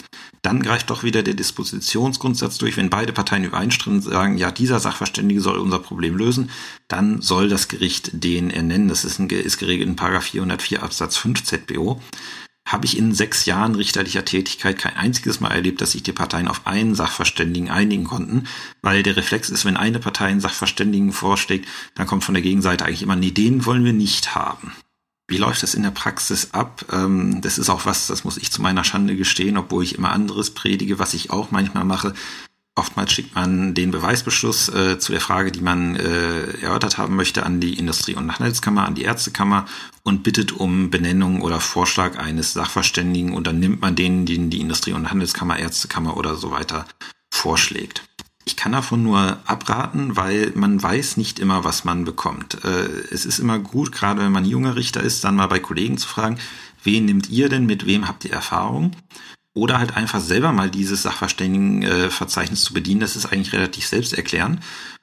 Dann 0.43 0.63
greift 0.63 0.91
doch 0.91 1.03
wieder 1.03 1.25
der 1.25 1.35
Dispositionsgrundsatz 1.35 2.59
durch. 2.59 2.77
Wenn 2.77 2.91
beide 2.91 3.13
Parteien 3.13 3.45
übereinstimmend 3.45 4.05
sagen, 4.05 4.39
ja, 4.39 4.53
dieser 4.53 4.79
Sachverständige 4.79 5.41
soll 5.41 5.59
unser 5.59 5.81
Problem 5.81 6.17
lösen, 6.17 6.51
dann 6.87 7.21
soll 7.23 7.49
das 7.49 7.67
Gericht 7.67 8.11
den 8.13 8.51
ernennen. 8.51 8.87
Das 8.87 9.05
ist, 9.05 9.19
ein, 9.19 9.29
ist 9.31 9.59
geregelt 9.59 9.89
in 9.89 9.97
404 9.99 10.83
Absatz 10.83 11.17
5 11.17 11.43
ZBO 11.43 12.01
habe 12.67 12.87
ich 12.87 12.97
in 12.97 13.13
sechs 13.13 13.47
Jahren 13.47 13.75
richterlicher 13.75 14.25
Tätigkeit 14.25 14.79
kein 14.79 14.97
einziges 14.97 15.41
Mal 15.41 15.51
erlebt, 15.51 15.81
dass 15.81 15.93
sich 15.93 16.03
die 16.03 16.13
Parteien 16.13 16.49
auf 16.49 16.67
einen 16.67 16.95
Sachverständigen 16.95 17.71
einigen 17.71 18.05
konnten, 18.05 18.47
weil 18.83 19.03
der 19.03 19.17
Reflex 19.17 19.51
ist, 19.51 19.65
wenn 19.65 19.77
eine 19.77 19.99
Partei 19.99 20.27
einen 20.27 20.41
Sachverständigen 20.41 21.13
vorschlägt, 21.13 21.69
dann 21.95 22.07
kommt 22.07 22.25
von 22.25 22.35
der 22.35 22.43
Gegenseite 22.43 22.85
eigentlich 22.85 23.03
immer, 23.03 23.17
nee, 23.17 23.33
den 23.33 23.67
wollen 23.67 23.85
wir 23.85 23.93
nicht 23.93 24.35
haben. 24.35 24.73
Wie 25.27 25.37
läuft 25.37 25.63
das 25.63 25.75
in 25.75 25.85
der 25.85 25.93
Praxis 25.93 26.51
ab? 26.53 26.85
Ähm, 26.93 27.41
das 27.41 27.57
ist 27.57 27.71
auch 27.71 27.87
was, 27.87 28.09
das 28.09 28.25
muss 28.25 28.37
ich 28.37 28.51
zu 28.51 28.63
meiner 28.63 28.83
Schande 28.83 29.15
gestehen, 29.17 29.57
obwohl 29.57 29.85
ich 29.85 29.95
immer 29.97 30.11
anderes 30.11 30.51
predige, 30.51 30.99
was 30.99 31.15
ich 31.15 31.31
auch 31.31 31.53
manchmal 31.53 31.85
mache. 31.85 32.15
Oftmals 32.77 33.13
schickt 33.13 33.35
man 33.35 33.75
den 33.75 33.91
Beweisbeschluss 33.91 34.69
äh, 34.69 34.99
zu 34.99 35.13
der 35.13 35.21
Frage, 35.21 35.51
die 35.51 35.61
man 35.61 35.97
äh, 35.97 36.63
erörtert 36.63 36.99
haben 36.99 37.17
möchte, 37.17 37.45
an 37.45 37.61
die 37.61 37.79
Industrie- 37.79 38.15
und 38.15 38.33
Handelskammer, 38.33 38.87
an 38.87 38.95
die 38.95 39.03
Ärztekammer 39.03 39.67
und 40.03 40.23
bittet 40.23 40.53
um 40.53 40.89
Benennung 40.89 41.43
oder 41.43 41.61
Vorschlag 41.61 42.19
eines 42.19 42.53
Sachverständigen 42.53 43.35
und 43.35 43.47
dann 43.47 43.59
nimmt 43.59 43.81
man 43.81 43.97
den, 43.97 44.25
den 44.25 44.51
die 44.51 44.61
Industrie- 44.61 44.93
und 44.93 45.11
Handelskammer, 45.11 45.59
Ärztekammer 45.59 46.17
oder 46.17 46.37
so 46.37 46.53
weiter 46.53 46.87
vorschlägt. 47.33 48.03
Ich 48.47 48.57
kann 48.57 48.73
davon 48.73 49.03
nur 49.03 49.39
abraten, 49.45 50.17
weil 50.17 50.53
man 50.55 50.83
weiß 50.83 51.17
nicht 51.19 51.39
immer, 51.39 51.65
was 51.65 51.85
man 51.85 52.05
bekommt. 52.05 52.65
Äh, 52.65 52.89
es 53.11 53.27
ist 53.27 53.39
immer 53.41 53.59
gut, 53.59 53.93
gerade 53.93 54.23
wenn 54.23 54.33
man 54.33 54.45
junger 54.45 54.77
Richter 54.77 55.03
ist, 55.03 55.25
dann 55.25 55.37
mal 55.37 55.49
bei 55.49 55.59
Kollegen 55.59 55.99
zu 55.99 56.09
fragen, 56.09 56.39
wen 56.83 57.05
nimmt 57.05 57.29
ihr 57.29 57.49
denn, 57.49 57.67
mit 57.67 57.85
wem 57.85 58.09
habt 58.09 58.25
ihr 58.25 58.33
Erfahrung? 58.33 58.93
Oder 59.55 59.79
halt 59.79 59.97
einfach 59.97 60.21
selber 60.21 60.53
mal 60.53 60.71
dieses 60.71 61.03
Sachverständigenverzeichnis 61.03 62.63
zu 62.63 62.73
bedienen, 62.73 63.01
das 63.01 63.17
ist 63.17 63.27
eigentlich 63.27 63.53
relativ 63.53 63.87
selbsterklärend. 63.87 64.61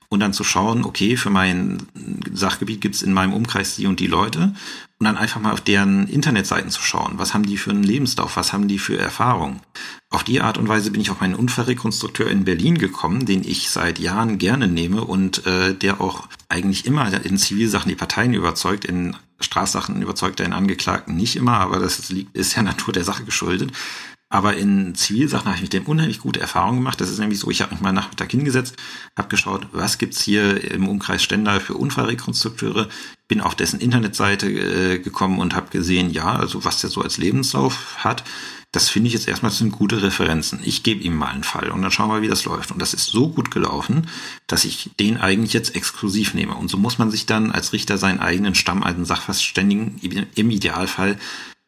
Und 0.10 0.22
dann 0.22 0.32
zu 0.32 0.46
schauen, 0.46 0.86
okay, 0.86 1.18
für 1.18 1.30
mein 1.30 1.86
Sachgebiet 2.32 2.80
gibt 2.80 2.96
es 2.96 3.02
in 3.02 3.12
meinem 3.12 3.34
Umkreis 3.34 3.76
die 3.76 3.88
und 3.88 4.00
die 4.00 4.08
Leute. 4.08 4.56
Und 5.00 5.06
dann 5.06 5.18
einfach 5.18 5.42
mal 5.42 5.52
auf 5.52 5.60
deren 5.60 6.08
Internetseiten 6.08 6.72
zu 6.72 6.82
schauen. 6.82 7.16
Was 7.18 7.34
haben 7.34 7.46
die 7.46 7.58
für 7.58 7.72
einen 7.72 7.84
Lebenslauf? 7.84 8.38
Was 8.38 8.54
haben 8.54 8.70
die 8.70 8.80
für 8.80 8.98
Erfahrungen? 8.98 9.60
Auf 10.10 10.24
die 10.24 10.40
Art 10.40 10.58
und 10.58 10.70
Weise 10.70 10.92
bin 10.92 11.02
ich 11.02 11.12
auf 11.12 11.20
meinen 11.20 11.36
Unfallrekonstrukteur 11.36 12.32
in 12.32 12.46
Berlin 12.46 12.78
gekommen, 12.78 13.26
den 13.26 13.44
ich 13.44 13.70
seit 13.70 14.00
Jahren 14.00 14.38
gerne 14.38 14.70
nehme 14.70 15.04
und 15.04 15.46
äh, 15.46 15.74
der 15.74 16.00
auch 16.00 16.30
eigentlich 16.48 16.86
immer 16.86 17.14
in 17.26 17.38
Zivilsachen 17.38 17.90
die 17.90 17.96
Parteien 17.96 18.34
überzeugt, 18.34 18.86
in 18.86 19.18
Strafsachen 19.42 20.02
überzeugt 20.02 20.40
er 20.40 20.46
den 20.46 20.54
Angeklagten 20.54 21.18
nicht 21.18 21.36
immer, 21.36 21.60
aber 21.60 21.80
das 21.80 22.00
ist, 22.00 22.12
ist 22.32 22.56
ja 22.56 22.64
Natur 22.64 22.94
der 22.94 23.04
Sache 23.04 23.26
geschuldet. 23.26 23.74
Aber 24.30 24.58
in 24.58 24.94
Zivilsachen 24.94 25.46
habe 25.46 25.56
ich 25.56 25.62
mit 25.62 25.72
dem 25.72 25.86
unheimlich 25.86 26.20
gute 26.20 26.42
Erfahrungen 26.42 26.80
gemacht. 26.80 27.00
Das 27.00 27.10
ist 27.10 27.20
nämlich 27.20 27.40
so, 27.40 27.50
ich 27.50 27.62
habe 27.62 27.74
mich 27.74 27.82
mal 27.82 27.94
Nachmittag 27.94 28.30
hingesetzt, 28.32 28.76
habe 29.16 29.30
geschaut, 29.30 29.68
was 29.72 29.98
gibt's 29.98 30.22
hier 30.22 30.70
im 30.72 30.90
Umkreis 30.90 31.24
Stendal 31.24 31.62
für 31.62 31.76
Unfallrekonstrukteure, 31.76 32.90
bin 33.30 33.40
auf 33.40 33.56
dessen 33.56 33.80
Internetseite 33.80 34.48
äh, 34.50 35.00
gekommen 35.00 35.40
und 35.40 35.56
habe 35.56 35.70
gesehen, 35.70 36.10
ja, 36.10 36.36
also 36.36 36.66
was 36.66 36.82
der 36.82 36.90
so 36.90 37.02
als 37.02 37.18
Lebenslauf 37.18 38.04
hat, 38.04 38.26
das 38.74 38.90
finde 38.90 39.08
ich 39.08 39.14
jetzt 39.14 39.30
erstmal 39.30 39.52
sind 39.52 39.72
gute 39.72 40.02
Referenzen. 40.02 40.60
Ich 40.64 40.84
gebe 40.84 41.02
ihm 41.02 41.16
mal 41.16 41.28
einen 41.28 41.46
Fall 41.46 41.72
und 41.72 41.82
dann 41.82 41.92
schauen 41.92 42.10
wir, 42.10 42.22
wie 42.22 42.28
das 42.28 42.44
läuft. 42.44 42.72
Und 42.72 42.82
das 42.82 42.94
ist 42.94 43.08
so 43.08 43.30
gut 43.30 43.50
gelaufen, 43.50 44.08
dass 44.46 44.66
ich 44.66 44.92
den 45.00 45.18
eigentlich 45.18 45.54
jetzt 45.54 45.74
exklusiv 45.76 46.34
nehme. 46.34 46.54
Und 46.54 46.70
so 46.70 46.78
muss 46.78 46.98
man 46.98 47.10
sich 47.10 47.26
dann 47.26 47.52
als 47.52 47.72
Richter 47.72 47.98
seinen 47.98 48.20
eigenen 48.20 48.56
Stamm, 48.56 48.84
alten 48.84 49.06
Sachverständigen 49.06 50.28
im 50.36 50.50
Idealfall 50.52 51.18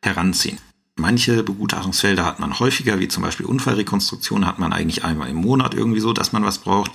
heranziehen. 0.04 0.58
Manche 1.00 1.44
Begutachtungsfelder 1.44 2.26
hat 2.26 2.40
man 2.40 2.60
häufiger, 2.60 3.00
wie 3.00 3.08
zum 3.08 3.24
Beispiel 3.24 3.46
Unfallrekonstruktion 3.46 4.46
hat 4.46 4.60
man 4.60 4.74
eigentlich 4.74 5.04
einmal 5.04 5.30
im 5.30 5.38
Monat 5.38 5.74
irgendwie 5.74 6.02
so, 6.02 6.14
dass 6.14 6.34
man 6.34 6.44
was 6.44 6.60
braucht. 6.60 6.92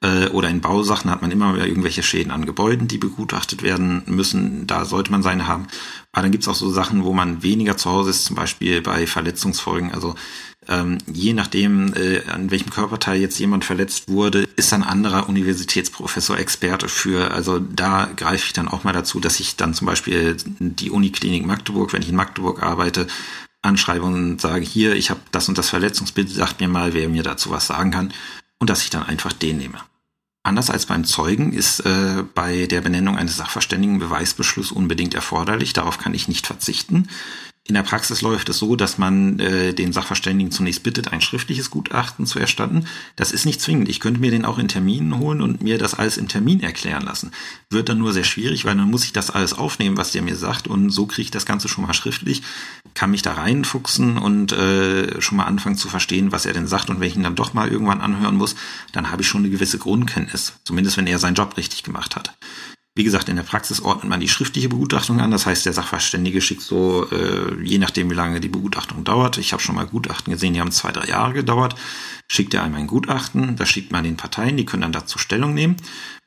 Äh, 0.00 0.28
oder 0.28 0.48
in 0.48 0.60
Bausachen 0.60 1.10
hat 1.10 1.22
man 1.22 1.32
immer 1.32 1.54
wieder 1.54 1.66
irgendwelche 1.66 2.04
Schäden 2.04 2.30
an 2.30 2.46
Gebäuden, 2.46 2.86
die 2.86 2.98
begutachtet 2.98 3.62
werden 3.62 4.02
müssen. 4.06 4.66
Da 4.68 4.84
sollte 4.84 5.10
man 5.10 5.24
seine 5.24 5.48
haben. 5.48 5.66
Aber 6.12 6.22
dann 6.22 6.30
gibt's 6.30 6.46
auch 6.46 6.54
so 6.54 6.70
Sachen, 6.70 7.04
wo 7.04 7.12
man 7.12 7.42
weniger 7.42 7.76
zu 7.76 7.90
Hause 7.90 8.10
ist, 8.10 8.24
zum 8.24 8.36
Beispiel 8.36 8.80
bei 8.80 9.08
Verletzungsfolgen. 9.08 9.92
Also 9.92 10.14
ähm, 10.68 10.98
je 11.12 11.32
nachdem, 11.32 11.94
äh, 11.94 12.22
an 12.30 12.50
welchem 12.50 12.70
Körperteil 12.70 13.20
jetzt 13.20 13.38
jemand 13.38 13.64
verletzt 13.64 14.08
wurde, 14.08 14.46
ist 14.56 14.72
ein 14.72 14.84
anderer 14.84 15.28
Universitätsprofessor 15.28 16.38
Experte 16.38 16.88
für. 16.88 17.32
Also 17.32 17.58
da 17.58 18.08
greife 18.14 18.46
ich 18.46 18.52
dann 18.52 18.68
auch 18.68 18.84
mal 18.84 18.92
dazu, 18.92 19.18
dass 19.18 19.40
ich 19.40 19.56
dann 19.56 19.74
zum 19.74 19.86
Beispiel 19.86 20.36
die 20.60 20.90
Uniklinik 20.90 21.44
Magdeburg, 21.44 21.92
wenn 21.92 22.02
ich 22.02 22.10
in 22.10 22.16
Magdeburg 22.16 22.62
arbeite, 22.62 23.06
anschreibe 23.68 24.04
und 24.04 24.40
sage, 24.40 24.64
hier, 24.64 24.96
ich 24.96 25.10
habe 25.10 25.20
das 25.30 25.48
und 25.48 25.58
das 25.58 25.68
Verletzungsbild, 25.68 26.28
sagt 26.28 26.60
mir 26.60 26.68
mal, 26.68 26.94
wer 26.94 27.08
mir 27.08 27.22
dazu 27.22 27.50
was 27.50 27.66
sagen 27.66 27.90
kann 27.90 28.12
und 28.58 28.70
dass 28.70 28.82
ich 28.82 28.90
dann 28.90 29.04
einfach 29.04 29.32
den 29.32 29.58
nehme. 29.58 29.78
Anders 30.42 30.70
als 30.70 30.86
beim 30.86 31.04
Zeugen 31.04 31.52
ist 31.52 31.80
äh, 31.80 32.24
bei 32.34 32.66
der 32.66 32.80
Benennung 32.80 33.18
eines 33.18 33.36
Sachverständigen 33.36 33.98
Beweisbeschluss 33.98 34.72
unbedingt 34.72 35.14
erforderlich. 35.14 35.74
Darauf 35.74 35.98
kann 35.98 36.14
ich 36.14 36.26
nicht 36.26 36.46
verzichten. 36.46 37.08
In 37.68 37.74
der 37.74 37.82
Praxis 37.82 38.22
läuft 38.22 38.48
es 38.48 38.56
so, 38.56 38.76
dass 38.76 38.96
man 38.96 39.38
äh, 39.40 39.74
den 39.74 39.92
Sachverständigen 39.92 40.50
zunächst 40.50 40.82
bittet, 40.82 41.12
ein 41.12 41.20
schriftliches 41.20 41.70
Gutachten 41.70 42.24
zu 42.24 42.38
erstatten. 42.38 42.86
Das 43.14 43.30
ist 43.30 43.44
nicht 43.44 43.60
zwingend. 43.60 43.90
Ich 43.90 44.00
könnte 44.00 44.22
mir 44.22 44.30
den 44.30 44.46
auch 44.46 44.56
in 44.56 44.68
Terminen 44.68 45.18
holen 45.18 45.42
und 45.42 45.62
mir 45.62 45.76
das 45.76 45.92
alles 45.92 46.16
im 46.16 46.28
Termin 46.28 46.62
erklären 46.62 47.04
lassen. 47.04 47.30
Wird 47.68 47.90
dann 47.90 47.98
nur 47.98 48.14
sehr 48.14 48.24
schwierig, 48.24 48.64
weil 48.64 48.74
dann 48.74 48.90
muss 48.90 49.04
ich 49.04 49.12
das 49.12 49.30
alles 49.30 49.52
aufnehmen, 49.52 49.98
was 49.98 50.12
der 50.12 50.22
mir 50.22 50.36
sagt 50.36 50.66
und 50.66 50.88
so 50.88 51.04
kriege 51.04 51.26
ich 51.26 51.30
das 51.30 51.44
Ganze 51.44 51.68
schon 51.68 51.84
mal 51.84 51.92
schriftlich, 51.92 52.42
kann 52.94 53.10
mich 53.10 53.20
da 53.20 53.34
reinfuchsen 53.34 54.16
und 54.16 54.52
äh, 54.52 55.20
schon 55.20 55.36
mal 55.36 55.44
anfangen 55.44 55.76
zu 55.76 55.90
verstehen, 55.90 56.32
was 56.32 56.46
er 56.46 56.54
denn 56.54 56.66
sagt 56.66 56.88
und 56.88 57.00
wenn 57.00 57.08
ich 57.08 57.16
ihn 57.16 57.22
dann 57.22 57.36
doch 57.36 57.52
mal 57.52 57.68
irgendwann 57.68 58.00
anhören 58.00 58.36
muss, 58.36 58.56
dann 58.92 59.10
habe 59.10 59.20
ich 59.20 59.28
schon 59.28 59.42
eine 59.42 59.50
gewisse 59.50 59.76
Grundkenntnis, 59.76 60.54
zumindest 60.64 60.96
wenn 60.96 61.06
er 61.06 61.18
seinen 61.18 61.34
Job 61.34 61.58
richtig 61.58 61.82
gemacht 61.82 62.16
hat. 62.16 62.32
Wie 62.98 63.04
gesagt, 63.04 63.28
in 63.28 63.36
der 63.36 63.44
Praxis 63.44 63.80
ordnet 63.80 64.10
man 64.10 64.18
die 64.18 64.26
schriftliche 64.26 64.68
Begutachtung 64.68 65.20
an. 65.20 65.30
Das 65.30 65.46
heißt, 65.46 65.64
der 65.64 65.72
Sachverständige 65.72 66.40
schickt 66.40 66.62
so, 66.62 67.06
äh, 67.12 67.54
je 67.62 67.78
nachdem, 67.78 68.10
wie 68.10 68.14
lange 68.16 68.40
die 68.40 68.48
Begutachtung 68.48 69.04
dauert. 69.04 69.38
Ich 69.38 69.52
habe 69.52 69.62
schon 69.62 69.76
mal 69.76 69.86
Gutachten 69.86 70.32
gesehen, 70.32 70.52
die 70.52 70.60
haben 70.60 70.72
zwei, 70.72 70.90
drei 70.90 71.06
Jahre 71.06 71.32
gedauert. 71.32 71.76
Schickt 72.26 72.54
er 72.54 72.64
einmal 72.64 72.80
ein 72.80 72.88
Gutachten, 72.88 73.54
das 73.54 73.68
schickt 73.68 73.92
man 73.92 74.02
den 74.02 74.16
Parteien, 74.16 74.56
die 74.56 74.66
können 74.66 74.82
dann 74.82 74.90
dazu 74.90 75.16
Stellung 75.16 75.54
nehmen 75.54 75.76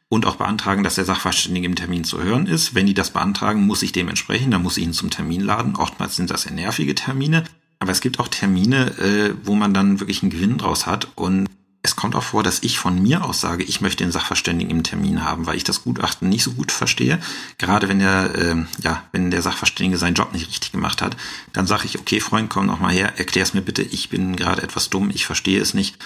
und 0.07 0.25
auch 0.25 0.37
beantragen, 0.37 0.81
dass 0.81 0.95
der 0.95 1.03
Sachverständige 1.03 1.65
im 1.65 1.75
Termin 1.75 2.05
zu 2.05 2.23
hören 2.23 2.47
ist. 2.47 2.73
Wenn 2.73 2.85
die 2.85 2.93
das 2.93 3.09
beantragen, 3.09 3.67
muss 3.67 3.83
ich 3.83 3.91
dementsprechend, 3.91 4.53
dann 4.53 4.63
muss 4.63 4.77
ich 4.77 4.85
ihn 4.85 4.93
zum 4.93 5.09
Termin 5.09 5.41
laden. 5.41 5.75
Oftmals 5.75 6.15
sind 6.15 6.29
das 6.29 6.43
sehr 6.43 6.53
nervige 6.53 6.95
Termine. 6.95 7.43
Aber 7.79 7.91
es 7.91 7.99
gibt 7.99 8.17
auch 8.21 8.29
Termine, 8.29 8.97
äh, 8.97 9.33
wo 9.43 9.55
man 9.55 9.73
dann 9.73 9.99
wirklich 9.99 10.21
einen 10.21 10.31
Gewinn 10.31 10.57
draus 10.57 10.85
hat 10.85 11.09
und 11.15 11.49
es 11.83 11.95
kommt 11.95 12.15
auch 12.15 12.23
vor, 12.23 12.43
dass 12.43 12.61
ich 12.61 12.77
von 12.77 13.01
mir 13.01 13.23
aus 13.23 13.41
sage, 13.41 13.63
ich 13.63 13.81
möchte 13.81 14.03
den 14.03 14.11
Sachverständigen 14.11 14.69
im 14.69 14.83
Termin 14.83 15.23
haben, 15.23 15.47
weil 15.47 15.57
ich 15.57 15.63
das 15.63 15.83
Gutachten 15.83 16.29
nicht 16.29 16.43
so 16.43 16.51
gut 16.51 16.71
verstehe. 16.71 17.19
Gerade 17.57 17.89
wenn 17.89 17.99
der, 17.99 18.35
äh, 18.35 18.65
ja, 18.83 19.03
wenn 19.11 19.31
der 19.31 19.41
Sachverständige 19.41 19.97
seinen 19.97 20.13
Job 20.13 20.31
nicht 20.31 20.47
richtig 20.47 20.71
gemacht 20.71 21.01
hat, 21.01 21.17
dann 21.53 21.65
sage 21.65 21.85
ich, 21.85 21.97
okay, 21.97 22.19
Freund, 22.19 22.51
komm 22.51 22.67
noch 22.67 22.79
mal 22.79 22.93
her, 22.93 23.17
erklär 23.17 23.43
es 23.43 23.55
mir 23.55 23.61
bitte, 23.61 23.81
ich 23.81 24.09
bin 24.09 24.35
gerade 24.35 24.61
etwas 24.61 24.89
dumm, 24.89 25.09
ich 25.09 25.25
verstehe 25.25 25.59
es 25.59 25.73
nicht. 25.73 25.97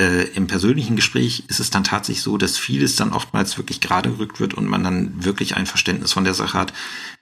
Äh, 0.00 0.22
Im 0.34 0.46
persönlichen 0.46 0.96
Gespräch 0.96 1.44
ist 1.48 1.60
es 1.60 1.68
dann 1.68 1.84
tatsächlich 1.84 2.22
so, 2.22 2.38
dass 2.38 2.56
vieles 2.56 2.96
dann 2.96 3.12
oftmals 3.12 3.58
wirklich 3.58 3.82
gerade 3.82 4.08
gerückt 4.08 4.40
wird 4.40 4.54
und 4.54 4.66
man 4.66 4.82
dann 4.82 5.22
wirklich 5.22 5.56
ein 5.56 5.66
Verständnis 5.66 6.14
von 6.14 6.24
der 6.24 6.32
Sache 6.32 6.58
hat. 6.58 6.72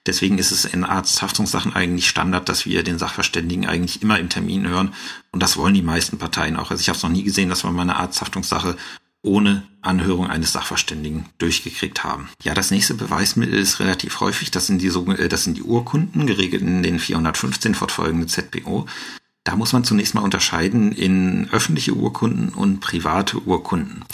Deswegen 0.06 0.38
ist 0.38 0.52
es 0.52 0.64
in 0.64 0.84
Arzthaftungssachen 0.84 1.74
eigentlich 1.74 2.08
Standard, 2.08 2.48
dass 2.48 2.66
wir 2.66 2.84
den 2.84 3.00
Sachverständigen 3.00 3.66
eigentlich 3.66 4.00
immer 4.00 4.20
im 4.20 4.28
Termin 4.28 4.68
hören. 4.68 4.94
Und 5.32 5.42
das 5.42 5.56
wollen 5.56 5.74
die 5.74 5.82
meisten 5.82 6.18
Parteien 6.18 6.56
auch. 6.56 6.70
Also 6.70 6.80
ich 6.80 6.88
habe 6.88 6.96
es 6.96 7.02
noch 7.02 7.10
nie 7.10 7.24
gesehen, 7.24 7.48
dass 7.48 7.64
wir 7.64 7.72
mal 7.72 7.82
eine 7.82 7.96
Arzthaftungssache 7.96 8.76
ohne 9.22 9.64
Anhörung 9.82 10.28
eines 10.28 10.52
Sachverständigen 10.52 11.26
durchgekriegt 11.38 12.04
haben. 12.04 12.28
Ja, 12.44 12.54
das 12.54 12.70
nächste 12.70 12.94
Beweismittel 12.94 13.58
ist 13.58 13.80
relativ 13.80 14.20
häufig. 14.20 14.52
Das 14.52 14.68
sind 14.68 14.80
die, 14.80 14.86
äh, 14.86 15.28
das 15.28 15.42
sind 15.42 15.56
die 15.56 15.64
Urkunden, 15.64 16.28
geregelt 16.28 16.62
in 16.62 16.84
den 16.84 17.00
415 17.00 17.74
fortfolgenden 17.74 18.28
ZPO. 18.28 18.86
Da 19.48 19.56
muss 19.56 19.72
man 19.72 19.82
zunächst 19.82 20.14
mal 20.14 20.20
unterscheiden 20.20 20.92
in 20.92 21.48
öffentliche 21.52 21.94
Urkunden 21.94 22.50
und 22.50 22.80
private 22.80 23.38
Urkunden. 23.46 24.04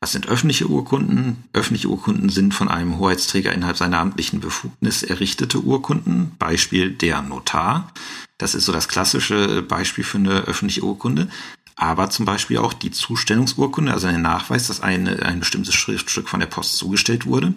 Was 0.00 0.10
sind 0.10 0.26
öffentliche 0.26 0.66
Urkunden? 0.66 1.44
Öffentliche 1.52 1.86
Urkunden 1.86 2.28
sind 2.28 2.54
von 2.54 2.66
einem 2.66 2.98
Hoheitsträger 2.98 3.52
innerhalb 3.52 3.76
seiner 3.76 4.00
amtlichen 4.00 4.40
Befugnis 4.40 5.04
errichtete 5.04 5.60
Urkunden. 5.60 6.32
Beispiel 6.40 6.90
der 6.90 7.22
Notar. 7.22 7.92
Das 8.36 8.56
ist 8.56 8.64
so 8.64 8.72
das 8.72 8.88
klassische 8.88 9.62
Beispiel 9.62 10.02
für 10.02 10.18
eine 10.18 10.40
öffentliche 10.40 10.82
Urkunde 10.82 11.28
aber 11.76 12.10
zum 12.10 12.26
Beispiel 12.26 12.58
auch 12.58 12.74
die 12.74 12.90
Zustellungsurkunde, 12.90 13.90
also 13.90 14.06
der 14.06 14.18
Nachweis, 14.18 14.66
dass 14.66 14.82
eine, 14.82 15.22
ein 15.22 15.40
bestimmtes 15.40 15.74
Schriftstück 15.74 16.28
von 16.28 16.40
der 16.40 16.46
Post 16.46 16.76
zugestellt 16.76 17.24
wurde, 17.24 17.54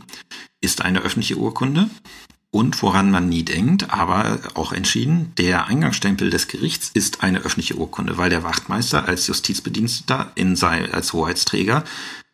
ist 0.62 0.82
eine 0.82 1.02
öffentliche 1.02 1.36
Urkunde. 1.36 1.90
Und 2.54 2.84
woran 2.84 3.10
man 3.10 3.30
nie 3.30 3.42
denkt, 3.42 3.90
aber 3.90 4.38
auch 4.54 4.74
entschieden, 4.74 5.34
der 5.40 5.66
Eingangsstempel 5.66 6.30
des 6.30 6.48
Gerichts 6.48 6.92
ist 6.94 7.24
eine 7.24 7.40
öffentliche 7.40 7.78
Urkunde, 7.78 8.20
weil 8.20 8.30
der 8.30 8.44
Wachtmeister 8.44 9.08
als 9.08 9.26
Justizbediensteter 9.26 10.32
in 10.36 10.56
sein, 10.56 10.92
als 10.92 11.14
Hoheitsträger 11.14 11.84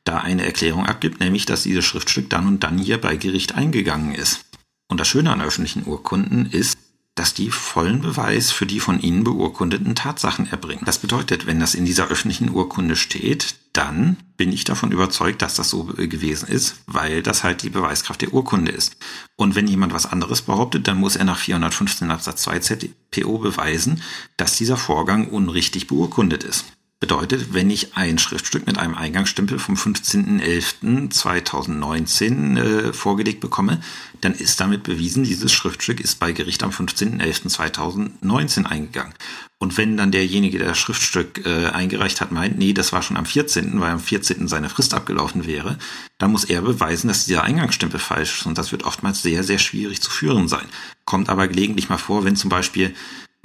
da 0.03 0.17
eine 0.17 0.45
Erklärung 0.45 0.86
abgibt, 0.86 1.22
nämlich, 1.22 1.45
dass 1.45 1.63
dieses 1.63 1.86
Schriftstück 1.86 2.30
dann 2.30 2.47
und 2.47 2.65
dann 2.65 2.78
hier 2.78 2.99
bei 2.99 3.15
Gericht 3.15 3.55
eingegangen 3.55 4.13
ist. 4.13 4.41
Und 4.89 4.99
das 4.99 5.07
Schöne 5.07 5.32
an 5.32 5.41
öffentlichen 5.41 5.88
Urkunden 5.88 6.47
ist, 6.47 6.78
dass 7.20 7.34
die 7.34 7.51
vollen 7.51 7.99
Beweis 7.99 8.49
für 8.49 8.65
die 8.65 8.80
von 8.80 9.01
ihnen 9.01 9.26
beurkundeten 9.26 9.93
Tatsachen 9.93 10.49
erbringen. 10.49 10.86
Das 10.86 10.99
bedeutet, 10.99 11.47
wenn 11.47 11.59
das 11.59 11.76
in 11.76 11.84
dieser 11.84 12.07
öffentlichen 12.07 12.49
Urkunde 12.49 12.95
steht, 12.95 13.55
dann 13.74 14.15
bin 14.38 14.53
ich 14.53 14.63
davon 14.63 14.93
überzeugt, 14.93 15.41
dass 15.41 15.55
das 15.55 15.70
so 15.70 15.84
gewesen 15.84 16.47
ist, 16.47 16.78
weil 16.88 17.22
das 17.22 17.43
halt 17.43 17.61
die 17.63 17.70
Beweiskraft 17.70 18.22
der 18.22 18.34
Urkunde 18.34 18.72
ist. 18.72 18.95
Und 19.36 19.55
wenn 19.55 19.67
jemand 19.67 19.93
was 19.93 20.05
anderes 20.05 20.43
behauptet, 20.43 20.88
dann 20.88 20.97
muss 20.97 21.17
er 21.17 21.26
nach 21.26 21.39
415 21.39 22.09
Absatz 22.09 22.43
2 22.43 22.59
ZPO 22.59 23.39
beweisen, 23.39 24.01
dass 24.38 24.55
dieser 24.55 24.78
Vorgang 24.78 25.28
unrichtig 25.28 25.88
beurkundet 25.88 26.45
ist. 26.45 26.67
Bedeutet, 27.02 27.54
wenn 27.54 27.70
ich 27.70 27.95
ein 27.95 28.20
Schriftstück 28.20 28.68
mit 28.68 28.78
einem 28.78 28.93
Eingangsstempel 28.93 29.58
vom 29.58 29.76
15.11.2019 29.76 32.60
äh, 32.60 32.91
vorgelegt 32.91 33.39
bekomme, 33.39 33.80
dann 34.20 34.34
ist 34.34 34.60
damit 34.60 34.84
bewiesen, 34.84 35.24
dieses 35.24 35.54
Schriftstück 35.54 36.02
ist 36.02 36.20
bei 36.20 36.34
Gericht 36.34 36.62
am 36.62 36.72
15.11.2019 36.72 38.66
eingegangen. 38.66 39.14
Und 39.60 39.78
wenn 39.78 39.95
dann 39.95 40.12
derjenige, 40.12 40.58
der 40.58 40.68
das 40.68 40.78
Schriftstück 40.78 41.45
äh, 41.45 41.68
eingereicht 41.68 42.20
hat, 42.20 42.34
meint, 42.34 42.58
nee, 42.58 42.74
das 42.74 42.91
war 42.91 43.02
schon 43.02 43.16
am 43.16 43.26
14., 43.26 43.80
weil 43.80 43.91
am 43.91 44.02
14. 44.02 44.50
seine 44.50 44.68
Frist 44.68 44.93
abgelaufen 44.93 45.47
wäre, 45.47 45.78
dann 46.18 46.34
muss 46.34 46.43
er 46.43 46.62
beweisen, 46.62 47.08
dass 47.08 47.24
dieser 47.24 47.45
Eingangsstempel 47.45 48.02
falsch 48.02 48.39
ist. 48.39 48.45
Und 48.45 48.58
das 48.58 48.74
wird 48.74 48.84
oftmals 48.84 49.22
sehr, 49.22 49.45
sehr 49.45 49.60
schwierig 49.60 50.02
zu 50.02 50.12
führen 50.12 50.50
sein. 50.50 50.66
Kommt 51.06 51.30
aber 51.30 51.47
gelegentlich 51.47 51.88
mal 51.88 51.97
vor, 51.97 52.26
wenn 52.26 52.36
zum 52.36 52.50
Beispiel 52.50 52.93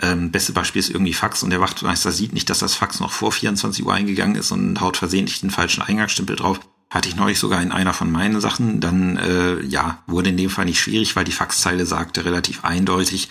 ähm, 0.03 0.33
beste 0.33 0.53
Beispiel 0.53 0.81
ist 0.81 0.91
irgendwie 0.91 1.13
Fax 1.13 1.43
und 1.43 1.51
der 1.51 1.61
Wachtmeister 1.61 2.11
sieht 2.11 2.33
nicht, 2.33 2.51
dass 2.51 2.59
das 2.59 2.75
Fax 2.75 3.01
noch 3.01 3.13
vor 3.13 3.31
24 3.31 3.85
Uhr 3.85 3.95
eingegangen 3.95 4.37
ist 4.37 4.51
und 4.51 4.81
haut 4.81 4.97
versehentlich 4.97 5.41
den 5.41 5.51
falschen 5.51 5.83
Eingangsstempel 5.83 6.37
drauf. 6.37 6.61
Hatte 6.91 7.09
ich 7.09 7.17
neulich 7.17 7.39
sogar 7.39 7.63
in 7.63 7.73
einer 7.73 7.95
von 7.95 8.11
meinen 8.11 8.41
Sachen. 8.41 8.81
Dann 8.81 9.17
äh, 9.17 9.61
ja, 9.63 10.03
wurde 10.07 10.31
in 10.31 10.37
dem 10.37 10.51
Fall 10.51 10.65
nicht 10.65 10.81
schwierig, 10.81 11.17
weil 11.17 11.25
die 11.25 11.33
Faxzeile 11.33 11.87
sagte 11.87 12.25
relativ 12.25 12.65
eindeutig, 12.65 13.31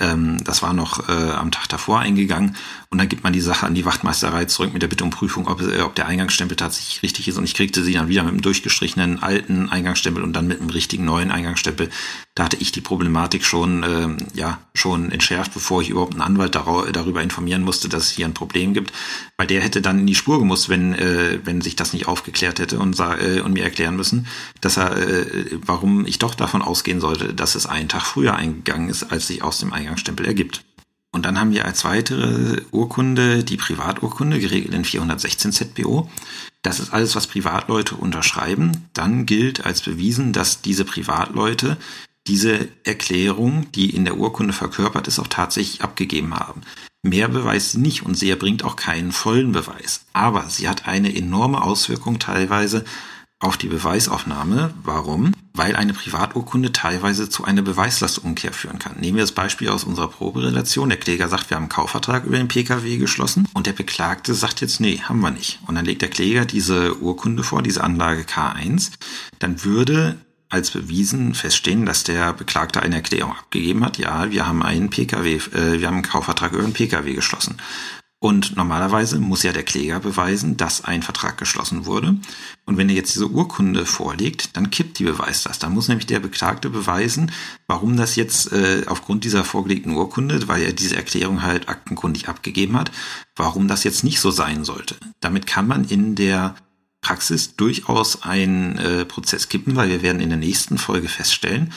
ähm, 0.00 0.42
das 0.42 0.62
war 0.62 0.72
noch 0.72 1.08
äh, 1.08 1.12
am 1.12 1.52
Tag 1.52 1.68
davor 1.68 2.00
eingegangen. 2.00 2.56
Und 2.90 2.98
dann 2.98 3.08
gibt 3.08 3.22
man 3.22 3.32
die 3.32 3.40
Sache 3.40 3.66
an 3.66 3.74
die 3.74 3.84
Wachtmeisterei 3.84 4.44
zurück 4.44 4.72
mit 4.72 4.82
der 4.82 4.88
Bitte 4.88 5.04
um 5.04 5.10
Prüfung, 5.10 5.46
ob, 5.46 5.60
äh, 5.60 5.82
ob 5.82 5.94
der 5.94 6.06
Eingangsstempel 6.06 6.56
tatsächlich 6.56 7.02
richtig 7.02 7.28
ist. 7.28 7.38
Und 7.38 7.44
ich 7.44 7.54
kriegte 7.54 7.82
sie 7.82 7.92
dann 7.92 8.08
wieder 8.08 8.24
mit 8.24 8.32
einem 8.32 8.42
durchgestrichenen 8.42 9.22
alten 9.22 9.68
Eingangsstempel 9.68 10.22
und 10.22 10.32
dann 10.32 10.48
mit 10.48 10.60
einem 10.60 10.70
richtigen 10.70 11.04
neuen 11.04 11.30
Eingangsstempel. 11.30 11.90
Da 12.34 12.44
hatte 12.44 12.56
ich 12.58 12.72
die 12.72 12.80
Problematik 12.80 13.44
schon, 13.44 13.82
äh, 13.84 14.08
ja, 14.36 14.58
schon 14.74 15.12
entschärft, 15.12 15.54
bevor 15.54 15.80
ich 15.80 15.90
überhaupt 15.90 16.14
einen 16.14 16.22
Anwalt 16.22 16.56
darüber 16.56 17.22
informieren 17.22 17.62
musste, 17.62 17.88
dass 17.88 18.04
es 18.04 18.10
hier 18.10 18.26
ein 18.26 18.34
Problem 18.34 18.74
gibt. 18.74 18.92
Weil 19.36 19.46
der 19.46 19.60
hätte 19.60 19.80
dann 19.80 20.00
in 20.00 20.06
die 20.06 20.16
Spur 20.16 20.40
gemusst, 20.40 20.68
wenn, 20.68 20.94
äh, 20.94 21.38
wenn 21.44 21.60
sich 21.60 21.76
das 21.76 21.92
nicht 21.92 22.08
aufgeklärt 22.08 22.58
hätte 22.58 22.80
und, 22.80 22.98
äh, 22.98 23.40
und 23.40 23.52
mir 23.52 23.62
erklären 23.62 23.94
müssen, 23.94 24.26
dass 24.60 24.76
er, 24.76 24.96
äh, 24.96 25.46
warum 25.64 26.04
ich 26.06 26.18
doch 26.18 26.34
davon 26.34 26.62
ausgehen 26.62 27.00
sollte, 27.00 27.32
dass 27.32 27.54
es 27.54 27.66
einen 27.66 27.88
Tag 27.88 28.02
früher 28.02 28.34
eingegangen 28.34 28.88
ist, 28.88 29.12
als 29.12 29.28
sich 29.28 29.42
aus 29.42 29.58
dem 29.58 29.72
Eingangsstempel 29.84 30.26
ergibt. 30.26 30.64
Und 31.12 31.24
dann 31.24 31.38
haben 31.38 31.52
wir 31.52 31.64
als 31.64 31.84
weitere 31.84 32.62
Urkunde 32.72 33.44
die 33.44 33.56
Privaturkunde, 33.56 34.40
geregelt 34.40 34.74
in 34.74 34.84
416 34.84 35.52
ZBO. 35.52 36.10
Das 36.62 36.80
ist 36.80 36.92
alles, 36.92 37.14
was 37.14 37.28
Privatleute 37.28 37.94
unterschreiben. 37.94 38.88
Dann 38.94 39.24
gilt 39.24 39.64
als 39.64 39.80
bewiesen, 39.82 40.32
dass 40.32 40.60
diese 40.60 40.84
Privatleute 40.84 41.76
diese 42.26 42.68
Erklärung, 42.84 43.70
die 43.72 43.90
in 43.90 44.04
der 44.04 44.16
Urkunde 44.16 44.52
verkörpert 44.52 45.06
ist, 45.06 45.18
auch 45.20 45.28
tatsächlich 45.28 45.82
abgegeben 45.82 46.34
haben. 46.34 46.62
Mehr 47.02 47.28
beweist 47.28 47.72
sie 47.72 47.78
nicht 47.78 48.02
und 48.02 48.14
sie 48.14 48.30
erbringt 48.30 48.64
auch 48.64 48.76
keinen 48.76 49.12
vollen 49.12 49.52
Beweis. 49.52 50.06
Aber 50.14 50.48
sie 50.48 50.68
hat 50.68 50.88
eine 50.88 51.14
enorme 51.14 51.62
Auswirkung 51.62 52.18
teilweise 52.18 52.84
auf 53.38 53.58
die 53.58 53.68
Beweisaufnahme. 53.68 54.72
Warum? 54.82 55.32
Weil 55.56 55.76
eine 55.76 55.94
Privaturkunde 55.94 56.72
teilweise 56.72 57.28
zu 57.28 57.44
einer 57.44 57.62
Beweislastumkehr 57.62 58.52
führen 58.52 58.80
kann. 58.80 58.98
Nehmen 58.98 59.16
wir 59.16 59.22
das 59.22 59.32
Beispiel 59.32 59.68
aus 59.68 59.84
unserer 59.84 60.08
Proberelation. 60.08 60.88
Der 60.88 60.98
Kläger 60.98 61.28
sagt, 61.28 61.48
wir 61.48 61.56
haben 61.56 61.64
einen 61.64 61.70
Kaufvertrag 61.70 62.24
über 62.24 62.36
den 62.36 62.48
Pkw 62.48 62.96
geschlossen 62.96 63.46
und 63.54 63.68
der 63.68 63.72
Beklagte 63.72 64.34
sagt 64.34 64.60
jetzt, 64.60 64.80
nee, 64.80 64.98
haben 64.98 65.20
wir 65.20 65.30
nicht. 65.30 65.60
Und 65.66 65.76
dann 65.76 65.84
legt 65.84 66.02
der 66.02 66.10
Kläger 66.10 66.44
diese 66.44 67.00
Urkunde 67.00 67.44
vor, 67.44 67.62
diese 67.62 67.84
Anlage 67.84 68.22
K1. 68.22 68.90
Dann 69.38 69.62
würde 69.62 70.18
als 70.48 70.70
bewiesen 70.70 71.34
feststehen, 71.34 71.86
dass 71.86 72.04
der 72.04 72.32
Beklagte 72.32 72.82
eine 72.82 72.96
Erklärung 72.96 73.32
abgegeben 73.32 73.84
hat. 73.84 73.98
Ja, 73.98 74.30
wir 74.30 74.46
haben 74.46 74.62
einen 74.62 74.90
Pkw, 74.90 75.34
äh, 75.34 75.80
wir 75.80 75.86
haben 75.86 75.94
einen 75.94 76.02
Kaufvertrag 76.02 76.52
über 76.52 76.64
einen 76.64 76.72
Pkw 76.72 77.12
geschlossen. 77.14 77.58
Und 78.24 78.56
normalerweise 78.56 79.18
muss 79.18 79.42
ja 79.42 79.52
der 79.52 79.64
Kläger 79.64 80.00
beweisen, 80.00 80.56
dass 80.56 80.82
ein 80.82 81.02
Vertrag 81.02 81.36
geschlossen 81.36 81.84
wurde. 81.84 82.16
Und 82.64 82.78
wenn 82.78 82.88
er 82.88 82.94
jetzt 82.94 83.14
diese 83.14 83.28
Urkunde 83.28 83.84
vorlegt, 83.84 84.56
dann 84.56 84.70
kippt 84.70 84.98
die 84.98 85.04
Beweislast. 85.04 85.62
Dann 85.62 85.74
muss 85.74 85.88
nämlich 85.88 86.06
der 86.06 86.20
Beklagte 86.20 86.70
beweisen, 86.70 87.32
warum 87.66 87.98
das 87.98 88.16
jetzt 88.16 88.50
äh, 88.50 88.84
aufgrund 88.86 89.24
dieser 89.24 89.44
vorgelegten 89.44 89.92
Urkunde, 89.92 90.48
weil 90.48 90.62
er 90.62 90.72
diese 90.72 90.96
Erklärung 90.96 91.42
halt 91.42 91.68
aktenkundig 91.68 92.26
abgegeben 92.26 92.78
hat, 92.78 92.90
warum 93.36 93.68
das 93.68 93.84
jetzt 93.84 94.04
nicht 94.04 94.20
so 94.20 94.30
sein 94.30 94.64
sollte. 94.64 94.96
Damit 95.20 95.46
kann 95.46 95.66
man 95.66 95.84
in 95.84 96.14
der 96.14 96.54
Praxis 97.02 97.56
durchaus 97.56 98.22
einen 98.22 98.78
äh, 98.78 99.04
Prozess 99.04 99.50
kippen, 99.50 99.76
weil 99.76 99.90
wir 99.90 100.00
werden 100.00 100.22
in 100.22 100.30
der 100.30 100.38
nächsten 100.38 100.78
Folge 100.78 101.08
feststellen, 101.08 101.74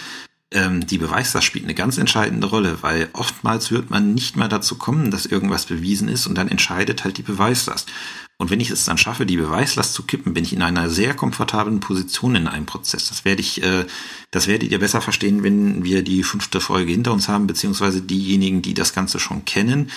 die 0.54 0.98
Beweislast 0.98 1.46
spielt 1.46 1.66
eine 1.66 1.76
ganz 1.76 1.98
entscheidende 1.98 2.48
Rolle, 2.48 2.82
weil 2.82 3.10
oftmals 3.12 3.70
wird 3.70 3.90
man 3.90 4.14
nicht 4.14 4.38
mal 4.38 4.48
dazu 4.48 4.78
kommen, 4.78 5.12
dass 5.12 5.26
irgendwas 5.26 5.66
bewiesen 5.66 6.08
ist 6.08 6.26
und 6.26 6.36
dann 6.36 6.48
entscheidet 6.48 7.04
halt 7.04 7.18
die 7.18 7.24
Beweislast. 7.24 7.92
Und 8.38 8.52
wenn 8.52 8.60
ich 8.60 8.70
es 8.70 8.86
dann 8.86 9.00
schaffe, 9.00 9.26
die 9.26 9.38
Beweislast 9.38 9.94
zu 9.94 10.04
kippen, 10.04 10.34
bin 10.34 10.44
ich 10.44 10.54
in 10.54 10.62
einer 10.62 10.90
sehr 10.90 11.16
komfortablen 11.16 11.80
Position 11.80 12.36
in 12.36 12.48
einem 12.48 12.68
Prozess. 12.68 13.10
Das 13.10 13.26
werde 13.26 13.42
ich, 13.42 13.64
äh, 13.64 13.86
das 14.30 14.48
werdet 14.48 14.72
ihr 14.72 14.80
besser 14.80 15.02
verstehen, 15.02 15.44
wenn 15.44 15.84
wir 15.84 16.04
die 16.04 16.24
fünfte 16.24 16.62
Folge 16.62 16.92
hinter 16.92 17.14
uns 17.14 17.28
haben, 17.28 17.48
beziehungsweise 17.48 18.02
diejenigen, 18.02 18.62
die 18.62 18.76
das 18.76 18.94
Ganze 18.94 19.20
schon 19.20 19.44
kennen, 19.46 19.90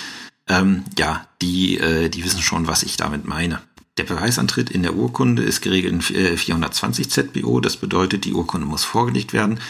ähm, 0.48 0.84
ja, 0.98 1.26
die, 1.42 1.78
äh, 1.78 2.08
die 2.08 2.24
wissen 2.24 2.40
schon, 2.40 2.66
was 2.66 2.82
ich 2.82 2.96
damit 2.96 3.26
meine. 3.26 3.60
Der 3.98 4.04
Beweisantritt 4.04 4.70
in 4.70 4.82
der 4.82 4.94
Urkunde 4.94 5.42
ist 5.42 5.60
geregelt 5.60 6.10
in 6.10 6.36
420 6.36 7.06
äh, 7.06 7.08
ZBO. 7.08 7.60
Das 7.60 7.76
bedeutet, 7.76 8.24
die 8.24 8.32
Urkunde 8.32 8.66
muss 8.66 8.84
vorgelegt 8.84 9.32
werden. 9.32 9.60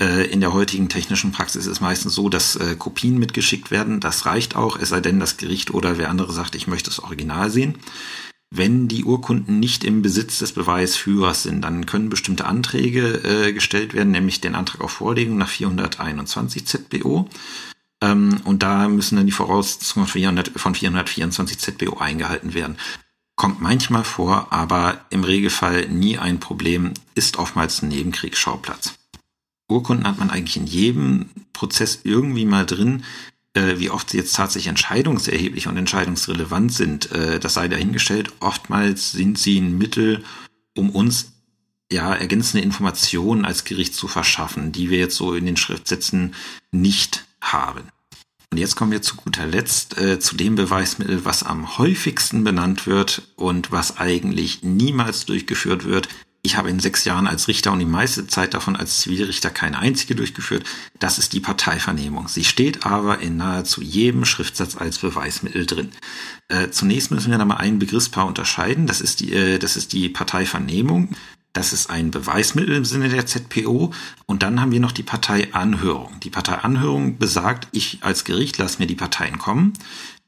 Äh, 0.00 0.26
in 0.30 0.40
der 0.40 0.52
heutigen 0.52 0.88
technischen 0.88 1.32
Praxis 1.32 1.66
ist 1.66 1.72
es 1.72 1.80
meistens 1.80 2.14
so, 2.14 2.28
dass 2.28 2.56
äh, 2.56 2.74
Kopien 2.76 3.18
mitgeschickt 3.18 3.70
werden. 3.70 4.00
Das 4.00 4.26
reicht 4.26 4.56
auch, 4.56 4.78
es 4.78 4.90
sei 4.90 5.00
denn, 5.00 5.20
das 5.20 5.36
Gericht 5.36 5.72
oder 5.72 5.96
wer 5.96 6.10
andere 6.10 6.32
sagt, 6.32 6.54
ich 6.54 6.66
möchte 6.66 6.90
das 6.90 7.00
Original 7.00 7.50
sehen. 7.50 7.76
Wenn 8.50 8.88
die 8.88 9.04
Urkunden 9.04 9.60
nicht 9.60 9.84
im 9.84 10.02
Besitz 10.02 10.38
des 10.38 10.52
Beweisführers 10.52 11.42
sind, 11.42 11.62
dann 11.62 11.84
können 11.84 12.08
bestimmte 12.08 12.46
Anträge 12.46 13.52
gestellt 13.52 13.92
werden, 13.92 14.10
nämlich 14.10 14.40
den 14.40 14.54
Antrag 14.54 14.80
auf 14.80 14.92
Vorlegung 14.92 15.36
nach 15.36 15.50
421 15.50 16.64
ZBO. 16.64 17.28
Ähm, 18.00 18.40
und 18.44 18.62
da 18.62 18.88
müssen 18.88 19.16
dann 19.16 19.26
die 19.26 19.32
Voraussetzungen 19.32 20.06
von, 20.06 20.12
400, 20.12 20.52
von 20.56 20.74
424 20.74 21.58
ZBO 21.58 21.98
eingehalten 21.98 22.54
werden. 22.54 22.76
Kommt 23.38 23.60
manchmal 23.60 24.02
vor, 24.02 24.48
aber 24.50 25.06
im 25.10 25.22
Regelfall 25.22 25.88
nie 25.88 26.18
ein 26.18 26.40
Problem, 26.40 26.92
ist 27.14 27.36
oftmals 27.38 27.82
ein 27.82 27.88
Nebenkriegsschauplatz. 27.88 28.94
Urkunden 29.68 30.08
hat 30.08 30.18
man 30.18 30.30
eigentlich 30.30 30.56
in 30.56 30.66
jedem 30.66 31.30
Prozess 31.52 32.00
irgendwie 32.02 32.44
mal 32.44 32.66
drin. 32.66 33.04
Äh, 33.54 33.78
wie 33.78 33.90
oft 33.90 34.10
sie 34.10 34.16
jetzt 34.16 34.34
tatsächlich 34.34 34.66
entscheidungserheblich 34.66 35.68
und 35.68 35.76
entscheidungsrelevant 35.76 36.72
sind, 36.72 37.12
äh, 37.12 37.38
das 37.38 37.54
sei 37.54 37.68
dahingestellt. 37.68 38.32
Oftmals 38.40 39.12
sind 39.12 39.38
sie 39.38 39.60
ein 39.60 39.78
Mittel, 39.78 40.24
um 40.76 40.90
uns 40.90 41.30
ja 41.92 42.12
ergänzende 42.12 42.64
Informationen 42.64 43.44
als 43.44 43.62
Gericht 43.62 43.94
zu 43.94 44.08
verschaffen, 44.08 44.72
die 44.72 44.90
wir 44.90 44.98
jetzt 44.98 45.14
so 45.14 45.34
in 45.34 45.46
den 45.46 45.56
Schriftsätzen 45.56 46.34
nicht 46.72 47.24
haben. 47.40 47.84
Und 48.50 48.58
jetzt 48.58 48.76
kommen 48.76 48.92
wir 48.92 49.02
zu 49.02 49.16
guter 49.16 49.46
Letzt 49.46 49.98
äh, 49.98 50.18
zu 50.18 50.34
dem 50.34 50.54
Beweismittel, 50.54 51.24
was 51.24 51.42
am 51.42 51.76
häufigsten 51.78 52.44
benannt 52.44 52.86
wird 52.86 53.22
und 53.36 53.70
was 53.70 53.98
eigentlich 53.98 54.62
niemals 54.62 55.26
durchgeführt 55.26 55.84
wird. 55.84 56.08
Ich 56.40 56.56
habe 56.56 56.70
in 56.70 56.80
sechs 56.80 57.04
Jahren 57.04 57.26
als 57.26 57.48
Richter 57.48 57.72
und 57.72 57.80
die 57.80 57.84
meiste 57.84 58.26
Zeit 58.26 58.54
davon 58.54 58.76
als 58.76 59.00
Zivilrichter 59.00 59.50
keine 59.50 59.80
einzige 59.80 60.14
durchgeführt. 60.14 60.64
Das 60.98 61.18
ist 61.18 61.34
die 61.34 61.40
Parteivernehmung. 61.40 62.28
Sie 62.28 62.44
steht 62.44 62.86
aber 62.86 63.18
in 63.18 63.36
nahezu 63.36 63.82
jedem 63.82 64.24
Schriftsatz 64.24 64.76
als 64.76 64.98
Beweismittel 64.98 65.66
drin. 65.66 65.92
Äh, 66.48 66.70
zunächst 66.70 67.10
müssen 67.10 67.30
wir 67.30 67.38
da 67.38 67.44
mal 67.44 67.56
ein 67.56 67.78
Begriffspaar 67.78 68.26
unterscheiden. 68.26 68.86
Das 68.86 69.00
ist 69.00 69.20
die, 69.20 69.32
äh, 69.32 69.58
das 69.58 69.76
ist 69.76 69.92
die 69.92 70.08
Parteivernehmung. 70.08 71.10
Das 71.52 71.72
ist 71.72 71.90
ein 71.90 72.10
Beweismittel 72.10 72.76
im 72.76 72.84
Sinne 72.84 73.08
der 73.08 73.26
ZPO. 73.26 73.92
Und 74.26 74.42
dann 74.42 74.60
haben 74.60 74.72
wir 74.72 74.80
noch 74.80 74.92
die 74.92 75.02
Parteianhörung. 75.02 76.20
Die 76.20 76.30
Parteianhörung 76.30 77.18
besagt, 77.18 77.68
ich 77.72 77.98
als 78.02 78.24
Gericht 78.24 78.58
lasse 78.58 78.78
mir 78.78 78.86
die 78.86 78.94
Parteien 78.94 79.38
kommen 79.38 79.72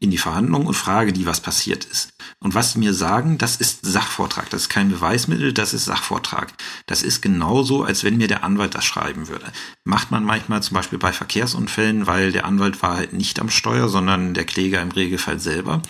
in 0.01 0.11
die 0.11 0.19
Verhandlungen 0.19 0.67
und 0.67 0.75
frage 0.75 1.13
die, 1.13 1.27
was 1.27 1.41
passiert 1.41 1.85
ist. 1.85 2.15
Und 2.43 2.55
was 2.55 2.73
sie 2.73 2.79
mir 2.79 2.95
sagen, 2.95 3.37
das 3.37 3.57
ist 3.57 3.85
Sachvortrag. 3.85 4.49
Das 4.49 4.63
ist 4.63 4.69
kein 4.71 4.89
Beweismittel, 4.89 5.53
das 5.53 5.75
ist 5.75 5.85
Sachvortrag. 5.85 6.55
Das 6.87 7.03
ist 7.03 7.21
genauso, 7.21 7.85
als 7.85 8.03
wenn 8.03 8.17
mir 8.17 8.27
der 8.27 8.43
Anwalt 8.43 8.75
das 8.75 8.87
schreiben 8.87 9.29
würde. 9.29 9.45
Macht 9.85 10.11
man 10.11 10.25
manchmal 10.25 10.63
zum 10.63 10.75
Beispiel 10.75 10.99
bei 10.99 11.13
Verkehrsunfällen, 11.13 12.07
weil 12.07 12.33
der 12.33 12.47
Anwalt 12.47 12.83
war 12.83 12.97
halt 12.97 13.13
nicht 13.13 13.41
am 13.41 13.51
Steuer, 13.51 13.91
sondern 13.91 14.33
der 14.33 14.45
Kläger 14.45 14.81
im 14.81 14.91
Regelfall 14.91 15.39
selber. 15.39 15.83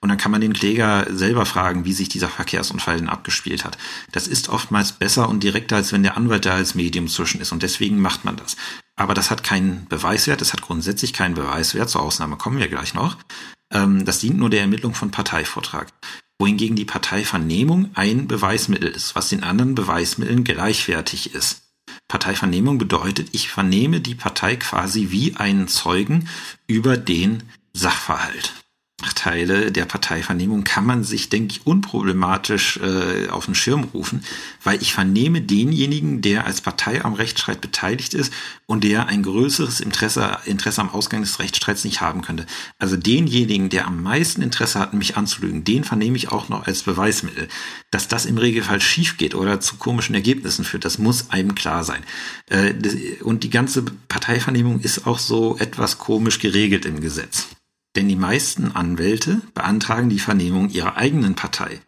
Und 0.00 0.10
dann 0.10 0.18
kann 0.18 0.30
man 0.30 0.40
den 0.40 0.52
Kläger 0.52 1.08
selber 1.10 1.44
fragen, 1.44 1.84
wie 1.84 1.92
sich 1.92 2.08
dieser 2.08 2.28
Verkehrsunfall 2.28 2.98
denn 2.98 3.08
abgespielt 3.08 3.64
hat. 3.64 3.76
Das 4.12 4.28
ist 4.28 4.48
oftmals 4.48 4.92
besser 4.92 5.28
und 5.28 5.42
direkter, 5.42 5.74
als 5.74 5.92
wenn 5.92 6.04
der 6.04 6.16
Anwalt 6.16 6.46
da 6.46 6.54
als 6.54 6.76
Medium 6.76 7.08
zwischen 7.08 7.40
ist. 7.40 7.50
Und 7.50 7.64
deswegen 7.64 7.98
macht 7.98 8.24
man 8.24 8.36
das. 8.36 8.56
Aber 8.94 9.12
das 9.12 9.30
hat 9.32 9.42
keinen 9.42 9.86
Beweiswert, 9.88 10.40
es 10.40 10.52
hat 10.52 10.62
grundsätzlich 10.62 11.12
keinen 11.12 11.34
Beweiswert, 11.34 11.90
zur 11.90 12.02
Ausnahme 12.02 12.36
kommen 12.36 12.58
wir 12.58 12.68
gleich 12.68 12.94
noch. 12.94 13.18
Ähm, 13.72 14.04
das 14.04 14.20
dient 14.20 14.38
nur 14.38 14.50
der 14.50 14.60
Ermittlung 14.60 14.94
von 14.94 15.10
Parteivortrag. 15.10 15.88
Wohingegen 16.38 16.76
die 16.76 16.84
Parteivernehmung 16.84 17.90
ein 17.94 18.28
Beweismittel 18.28 18.90
ist, 18.90 19.14
was 19.14 19.28
den 19.28 19.42
anderen 19.42 19.74
Beweismitteln 19.74 20.44
gleichwertig 20.44 21.34
ist. 21.34 21.62
Parteivernehmung 22.08 22.78
bedeutet, 22.78 23.30
ich 23.32 23.48
vernehme 23.48 24.00
die 24.00 24.14
Partei 24.14 24.56
quasi 24.56 25.08
wie 25.10 25.36
einen 25.36 25.68
Zeugen 25.68 26.28
über 26.66 26.96
den 26.96 27.42
Sachverhalt. 27.72 28.54
Nachteile 29.06 29.70
der 29.70 29.84
Parteivernehmung 29.84 30.64
kann 30.64 30.84
man 30.84 31.04
sich, 31.04 31.28
denke 31.28 31.52
ich, 31.52 31.66
unproblematisch 31.66 32.78
äh, 32.78 33.28
auf 33.28 33.44
den 33.44 33.54
Schirm 33.54 33.84
rufen, 33.94 34.24
weil 34.64 34.82
ich 34.82 34.92
vernehme 34.92 35.42
denjenigen, 35.42 36.22
der 36.22 36.44
als 36.44 36.60
Partei 36.60 37.04
am 37.04 37.14
Rechtsstreit 37.14 37.60
beteiligt 37.60 38.14
ist 38.14 38.32
und 38.66 38.82
der 38.82 39.06
ein 39.06 39.22
größeres 39.22 39.78
Interesse, 39.78 40.38
Interesse 40.44 40.80
am 40.80 40.90
Ausgang 40.90 41.20
des 41.20 41.38
Rechtsstreits 41.38 41.84
nicht 41.84 42.00
haben 42.00 42.22
könnte. 42.22 42.46
Also 42.80 42.96
denjenigen, 42.96 43.68
der 43.68 43.86
am 43.86 44.02
meisten 44.02 44.42
Interesse 44.42 44.80
hat, 44.80 44.92
mich 44.92 45.16
anzulügen, 45.16 45.62
den 45.62 45.84
vernehme 45.84 46.16
ich 46.16 46.32
auch 46.32 46.48
noch 46.48 46.66
als 46.66 46.82
Beweismittel. 46.82 47.46
Dass 47.92 48.08
das 48.08 48.26
im 48.26 48.38
Regelfall 48.38 48.80
schief 48.80 49.18
geht 49.18 49.36
oder 49.36 49.60
zu 49.60 49.76
komischen 49.76 50.16
Ergebnissen 50.16 50.64
führt, 50.64 50.84
das 50.84 50.98
muss 50.98 51.30
einem 51.30 51.54
klar 51.54 51.84
sein. 51.84 52.02
Äh, 52.50 52.74
und 53.22 53.44
die 53.44 53.50
ganze 53.50 53.84
Parteivernehmung 54.08 54.80
ist 54.80 55.06
auch 55.06 55.20
so 55.20 55.56
etwas 55.58 55.98
komisch 55.98 56.40
geregelt 56.40 56.86
im 56.86 57.00
Gesetz. 57.00 57.46
Denn 57.96 58.08
die 58.08 58.16
meisten 58.16 58.72
Anwälte 58.72 59.40
beantragen 59.54 60.10
die 60.10 60.18
Vernehmung 60.18 60.68
ihrer 60.68 60.96
eigenen 60.96 61.34
Partei. 61.34 61.80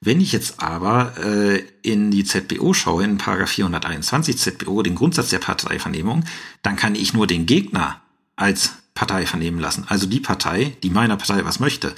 Wenn 0.00 0.20
ich 0.20 0.32
jetzt 0.32 0.62
aber 0.62 1.14
äh, 1.18 1.64
in 1.82 2.10
die 2.10 2.24
ZBO 2.24 2.72
schaue, 2.72 3.04
in 3.04 3.18
421 3.18 4.38
ZBO, 4.38 4.82
den 4.82 4.94
Grundsatz 4.94 5.30
der 5.30 5.38
Parteivernehmung, 5.38 6.24
dann 6.62 6.76
kann 6.76 6.94
ich 6.94 7.12
nur 7.12 7.26
den 7.26 7.46
Gegner 7.46 8.00
als 8.36 8.74
Partei 8.94 9.26
vernehmen 9.26 9.58
lassen. 9.58 9.84
Also 9.88 10.06
die 10.06 10.20
Partei, 10.20 10.76
die 10.82 10.90
meiner 10.90 11.16
Partei 11.16 11.44
was 11.44 11.60
möchte. 11.60 11.94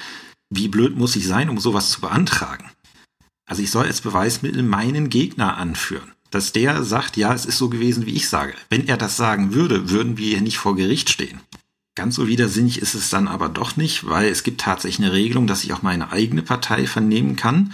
Wie 0.50 0.68
blöd 0.68 0.96
muss 0.96 1.16
ich 1.16 1.26
sein, 1.26 1.50
um 1.50 1.58
sowas 1.58 1.90
zu 1.90 2.00
beantragen? 2.00 2.70
Also 3.46 3.62
ich 3.62 3.70
soll 3.70 3.86
als 3.86 4.00
Beweismittel 4.00 4.62
meinen 4.62 5.10
Gegner 5.10 5.56
anführen. 5.58 6.12
Dass 6.30 6.52
der 6.52 6.84
sagt, 6.84 7.16
ja, 7.16 7.34
es 7.34 7.46
ist 7.46 7.58
so 7.58 7.68
gewesen, 7.68 8.06
wie 8.06 8.14
ich 8.14 8.28
sage. 8.28 8.54
Wenn 8.70 8.86
er 8.88 8.96
das 8.96 9.16
sagen 9.16 9.54
würde, 9.54 9.90
würden 9.90 10.18
wir 10.18 10.28
hier 10.28 10.40
nicht 10.40 10.58
vor 10.58 10.76
Gericht 10.76 11.10
stehen. 11.10 11.40
Ganz 11.98 12.14
so 12.14 12.28
widersinnig 12.28 12.80
ist 12.80 12.94
es 12.94 13.10
dann 13.10 13.26
aber 13.26 13.48
doch 13.48 13.76
nicht, 13.76 14.06
weil 14.06 14.28
es 14.28 14.44
gibt 14.44 14.60
tatsächlich 14.60 15.04
eine 15.04 15.12
Regelung, 15.12 15.48
dass 15.48 15.64
ich 15.64 15.72
auch 15.72 15.82
meine 15.82 16.12
eigene 16.12 16.42
Partei 16.42 16.86
vernehmen 16.86 17.34
kann. 17.34 17.72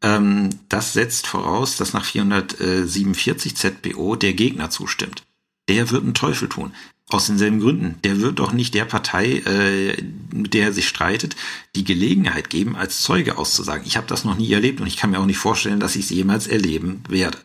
Ähm, 0.00 0.48
das 0.70 0.94
setzt 0.94 1.26
voraus, 1.26 1.76
dass 1.76 1.92
nach 1.92 2.06
447 2.06 3.54
ZBO 3.54 4.16
der 4.16 4.32
Gegner 4.32 4.70
zustimmt. 4.70 5.22
Der 5.68 5.90
wird 5.90 6.02
einen 6.02 6.14
Teufel 6.14 6.48
tun. 6.48 6.72
Aus 7.10 7.26
denselben 7.26 7.60
Gründen. 7.60 7.96
Der 8.04 8.22
wird 8.22 8.38
doch 8.38 8.52
nicht 8.52 8.72
der 8.72 8.86
Partei, 8.86 9.42
äh, 9.44 10.02
mit 10.32 10.54
der 10.54 10.68
er 10.68 10.72
sich 10.72 10.88
streitet, 10.88 11.36
die 11.76 11.84
Gelegenheit 11.84 12.48
geben, 12.48 12.74
als 12.74 13.02
Zeuge 13.02 13.36
auszusagen. 13.36 13.86
Ich 13.86 13.98
habe 13.98 14.06
das 14.06 14.24
noch 14.24 14.38
nie 14.38 14.50
erlebt 14.50 14.80
und 14.80 14.86
ich 14.86 14.96
kann 14.96 15.10
mir 15.10 15.20
auch 15.20 15.26
nicht 15.26 15.36
vorstellen, 15.36 15.78
dass 15.78 15.94
ich 15.94 16.04
es 16.04 16.10
jemals 16.10 16.46
erleben 16.46 17.02
werde. 17.06 17.36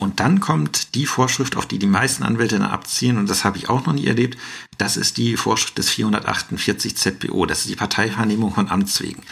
Und 0.00 0.20
dann 0.20 0.38
kommt 0.38 0.94
die 0.94 1.06
Vorschrift, 1.06 1.56
auf 1.56 1.66
die 1.66 1.80
die 1.80 1.86
meisten 1.86 2.22
Anwälte 2.22 2.58
dann 2.58 2.70
abziehen, 2.70 3.18
und 3.18 3.28
das 3.28 3.44
habe 3.44 3.58
ich 3.58 3.68
auch 3.68 3.84
noch 3.84 3.92
nie 3.92 4.06
erlebt, 4.06 4.38
das 4.78 4.96
ist 4.96 5.16
die 5.16 5.36
Vorschrift 5.36 5.76
des 5.76 5.90
448 5.90 6.96
ZBO, 6.96 7.46
das 7.46 7.60
ist 7.60 7.68
die 7.68 7.76
Parteivernehmung 7.76 8.54
von 8.54 8.68
Amts 8.68 9.00
wegen. 9.02 9.22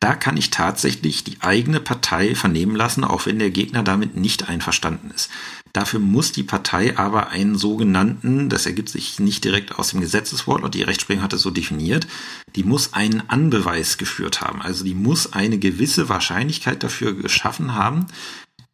Da 0.00 0.14
kann 0.14 0.36
ich 0.36 0.50
tatsächlich 0.50 1.24
die 1.24 1.40
eigene 1.40 1.80
Partei 1.80 2.34
vernehmen 2.34 2.76
lassen, 2.76 3.04
auch 3.04 3.26
wenn 3.26 3.38
der 3.38 3.50
Gegner 3.50 3.82
damit 3.82 4.16
nicht 4.16 4.48
einverstanden 4.48 5.10
ist. 5.14 5.30
Dafür 5.72 5.98
muss 5.98 6.30
die 6.30 6.42
Partei 6.42 6.96
aber 6.96 7.28
einen 7.28 7.56
sogenannten, 7.56 8.48
das 8.48 8.66
ergibt 8.66 8.90
sich 8.90 9.18
nicht 9.18 9.44
direkt 9.44 9.78
aus 9.78 9.90
dem 9.90 10.00
Gesetzeswort 10.00 10.62
und 10.62 10.74
die 10.74 10.82
Rechtsprechung 10.82 11.22
hat 11.22 11.32
es 11.32 11.42
so 11.42 11.50
definiert, 11.50 12.06
die 12.54 12.64
muss 12.64 12.92
einen 12.92 13.28
Anbeweis 13.28 13.98
geführt 13.98 14.40
haben. 14.40 14.62
Also 14.62 14.84
die 14.84 14.94
muss 14.94 15.32
eine 15.32 15.58
gewisse 15.58 16.08
Wahrscheinlichkeit 16.08 16.82
dafür 16.82 17.14
geschaffen 17.14 17.74
haben, 17.74 18.06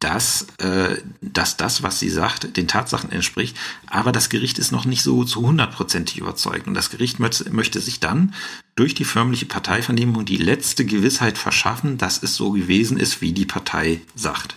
dass, 0.01 0.47
äh, 0.57 0.97
dass 1.21 1.57
das, 1.57 1.83
was 1.83 1.99
sie 1.99 2.09
sagt, 2.09 2.57
den 2.57 2.67
Tatsachen 2.67 3.11
entspricht. 3.11 3.55
Aber 3.87 4.11
das 4.11 4.29
Gericht 4.29 4.59
ist 4.59 4.71
noch 4.71 4.85
nicht 4.85 5.03
so 5.03 5.23
zu 5.23 5.41
hundertprozentig 5.41 6.17
überzeugt. 6.17 6.67
Und 6.67 6.73
das 6.73 6.89
Gericht 6.89 7.19
möchte, 7.19 7.79
sich 7.79 7.99
dann 7.99 8.33
durch 8.75 8.95
die 8.95 9.05
förmliche 9.05 9.45
Parteivernehmung 9.45 10.25
die 10.25 10.37
letzte 10.37 10.85
Gewissheit 10.85 11.37
verschaffen, 11.37 11.97
dass 11.97 12.21
es 12.23 12.35
so 12.35 12.51
gewesen 12.51 12.97
ist, 12.97 13.21
wie 13.21 13.31
die 13.31 13.45
Partei 13.45 14.01
sagt. 14.15 14.55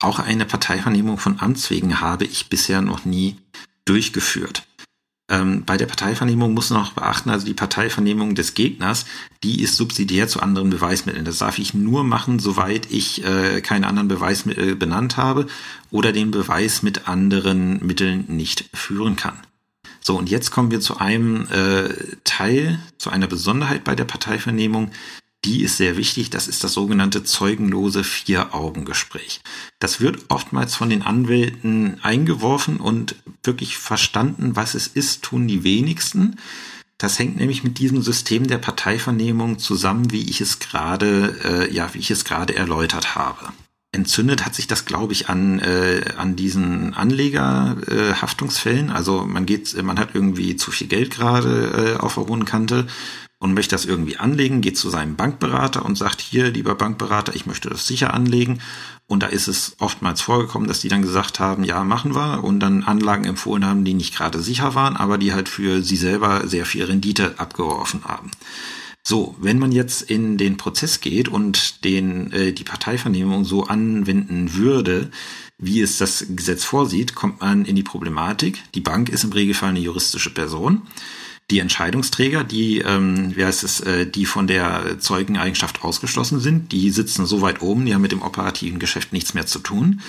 Auch 0.00 0.18
eine 0.18 0.46
Parteivernehmung 0.46 1.18
von 1.18 1.38
Amts 1.38 1.70
wegen 1.70 2.00
habe 2.00 2.24
ich 2.24 2.48
bisher 2.48 2.80
noch 2.80 3.04
nie 3.04 3.36
durchgeführt. 3.84 4.66
Ähm, 5.30 5.64
bei 5.64 5.76
der 5.76 5.86
Parteivernehmung 5.86 6.52
muss 6.52 6.70
man 6.70 6.80
noch 6.80 6.92
beachten, 6.92 7.30
also 7.30 7.46
die 7.46 7.54
Parteivernehmung 7.54 8.34
des 8.34 8.54
Gegners, 8.54 9.06
die 9.42 9.62
ist 9.62 9.76
subsidiär 9.76 10.28
zu 10.28 10.40
anderen 10.40 10.70
Beweismitteln. 10.70 11.24
Das 11.24 11.38
darf 11.38 11.58
ich 11.58 11.74
nur 11.74 12.04
machen, 12.04 12.38
soweit 12.38 12.90
ich 12.90 13.24
äh, 13.24 13.60
keine 13.60 13.86
anderen 13.86 14.08
Beweismittel 14.08 14.74
benannt 14.76 15.16
habe 15.16 15.46
oder 15.90 16.12
den 16.12 16.30
Beweis 16.30 16.82
mit 16.82 17.08
anderen 17.08 17.84
Mitteln 17.86 18.24
nicht 18.28 18.68
führen 18.74 19.16
kann. 19.16 19.38
So, 20.00 20.18
und 20.18 20.28
jetzt 20.28 20.50
kommen 20.50 20.72
wir 20.72 20.80
zu 20.80 20.98
einem 20.98 21.46
äh, 21.46 21.88
Teil, 22.24 22.80
zu 22.98 23.10
einer 23.10 23.28
Besonderheit 23.28 23.84
bei 23.84 23.94
der 23.94 24.04
Parteivernehmung, 24.04 24.90
die 25.44 25.62
ist 25.62 25.76
sehr 25.76 25.96
wichtig. 25.96 26.30
Das 26.30 26.48
ist 26.48 26.62
das 26.62 26.72
sogenannte 26.72 27.24
zeugenlose 27.24 28.04
Vier-Augen-Gespräch. 28.04 29.40
Das 29.80 30.00
wird 30.00 30.26
oftmals 30.28 30.74
von 30.74 30.90
den 30.90 31.02
Anwälten 31.02 31.98
eingeworfen 32.02 32.78
und 32.78 33.16
wirklich 33.42 33.76
verstanden, 33.78 34.54
was 34.54 34.74
es 34.74 34.86
ist, 34.86 35.22
tun 35.22 35.48
die 35.48 35.64
wenigsten. 35.64 36.36
Das 36.98 37.18
hängt 37.18 37.36
nämlich 37.36 37.64
mit 37.64 37.78
diesem 37.78 38.00
System 38.02 38.46
der 38.46 38.58
Parteivernehmung 38.58 39.58
zusammen, 39.58 40.12
wie 40.12 40.30
ich 40.30 40.40
es 40.40 40.60
gerade, 40.60 41.36
äh, 41.44 41.74
ja, 41.74 41.92
wie 41.94 41.98
ich 41.98 42.12
es 42.12 42.24
gerade 42.24 42.54
erläutert 42.54 43.16
habe. 43.16 43.52
Entzündet 43.94 44.46
hat 44.46 44.54
sich 44.54 44.68
das, 44.68 44.86
glaube 44.86 45.12
ich, 45.12 45.28
an, 45.28 45.58
äh, 45.58 46.02
an 46.16 46.34
diesen 46.36 46.94
Anlegerhaftungsfällen. 46.94 48.88
Äh, 48.88 48.92
also 48.92 49.26
man 49.26 49.44
geht, 49.44 49.82
man 49.82 49.98
hat 49.98 50.14
irgendwie 50.14 50.56
zu 50.56 50.70
viel 50.70 50.86
Geld 50.86 51.10
gerade 51.10 51.96
äh, 51.98 52.00
auf 52.00 52.14
der 52.14 52.26
hohen 52.26 52.46
Kante 52.46 52.86
und 53.42 53.54
möchte 53.54 53.74
das 53.74 53.86
irgendwie 53.86 54.18
anlegen, 54.18 54.60
geht 54.60 54.78
zu 54.78 54.88
seinem 54.88 55.16
Bankberater 55.16 55.84
und 55.84 55.98
sagt, 55.98 56.20
hier, 56.20 56.52
lieber 56.52 56.76
Bankberater, 56.76 57.34
ich 57.34 57.44
möchte 57.44 57.68
das 57.68 57.88
sicher 57.88 58.14
anlegen. 58.14 58.60
Und 59.08 59.24
da 59.24 59.26
ist 59.26 59.48
es 59.48 59.74
oftmals 59.80 60.20
vorgekommen, 60.20 60.68
dass 60.68 60.78
die 60.78 60.88
dann 60.88 61.02
gesagt 61.02 61.40
haben, 61.40 61.64
ja, 61.64 61.82
machen 61.82 62.14
wir 62.14 62.44
und 62.44 62.60
dann 62.60 62.84
Anlagen 62.84 63.24
empfohlen 63.24 63.66
haben, 63.66 63.84
die 63.84 63.94
nicht 63.94 64.14
gerade 64.14 64.40
sicher 64.40 64.76
waren, 64.76 64.96
aber 64.96 65.18
die 65.18 65.32
halt 65.32 65.48
für 65.48 65.82
sie 65.82 65.96
selber 65.96 66.46
sehr 66.46 66.64
viel 66.66 66.84
Rendite 66.84 67.34
abgeworfen 67.40 68.04
haben. 68.04 68.30
So, 69.02 69.34
wenn 69.40 69.58
man 69.58 69.72
jetzt 69.72 70.02
in 70.02 70.38
den 70.38 70.56
Prozess 70.56 71.00
geht 71.00 71.28
und 71.28 71.82
den, 71.84 72.30
äh, 72.30 72.52
die 72.52 72.62
Parteivernehmung 72.62 73.44
so 73.44 73.64
anwenden 73.64 74.54
würde, 74.54 75.10
wie 75.58 75.80
es 75.80 75.98
das 75.98 76.26
Gesetz 76.30 76.62
vorsieht, 76.62 77.16
kommt 77.16 77.40
man 77.40 77.64
in 77.64 77.74
die 77.74 77.82
Problematik. 77.82 78.62
Die 78.76 78.80
Bank 78.80 79.08
ist 79.08 79.24
im 79.24 79.32
Regelfall 79.32 79.70
eine 79.70 79.80
juristische 79.80 80.32
Person. 80.32 80.82
Die 81.50 81.58
Entscheidungsträger, 81.58 82.44
die, 82.44 82.78
ähm, 82.78 83.36
wie 83.36 83.44
heißt 83.44 83.64
es, 83.64 83.80
äh, 83.80 84.06
die 84.06 84.24
von 84.24 84.46
der 84.46 84.98
Zeugeneigenschaft 84.98 85.82
ausgeschlossen 85.82 86.40
sind, 86.40 86.72
die 86.72 86.90
sitzen 86.90 87.26
so 87.26 87.42
weit 87.42 87.60
oben, 87.60 87.84
die 87.84 87.94
haben 87.94 88.02
mit 88.02 88.12
dem 88.12 88.22
operativen 88.22 88.78
Geschäft 88.78 89.12
nichts 89.12 89.34
mehr 89.34 89.46
zu 89.46 89.58
tun. 89.58 90.00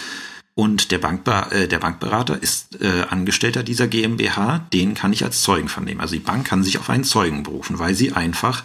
Und 0.56 0.92
der, 0.92 1.00
Bankber 1.00 1.52
äh, 1.52 1.68
der 1.68 1.80
Bankberater 1.80 2.42
ist 2.42 2.80
äh, 2.80 3.06
Angestellter 3.10 3.64
dieser 3.64 3.88
GmbH, 3.88 4.60
den 4.72 4.94
kann 4.94 5.12
ich 5.12 5.24
als 5.24 5.42
Zeugen 5.42 5.68
vernehmen. 5.68 6.00
Also 6.00 6.14
die 6.14 6.22
Bank 6.22 6.46
kann 6.46 6.64
sich 6.64 6.78
auf 6.78 6.90
einen 6.90 7.04
Zeugen 7.04 7.44
berufen, 7.44 7.80
weil 7.80 7.96
sie 7.96 8.12
einfach 8.12 8.64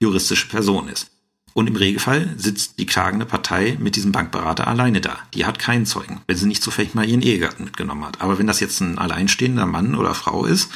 juristische 0.00 0.48
Person 0.48 0.88
ist. 0.88 1.10
Und 1.54 1.66
im 1.66 1.76
Regelfall 1.76 2.34
sitzt 2.36 2.78
die 2.78 2.86
klagende 2.86 3.26
Partei 3.26 3.76
mit 3.80 3.96
diesem 3.96 4.12
Bankberater 4.12 4.66
alleine 4.68 5.00
da. 5.00 5.18
Die 5.34 5.44
hat 5.44 5.58
keinen 5.58 5.86
Zeugen, 5.86 6.20
wenn 6.26 6.36
sie 6.36 6.46
nicht 6.46 6.62
zufällig 6.62 6.94
mal 6.94 7.08
ihren 7.08 7.22
Ehegatten 7.22 7.64
mitgenommen 7.64 8.04
hat. 8.04 8.20
Aber 8.20 8.38
wenn 8.38 8.46
das 8.46 8.60
jetzt 8.60 8.80
ein 8.80 8.98
alleinstehender 8.98 9.66
Mann 9.66 9.94
oder 9.94 10.14
Frau 10.14 10.44
ist 10.44 10.70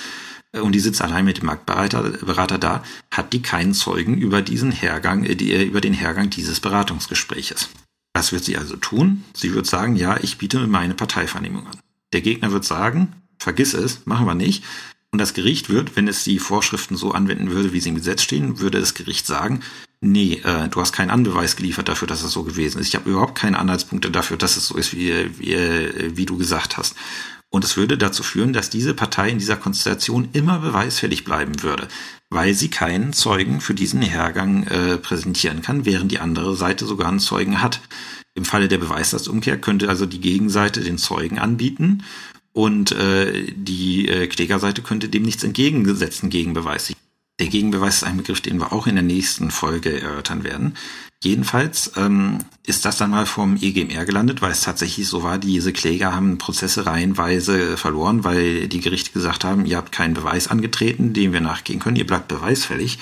und 0.61 0.72
die 0.72 0.80
sitzt 0.80 1.00
allein 1.00 1.24
mit 1.24 1.38
dem 1.38 1.46
Bankberater 1.46 2.03
Berater 2.03 2.59
da, 2.59 2.82
hat 3.11 3.32
die 3.32 3.42
keinen 3.42 3.72
Zeugen 3.72 4.18
über 4.18 4.42
diesen 4.42 4.70
Hergang, 4.70 5.24
äh, 5.24 5.34
die, 5.34 5.53
äh, 5.53 5.64
über 5.64 5.80
den 5.80 5.94
Hergang 5.94 6.30
dieses 6.30 6.61
Beratungsgespräches. 6.61 7.70
Was 8.14 8.32
wird 8.32 8.44
sie 8.44 8.59
also 8.59 8.76
tun? 8.76 9.24
Sie 9.32 9.55
wird 9.55 9.66
sagen, 9.66 9.96
ja, 9.96 10.18
ich 10.20 10.36
biete 10.36 10.66
meine 10.66 10.94
Parteivernehmung 10.94 11.66
an. 11.66 11.78
Der 12.12 12.20
Gegner 12.20 12.53
wird 12.53 12.64
sagen, 12.64 13.14
vergiss 13.38 13.72
es, 13.72 14.05
machen 14.05 14.26
wir 14.26 14.34
nicht. 14.34 14.64
Und 15.11 15.18
das 15.18 15.34
Gericht 15.34 15.70
wird, 15.70 15.96
wenn 15.96 16.09
es 16.09 16.24
die 16.24 16.38
Vorschriften 16.38 16.96
so 16.96 17.12
anwenden 17.12 17.50
würde, 17.50 17.72
wie 17.72 17.80
sie 17.80 17.90
im 17.90 17.94
Gesetz 17.94 18.22
stehen, 18.22 18.61
würde 18.61 18.80
das 18.80 18.94
Gericht 18.94 19.26
sagen, 19.26 19.61
nee, 20.03 20.40
äh, 20.44 20.68
du 20.68 20.80
hast 20.80 20.92
keinen 20.92 21.11
Anbeweis 21.11 21.57
geliefert 21.57 21.88
dafür, 21.88 22.09
dass 22.09 22.22
es 22.22 22.32
so 22.32 22.42
gewesen 22.42 22.78
ist. 22.78 22.88
Ich 22.88 22.94
habe 22.94 23.11
überhaupt 23.11 23.38
keine 23.38 23.59
Anhaltspunkte 23.59 24.11
dafür, 24.11 24.36
dass 24.36 24.57
es 24.57 24.66
so 24.66 24.76
ist, 24.76 24.94
wie, 24.94 25.30
wie, 25.38 26.16
wie 26.16 26.26
du 26.26 26.36
gesagt 26.36 26.76
hast. 26.76 26.94
Und 27.53 27.64
es 27.64 27.76
würde 27.76 27.98
dazu 27.98 28.22
führen, 28.22 28.55
dass 28.55 28.70
diese 28.70 28.94
Partei 28.94 29.28
in 29.28 29.38
dieser 29.38 29.57
Konstellation 29.57 30.30
immer 30.32 30.61
beweisfällig 30.61 31.22
bleiben 31.24 31.62
würde, 31.62 31.86
weil 32.30 32.55
sie 32.55 32.70
keinen 32.70 33.12
Zeugen 33.12 33.61
für 33.61 33.74
diesen 33.74 34.00
Hergang 34.00 34.66
äh, 34.68 34.96
präsentieren 34.96 35.61
kann, 35.61 35.84
während 35.84 36.11
die 36.11 36.18
andere 36.18 36.57
Seite 36.57 36.86
sogar 36.86 37.09
einen 37.09 37.20
Zeugen 37.20 37.61
hat. 37.61 37.82
Im 38.34 38.46
Falle 38.46 38.68
der 38.68 38.78
Beweislastumkehr 38.78 39.61
könnte 39.61 39.90
also 39.90 40.07
die 40.07 40.20
Gegenseite 40.20 40.80
den 40.80 40.96
Zeugen 40.96 41.38
anbieten 41.38 42.05
und 42.55 42.92
äh, 42.92 43.53
die 43.55 44.09
äh, 44.09 44.28
Klägerseite 44.28 44.80
könnte 44.80 45.11
dem 45.11 45.22
nichts 45.22 45.44
entgegensetzen 45.44 46.30
gegen 46.30 46.55
Beweis. 46.55 46.94
Der 47.40 47.48
Gegenbeweis 47.48 47.96
ist 47.96 48.04
ein 48.04 48.18
Begriff, 48.18 48.40
den 48.40 48.58
wir 48.58 48.72
auch 48.72 48.86
in 48.86 48.94
der 48.94 49.02
nächsten 49.02 49.50
Folge 49.50 50.00
erörtern 50.00 50.44
werden. 50.44 50.76
Jedenfalls 51.24 51.92
ähm, 51.96 52.38
ist 52.66 52.84
das 52.84 52.98
dann 52.98 53.10
mal 53.10 53.26
vom 53.26 53.56
EGMR 53.56 54.04
gelandet, 54.04 54.42
weil 54.42 54.50
es 54.50 54.62
tatsächlich 54.62 55.06
so 55.06 55.22
war, 55.22 55.38
diese 55.38 55.72
Kläger 55.72 56.14
haben 56.14 56.38
Prozesse 56.38 56.84
reihenweise 56.84 57.76
verloren, 57.76 58.24
weil 58.24 58.68
die 58.68 58.80
Gerichte 58.80 59.12
gesagt 59.12 59.44
haben, 59.44 59.64
ihr 59.66 59.76
habt 59.76 59.92
keinen 59.92 60.14
Beweis 60.14 60.48
angetreten, 60.48 61.12
dem 61.12 61.32
wir 61.32 61.40
nachgehen 61.40 61.78
können, 61.78 61.96
ihr 61.96 62.06
bleibt 62.06 62.28
beweisfällig. 62.28 62.98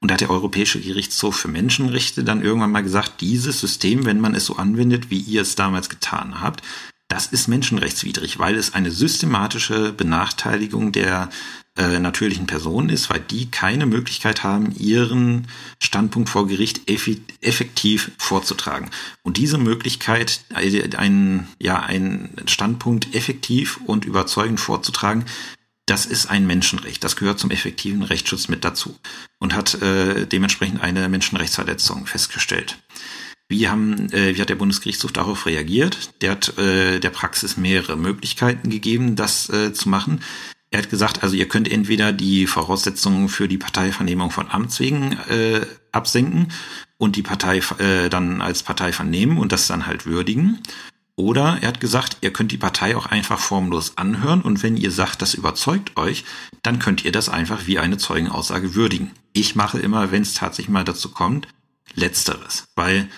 Und 0.00 0.10
da 0.10 0.14
hat 0.14 0.20
der 0.20 0.30
Europäische 0.30 0.80
Gerichtshof 0.80 1.36
für 1.36 1.48
Menschenrechte 1.48 2.22
dann 2.22 2.42
irgendwann 2.42 2.70
mal 2.70 2.82
gesagt, 2.82 3.20
dieses 3.20 3.60
System, 3.60 4.04
wenn 4.04 4.20
man 4.20 4.34
es 4.34 4.46
so 4.46 4.56
anwendet, 4.56 5.10
wie 5.10 5.18
ihr 5.18 5.42
es 5.42 5.56
damals 5.56 5.88
getan 5.88 6.40
habt, 6.40 6.62
das 7.08 7.26
ist 7.26 7.48
menschenrechtswidrig, 7.48 8.38
weil 8.38 8.56
es 8.56 8.74
eine 8.74 8.90
systematische 8.90 9.92
Benachteiligung 9.92 10.92
der 10.92 11.30
äh, 11.78 11.98
natürlichen 12.00 12.46
Personen 12.46 12.88
ist, 12.88 13.08
weil 13.08 13.20
die 13.20 13.50
keine 13.50 13.86
Möglichkeit 13.86 14.42
haben, 14.42 14.74
ihren 14.76 15.46
Standpunkt 15.80 16.28
vor 16.28 16.46
Gericht 16.46 16.90
effektiv 16.90 18.10
vorzutragen. 18.18 18.90
Und 19.22 19.36
diese 19.36 19.58
Möglichkeit, 19.58 20.40
äh, 20.50 20.96
einen, 20.96 21.48
ja, 21.60 21.80
einen 21.80 22.30
Standpunkt 22.46 23.14
effektiv 23.14 23.78
und 23.86 24.04
überzeugend 24.04 24.60
vorzutragen, 24.60 25.24
das 25.86 26.04
ist 26.04 26.26
ein 26.26 26.46
Menschenrecht. 26.46 27.02
Das 27.02 27.16
gehört 27.16 27.38
zum 27.38 27.50
effektiven 27.50 28.02
Rechtsschutz 28.02 28.48
mit 28.48 28.64
dazu 28.64 28.98
und 29.38 29.54
hat 29.54 29.80
äh, 29.80 30.26
dementsprechend 30.26 30.82
eine 30.82 31.08
Menschenrechtsverletzung 31.08 32.06
festgestellt. 32.06 32.78
Wie, 33.48 33.68
haben, 33.68 34.12
äh, 34.12 34.36
wie 34.36 34.40
hat 34.40 34.50
der 34.50 34.56
Bundesgerichtshof 34.56 35.12
darauf 35.12 35.46
reagiert? 35.46 36.10
Der 36.20 36.32
hat 36.32 36.58
äh, 36.58 36.98
der 36.98 37.10
Praxis 37.10 37.56
mehrere 37.56 37.96
Möglichkeiten 37.96 38.68
gegeben, 38.68 39.16
das 39.16 39.48
äh, 39.48 39.72
zu 39.72 39.88
machen. 39.88 40.20
Er 40.70 40.80
hat 40.80 40.90
gesagt, 40.90 41.22
also 41.22 41.34
ihr 41.34 41.48
könnt 41.48 41.70
entweder 41.70 42.12
die 42.12 42.46
Voraussetzungen 42.46 43.28
für 43.28 43.48
die 43.48 43.56
Parteivernehmung 43.56 44.30
von 44.30 44.50
Amts 44.50 44.80
wegen 44.80 45.12
äh, 45.28 45.64
absenken 45.92 46.48
und 46.98 47.16
die 47.16 47.22
Partei 47.22 47.62
äh, 47.78 48.10
dann 48.10 48.42
als 48.42 48.62
Partei 48.62 48.92
vernehmen 48.92 49.38
und 49.38 49.52
das 49.52 49.66
dann 49.66 49.86
halt 49.86 50.04
würdigen. 50.04 50.60
Oder 51.16 51.58
er 51.62 51.68
hat 51.68 51.80
gesagt, 51.80 52.18
ihr 52.20 52.32
könnt 52.32 52.52
die 52.52 52.58
Partei 52.58 52.96
auch 52.96 53.06
einfach 53.06 53.40
formlos 53.40 53.96
anhören 53.96 54.42
und 54.42 54.62
wenn 54.62 54.76
ihr 54.76 54.92
sagt, 54.92 55.20
das 55.20 55.34
überzeugt 55.34 55.96
euch, 55.96 56.24
dann 56.62 56.78
könnt 56.78 57.04
ihr 57.04 57.12
das 57.12 57.28
einfach 57.28 57.66
wie 57.66 57.78
eine 57.78 57.96
Zeugenaussage 57.96 58.74
würdigen. 58.74 59.10
Ich 59.32 59.56
mache 59.56 59.80
immer, 59.80 60.12
wenn 60.12 60.22
es 60.22 60.34
tatsächlich 60.34 60.72
mal 60.72 60.84
dazu 60.84 61.10
kommt, 61.10 61.48
letzteres, 61.94 62.68
weil 62.76 63.08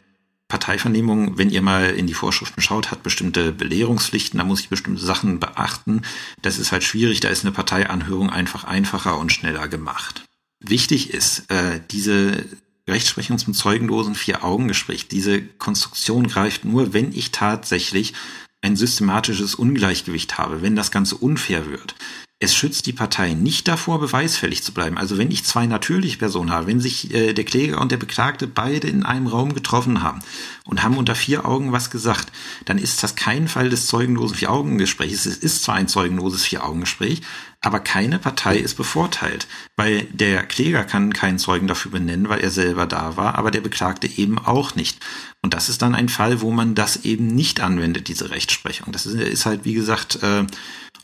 Parteivernehmung, 0.51 1.39
wenn 1.39 1.49
ihr 1.49 1.63
mal 1.63 1.87
in 1.87 2.07
die 2.07 2.15
Vorschriften 2.15 2.61
schaut, 2.61 2.91
hat 2.91 3.03
bestimmte 3.03 3.53
Belehrungspflichten, 3.53 4.39
da 4.39 4.45
muss 4.45 4.61
ich 4.61 4.69
bestimmte 4.69 5.03
Sachen 5.03 5.41
beachten. 5.41 6.03
Das 6.43 6.59
ist 6.59 6.73
halt 6.73 6.85
schwierig, 6.85 7.21
da 7.21 7.29
ist 7.29 7.45
eine 7.45 7.53
Parteianhörung 7.53 8.29
einfach 8.29 8.65
einfacher 8.65 9.17
und 9.17 9.33
schneller 9.33 9.69
gemacht. 9.69 10.25
Wichtig 10.59 11.15
ist, 11.15 11.51
äh, 11.51 11.81
diese 11.91 12.45
Rechtsprechung 12.87 13.39
zum 13.39 13.55
zeugenlosen 13.55 14.15
Vier-Augen-Gespräch, 14.15 15.09
diese 15.09 15.41
Konstruktion 15.41 16.27
greift 16.27 16.65
nur, 16.65 16.93
wenn 16.93 17.13
ich 17.13 17.31
tatsächlich 17.31 18.13
ein 18.61 18.77
systematisches 18.77 19.55
Ungleichgewicht 19.55 20.37
habe, 20.37 20.61
wenn 20.61 20.77
das 20.77 20.91
Ganze 20.91 21.17
unfair 21.17 21.71
wird 21.71 21.95
es 22.43 22.55
schützt 22.55 22.87
die 22.87 22.95
Partei 22.95 23.35
nicht 23.35 23.69
davor, 23.69 24.01
beweisfällig 24.01 24.63
zu 24.63 24.73
bleiben. 24.73 24.97
Also 24.97 25.19
wenn 25.19 25.31
ich 25.31 25.45
zwei 25.45 25.67
natürliche 25.67 26.17
Personen 26.17 26.51
habe, 26.51 26.69
wenn 26.69 26.81
sich 26.81 27.13
äh, 27.13 27.35
der 27.35 27.45
Kläger 27.45 27.79
und 27.79 27.93
der 27.93 27.99
Beklagte 27.99 28.47
beide 28.47 28.89
in 28.89 29.03
einem 29.03 29.27
Raum 29.27 29.53
getroffen 29.53 30.03
haben 30.03 30.21
und 30.65 30.83
haben 30.83 30.97
unter 30.97 31.15
vier 31.15 31.45
Augen 31.45 31.71
was 31.71 31.91
gesagt, 31.91 32.33
dann 32.65 32.79
ist 32.79 33.03
das 33.03 33.15
kein 33.15 33.47
Fall 33.47 33.69
des 33.69 33.87
zeugenlosen 33.89 34.39
Vier-Augen-Gesprächs. 34.39 35.27
Es 35.27 35.37
ist 35.37 35.65
zwar 35.65 35.75
ein 35.75 35.87
zeugenloses 35.87 36.47
Vier-Augen-Gespräch, 36.47 37.21
aber 37.61 37.79
keine 37.79 38.19
Partei 38.19 38.57
ist 38.57 38.75
bevorteilt, 38.75 39.47
weil 39.77 40.05
der 40.05 40.43
Kläger 40.45 40.85
kann 40.85 41.13
keinen 41.13 41.39
Zeugen 41.39 41.67
dafür 41.67 41.91
benennen, 41.91 42.31
weil 42.31 42.41
er 42.41 42.51
selber 42.51 42.87
da 42.87 43.19
war, 43.19 43.35
aber 43.35 43.51
der 43.51 43.61
Beklagte 43.61 44.07
eben 44.07 44.39
auch 44.39 44.75
nicht. 44.75 44.99
Und 45.43 45.53
das 45.53 45.69
ist 45.69 45.83
dann 45.83 45.95
ein 45.95 46.09
Fall, 46.09 46.41
wo 46.41 46.51
man 46.51 46.75
das 46.75 47.05
eben 47.05 47.27
nicht 47.27 47.61
anwendet, 47.61 48.09
diese 48.09 48.31
Rechtsprechung. 48.31 48.93
Das 48.93 49.05
ist, 49.05 49.45
halt, 49.45 49.67
wie 49.67 49.75
gesagt, 49.75 50.23
äh, 50.23 50.47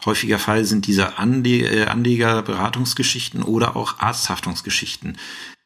häufiger 0.05 0.39
Fall 0.39 0.65
sind 0.65 0.87
diese 0.87 1.19
Anle 1.19 1.85
äh, 1.85 1.87
Anlegerberatungsgeschichten 1.87 3.43
oder 3.43 3.77
auch 3.77 3.99
Arzthaftungsgeschichten. 3.99 5.17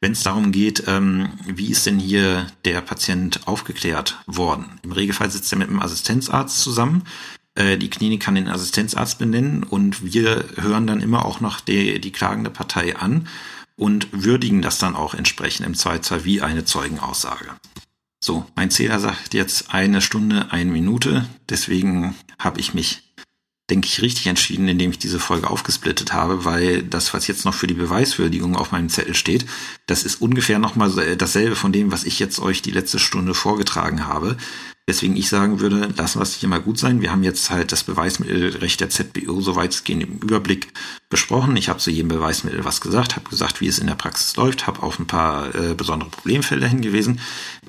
Wenn 0.01 0.13
es 0.13 0.23
darum 0.23 0.53
geht, 0.53 0.85
ähm, 0.87 1.31
wie 1.47 1.71
ist 1.71 1.87
denn 1.87 1.99
hier 1.99 2.47
der 2.65 2.81
Patient 2.81 3.47
aufgeklärt 3.47 4.19
worden? 4.27 4.79
Im 4.83 4.93
Regelfall 4.93 5.31
sitzt 5.31 5.53
er 5.53 5.59
mit 5.59 5.69
einem 5.69 5.81
Assistenzarzt 5.81 6.61
zusammen. 6.61 7.05
Äh, 7.55 7.77
die 7.77 7.91
Klinik 7.91 8.23
kann 8.23 8.35
den 8.35 8.49
Assistenzarzt 8.49 9.19
benennen 9.19 9.63
und 9.63 10.13
wir 10.13 10.45
hören 10.57 10.87
dann 10.87 11.01
immer 11.01 11.25
auch 11.25 11.41
noch 11.41 11.61
die, 11.61 12.01
die 12.01 12.13
klagende 12.13 12.51
Partei 12.51 12.97
an 12.97 13.29
und 13.77 14.09
würdigen 14.13 14.63
das 14.63 14.79
dann 14.79 14.95
auch 14.95 15.15
entsprechend 15.15 15.67
im 15.67 15.75
Zweifelsfall 15.75 16.25
wie 16.25 16.41
eine 16.43 16.65
Zeugenaussage. 16.65 17.51
So, 18.23 18.45
mein 18.55 18.71
Zähler 18.71 19.01
sagt 19.01 19.33
jetzt 19.33 19.73
eine 19.73 20.03
Stunde, 20.03 20.49
eine 20.51 20.71
Minute. 20.71 21.27
Deswegen 21.49 22.15
habe 22.39 22.61
ich 22.61 22.75
mich 22.75 23.10
denke 23.71 23.87
ich, 23.87 24.03
richtig 24.03 24.27
entschieden, 24.27 24.69
indem 24.69 24.91
ich 24.91 24.99
diese 24.99 25.21
Folge 25.21 25.49
aufgesplittet 25.49 26.13
habe, 26.13 26.45
weil 26.45 26.83
das, 26.83 27.15
was 27.15 27.27
jetzt 27.27 27.45
noch 27.45 27.55
für 27.55 27.67
die 27.67 27.75
Beweiswürdigung 27.75 28.57
auf 28.57 28.73
meinem 28.73 28.89
Zettel 28.89 29.15
steht, 29.15 29.47
das 29.87 30.03
ist 30.03 30.21
ungefähr 30.21 30.59
nochmal 30.59 31.17
dasselbe 31.17 31.57
von 31.57 31.73
dem, 31.73 31.93
was 31.93 32.05
ich 32.05 32.19
jetzt 32.19 32.41
euch 32.41 32.63
die 32.63 32.73
letzte 32.73 32.99
Stunde 32.99 33.35
vorgetragen 33.35 34.07
habe. 34.07 34.37
Deswegen 34.91 35.15
ich 35.15 35.29
sagen 35.29 35.61
würde, 35.61 35.89
lassen 35.97 36.19
wir 36.19 36.25
es 36.25 36.35
hier 36.35 36.49
mal 36.49 36.61
gut 36.61 36.77
sein. 36.77 37.01
Wir 37.01 37.13
haben 37.13 37.23
jetzt 37.23 37.49
halt 37.51 37.71
das 37.71 37.85
Beweismittelrecht 37.85 38.81
der 38.81 38.91
ZBO 38.91 39.41
so 39.41 39.55
weitgehend 39.55 40.03
im 40.03 40.19
Überblick 40.19 40.73
besprochen. 41.09 41.57
Ich 41.57 41.69
habe 41.69 41.79
zu 41.79 41.93
jedem 41.93 42.09
Beweismittel 42.09 42.65
was 42.65 42.81
gesagt, 42.81 43.15
habe 43.15 43.31
gesagt, 43.31 43.61
wie 43.61 43.69
es 43.69 43.79
in 43.79 43.87
der 43.87 43.95
Praxis 43.95 44.35
läuft, 44.35 44.67
habe 44.67 44.83
auf 44.83 44.99
ein 44.99 45.07
paar 45.07 45.55
äh, 45.55 45.75
besondere 45.75 46.11
Problemfälle 46.11 46.67
hingewiesen. 46.67 47.21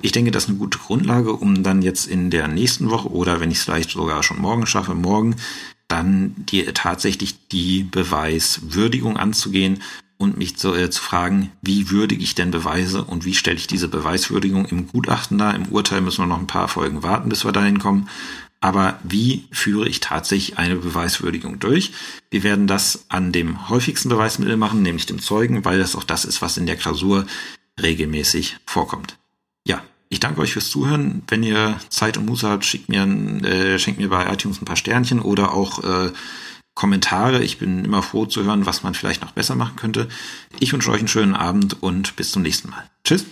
Ich 0.02 0.14
denke, 0.14 0.32
das 0.32 0.46
ist 0.46 0.50
eine 0.50 0.58
gute 0.58 0.80
Grundlage, 0.80 1.34
um 1.34 1.62
dann 1.62 1.84
jetzt 1.84 2.08
in 2.08 2.32
der 2.32 2.48
nächsten 2.48 2.90
Woche 2.90 3.12
oder 3.12 3.40
wenn 3.40 3.52
ich 3.52 3.60
es 3.60 3.66
vielleicht 3.66 3.92
sogar 3.92 4.24
schon 4.24 4.40
morgen 4.40 4.66
schaffe, 4.66 4.96
morgen 4.96 5.36
dann 5.92 6.34
die, 6.38 6.64
tatsächlich 6.66 7.48
die 7.50 7.84
Beweiswürdigung 7.84 9.18
anzugehen 9.18 9.82
und 10.18 10.38
mich 10.38 10.58
zu, 10.58 10.74
äh, 10.74 10.90
zu 10.90 11.02
fragen, 11.02 11.52
wie 11.62 11.90
würdige 11.90 12.24
ich 12.24 12.36
denn 12.36 12.52
Beweise 12.52 13.04
und 13.04 13.26
wie 13.26 13.34
stelle 13.34 13.58
ich 13.58 13.68
diese 13.68 13.88
Beweiswürdigung 13.88 14.66
im 14.66 14.88
Gutachten 14.88 15.38
dar. 15.38 15.56
Im 15.56 15.68
Urteil 15.68 16.02
müssen 16.02 16.24
wir 16.24 16.28
noch 16.28 16.40
ein 16.40 16.48
paar 16.48 16.68
Folgen 16.68 17.04
warten, 17.04 17.30
bis 17.30 17.44
wir 17.44 17.52
dahin 17.52 17.80
kommen. 17.80 18.08
Aber 18.64 19.00
wie 19.04 19.48
führe 19.52 19.90
ich 19.90 20.00
tatsächlich 20.02 20.60
eine 20.60 20.76
Beweiswürdigung 20.76 21.60
durch? 21.60 21.94
Wir 22.30 22.44
werden 22.44 22.68
das 22.68 23.06
an 23.10 23.32
dem 23.32 23.70
häufigsten 23.70 24.10
Beweismittel 24.10 24.56
machen, 24.56 24.84
nämlich 24.84 25.08
dem 25.08 25.20
Zeugen, 25.20 25.66
weil 25.66 25.80
das 25.80 25.96
auch 25.96 26.04
das 26.04 26.26
ist, 26.26 26.44
was 26.44 26.58
in 26.58 26.68
der 26.68 26.78
Klausur 26.78 27.26
regelmäßig 27.82 28.58
vorkommt. 28.68 29.18
Ich 30.12 30.20
danke 30.20 30.42
euch 30.42 30.52
fürs 30.52 30.70
Zuhören. 30.70 31.24
Wenn 31.30 31.42
ihr 31.42 31.80
Zeit 31.88 32.18
und 32.18 32.26
Muße 32.26 32.48
habt, 32.48 32.66
schickt 32.66 32.90
mir, 32.90 33.04
äh, 33.04 33.80
schenkt 33.80 33.98
mir 33.98 34.10
bei 34.10 34.32
iTunes 34.32 34.62
ein 34.62 34.66
paar 34.66 34.76
Sternchen 34.76 35.22
oder 35.22 35.54
auch 35.54 35.82
äh, 35.86 36.12
Kommentare. 36.74 37.42
Ich 37.42 37.60
bin 37.60 37.86
immer 37.86 38.04
froh 38.04 38.26
zu 38.26 38.44
hören, 38.44 38.66
was 38.66 38.84
man 38.84 38.94
vielleicht 38.94 39.22
noch 39.22 39.32
besser 39.32 39.56
machen 39.56 39.78
könnte. 39.78 40.10
Ich 40.60 40.74
wünsche 40.74 40.92
euch 40.92 41.00
einen 41.00 41.08
schönen 41.08 41.34
Abend 41.34 41.82
und 41.82 42.18
bis 42.18 42.32
zum 42.32 42.42
nächsten 42.42 42.70
Mal. 42.72 42.84
Tschüss. 43.06 43.26